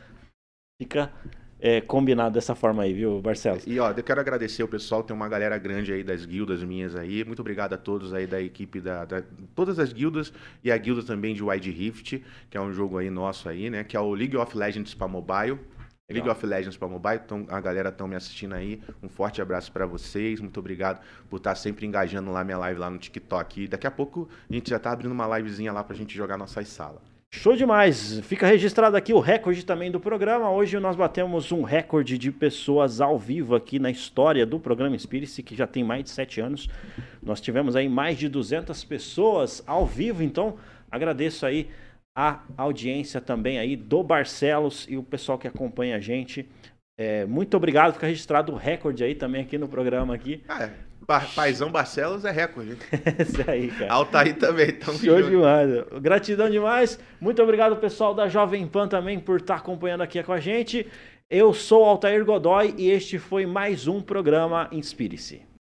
fica 0.78 1.12
é, 1.60 1.80
combinado 1.80 2.34
dessa 2.34 2.54
forma 2.54 2.82
aí, 2.82 2.92
viu, 2.92 3.20
Barcelos? 3.20 3.64
E 3.66 3.78
ó, 3.78 3.90
eu 3.90 4.02
quero 4.02 4.20
agradecer 4.20 4.62
o 4.62 4.68
pessoal, 4.68 5.02
tem 5.02 5.14
uma 5.14 5.28
galera 5.28 5.56
grande 5.56 5.92
aí 5.92 6.02
das 6.02 6.26
guildas 6.26 6.62
minhas 6.62 6.96
aí. 6.96 7.24
Muito 7.24 7.40
obrigado 7.40 7.74
a 7.74 7.78
todos 7.78 8.12
aí 8.12 8.26
da 8.26 8.40
equipe 8.40 8.80
da, 8.80 9.04
da 9.04 9.22
todas 9.54 9.78
as 9.78 9.92
guildas 9.92 10.32
e 10.62 10.70
a 10.70 10.76
guilda 10.76 11.02
também 11.02 11.34
de 11.34 11.42
Wide 11.42 11.70
Rift, 11.70 12.22
que 12.50 12.56
é 12.56 12.60
um 12.60 12.72
jogo 12.72 12.98
aí 12.98 13.08
nosso 13.08 13.48
aí, 13.48 13.70
né, 13.70 13.84
que 13.84 13.96
é 13.96 14.00
o 14.00 14.12
League 14.12 14.36
of 14.36 14.56
Legends 14.56 14.94
para 14.94 15.08
mobile. 15.08 15.58
League 16.10 16.28
of 16.28 16.44
Legends 16.44 16.76
para 16.76 16.86
mobile, 16.86 17.20
então 17.24 17.46
a 17.48 17.58
galera 17.62 17.88
estão 17.88 18.06
me 18.06 18.14
assistindo 18.14 18.54
aí. 18.54 18.82
Um 19.02 19.08
forte 19.08 19.40
abraço 19.40 19.72
para 19.72 19.86
vocês. 19.86 20.38
Muito 20.38 20.60
obrigado 20.60 21.02
por 21.30 21.38
estar 21.38 21.52
tá 21.52 21.56
sempre 21.56 21.86
engajando 21.86 22.30
lá 22.30 22.44
minha 22.44 22.58
live 22.58 22.78
lá 22.78 22.90
no 22.90 22.98
TikTok. 22.98 23.62
E 23.62 23.68
daqui 23.68 23.86
a 23.86 23.90
pouco 23.90 24.28
a 24.50 24.52
gente 24.52 24.68
já 24.68 24.78
tá 24.78 24.92
abrindo 24.92 25.12
uma 25.12 25.38
livezinha 25.38 25.72
lá 25.72 25.82
pra 25.82 25.96
gente 25.96 26.14
jogar 26.14 26.36
nossas 26.36 26.68
salas. 26.68 27.13
Show 27.36 27.56
demais! 27.56 28.20
Fica 28.20 28.46
registrado 28.46 28.96
aqui 28.96 29.12
o 29.12 29.18
recorde 29.18 29.66
também 29.66 29.90
do 29.90 29.98
programa. 29.98 30.50
Hoje 30.50 30.78
nós 30.78 30.94
batemos 30.94 31.50
um 31.50 31.62
recorde 31.62 32.16
de 32.16 32.30
pessoas 32.30 33.00
ao 33.00 33.18
vivo 33.18 33.56
aqui 33.56 33.78
na 33.78 33.90
história 33.90 34.46
do 34.46 34.58
programa 34.58 34.94
Inspire-se, 34.94 35.42
que 35.42 35.54
já 35.54 35.66
tem 35.66 35.82
mais 35.82 36.04
de 36.04 36.10
sete 36.10 36.40
anos. 36.40 36.70
Nós 37.20 37.40
tivemos 37.40 37.74
aí 37.74 37.88
mais 37.88 38.16
de 38.16 38.28
200 38.28 38.82
pessoas 38.84 39.62
ao 39.66 39.84
vivo, 39.84 40.22
então 40.22 40.56
agradeço 40.88 41.44
aí 41.44 41.68
a 42.16 42.40
audiência 42.56 43.20
também 43.20 43.58
aí 43.58 43.74
do 43.74 44.02
Barcelos 44.02 44.86
e 44.88 44.96
o 44.96 45.02
pessoal 45.02 45.36
que 45.36 45.48
acompanha 45.48 45.96
a 45.96 46.00
gente. 46.00 46.48
É, 46.96 47.26
muito 47.26 47.56
obrigado, 47.56 47.94
fica 47.94 48.06
registrado 48.06 48.52
o 48.52 48.56
recorde 48.56 49.02
aí 49.02 49.14
também 49.14 49.42
aqui 49.42 49.58
no 49.58 49.68
programa 49.68 50.14
aqui. 50.14 50.42
Ah, 50.48 50.62
é. 50.62 50.72
Paizão 51.34 51.70
Barcelos 51.70 52.24
é 52.24 52.30
recorde. 52.30 52.76
Isso 53.20 53.50
aí, 53.50 53.68
cara. 53.68 53.92
Altair 53.92 54.36
também. 54.36 54.72
Tamo 54.72 54.98
Show 54.98 55.18
junto. 55.18 55.30
demais. 55.30 55.84
Gratidão 56.00 56.50
demais. 56.50 56.98
Muito 57.20 57.42
obrigado, 57.42 57.76
pessoal 57.76 58.14
da 58.14 58.28
Jovem 58.28 58.66
Pan 58.66 58.88
também, 58.88 59.18
por 59.18 59.40
estar 59.40 59.56
acompanhando 59.56 60.02
aqui 60.02 60.22
com 60.22 60.32
a 60.32 60.40
gente. 60.40 60.86
Eu 61.30 61.52
sou 61.52 61.84
Altair 61.84 62.24
Godoy 62.24 62.74
e 62.76 62.90
este 62.90 63.18
foi 63.18 63.46
mais 63.46 63.86
um 63.86 64.00
programa 64.00 64.68
Inspire-se. 64.72 65.46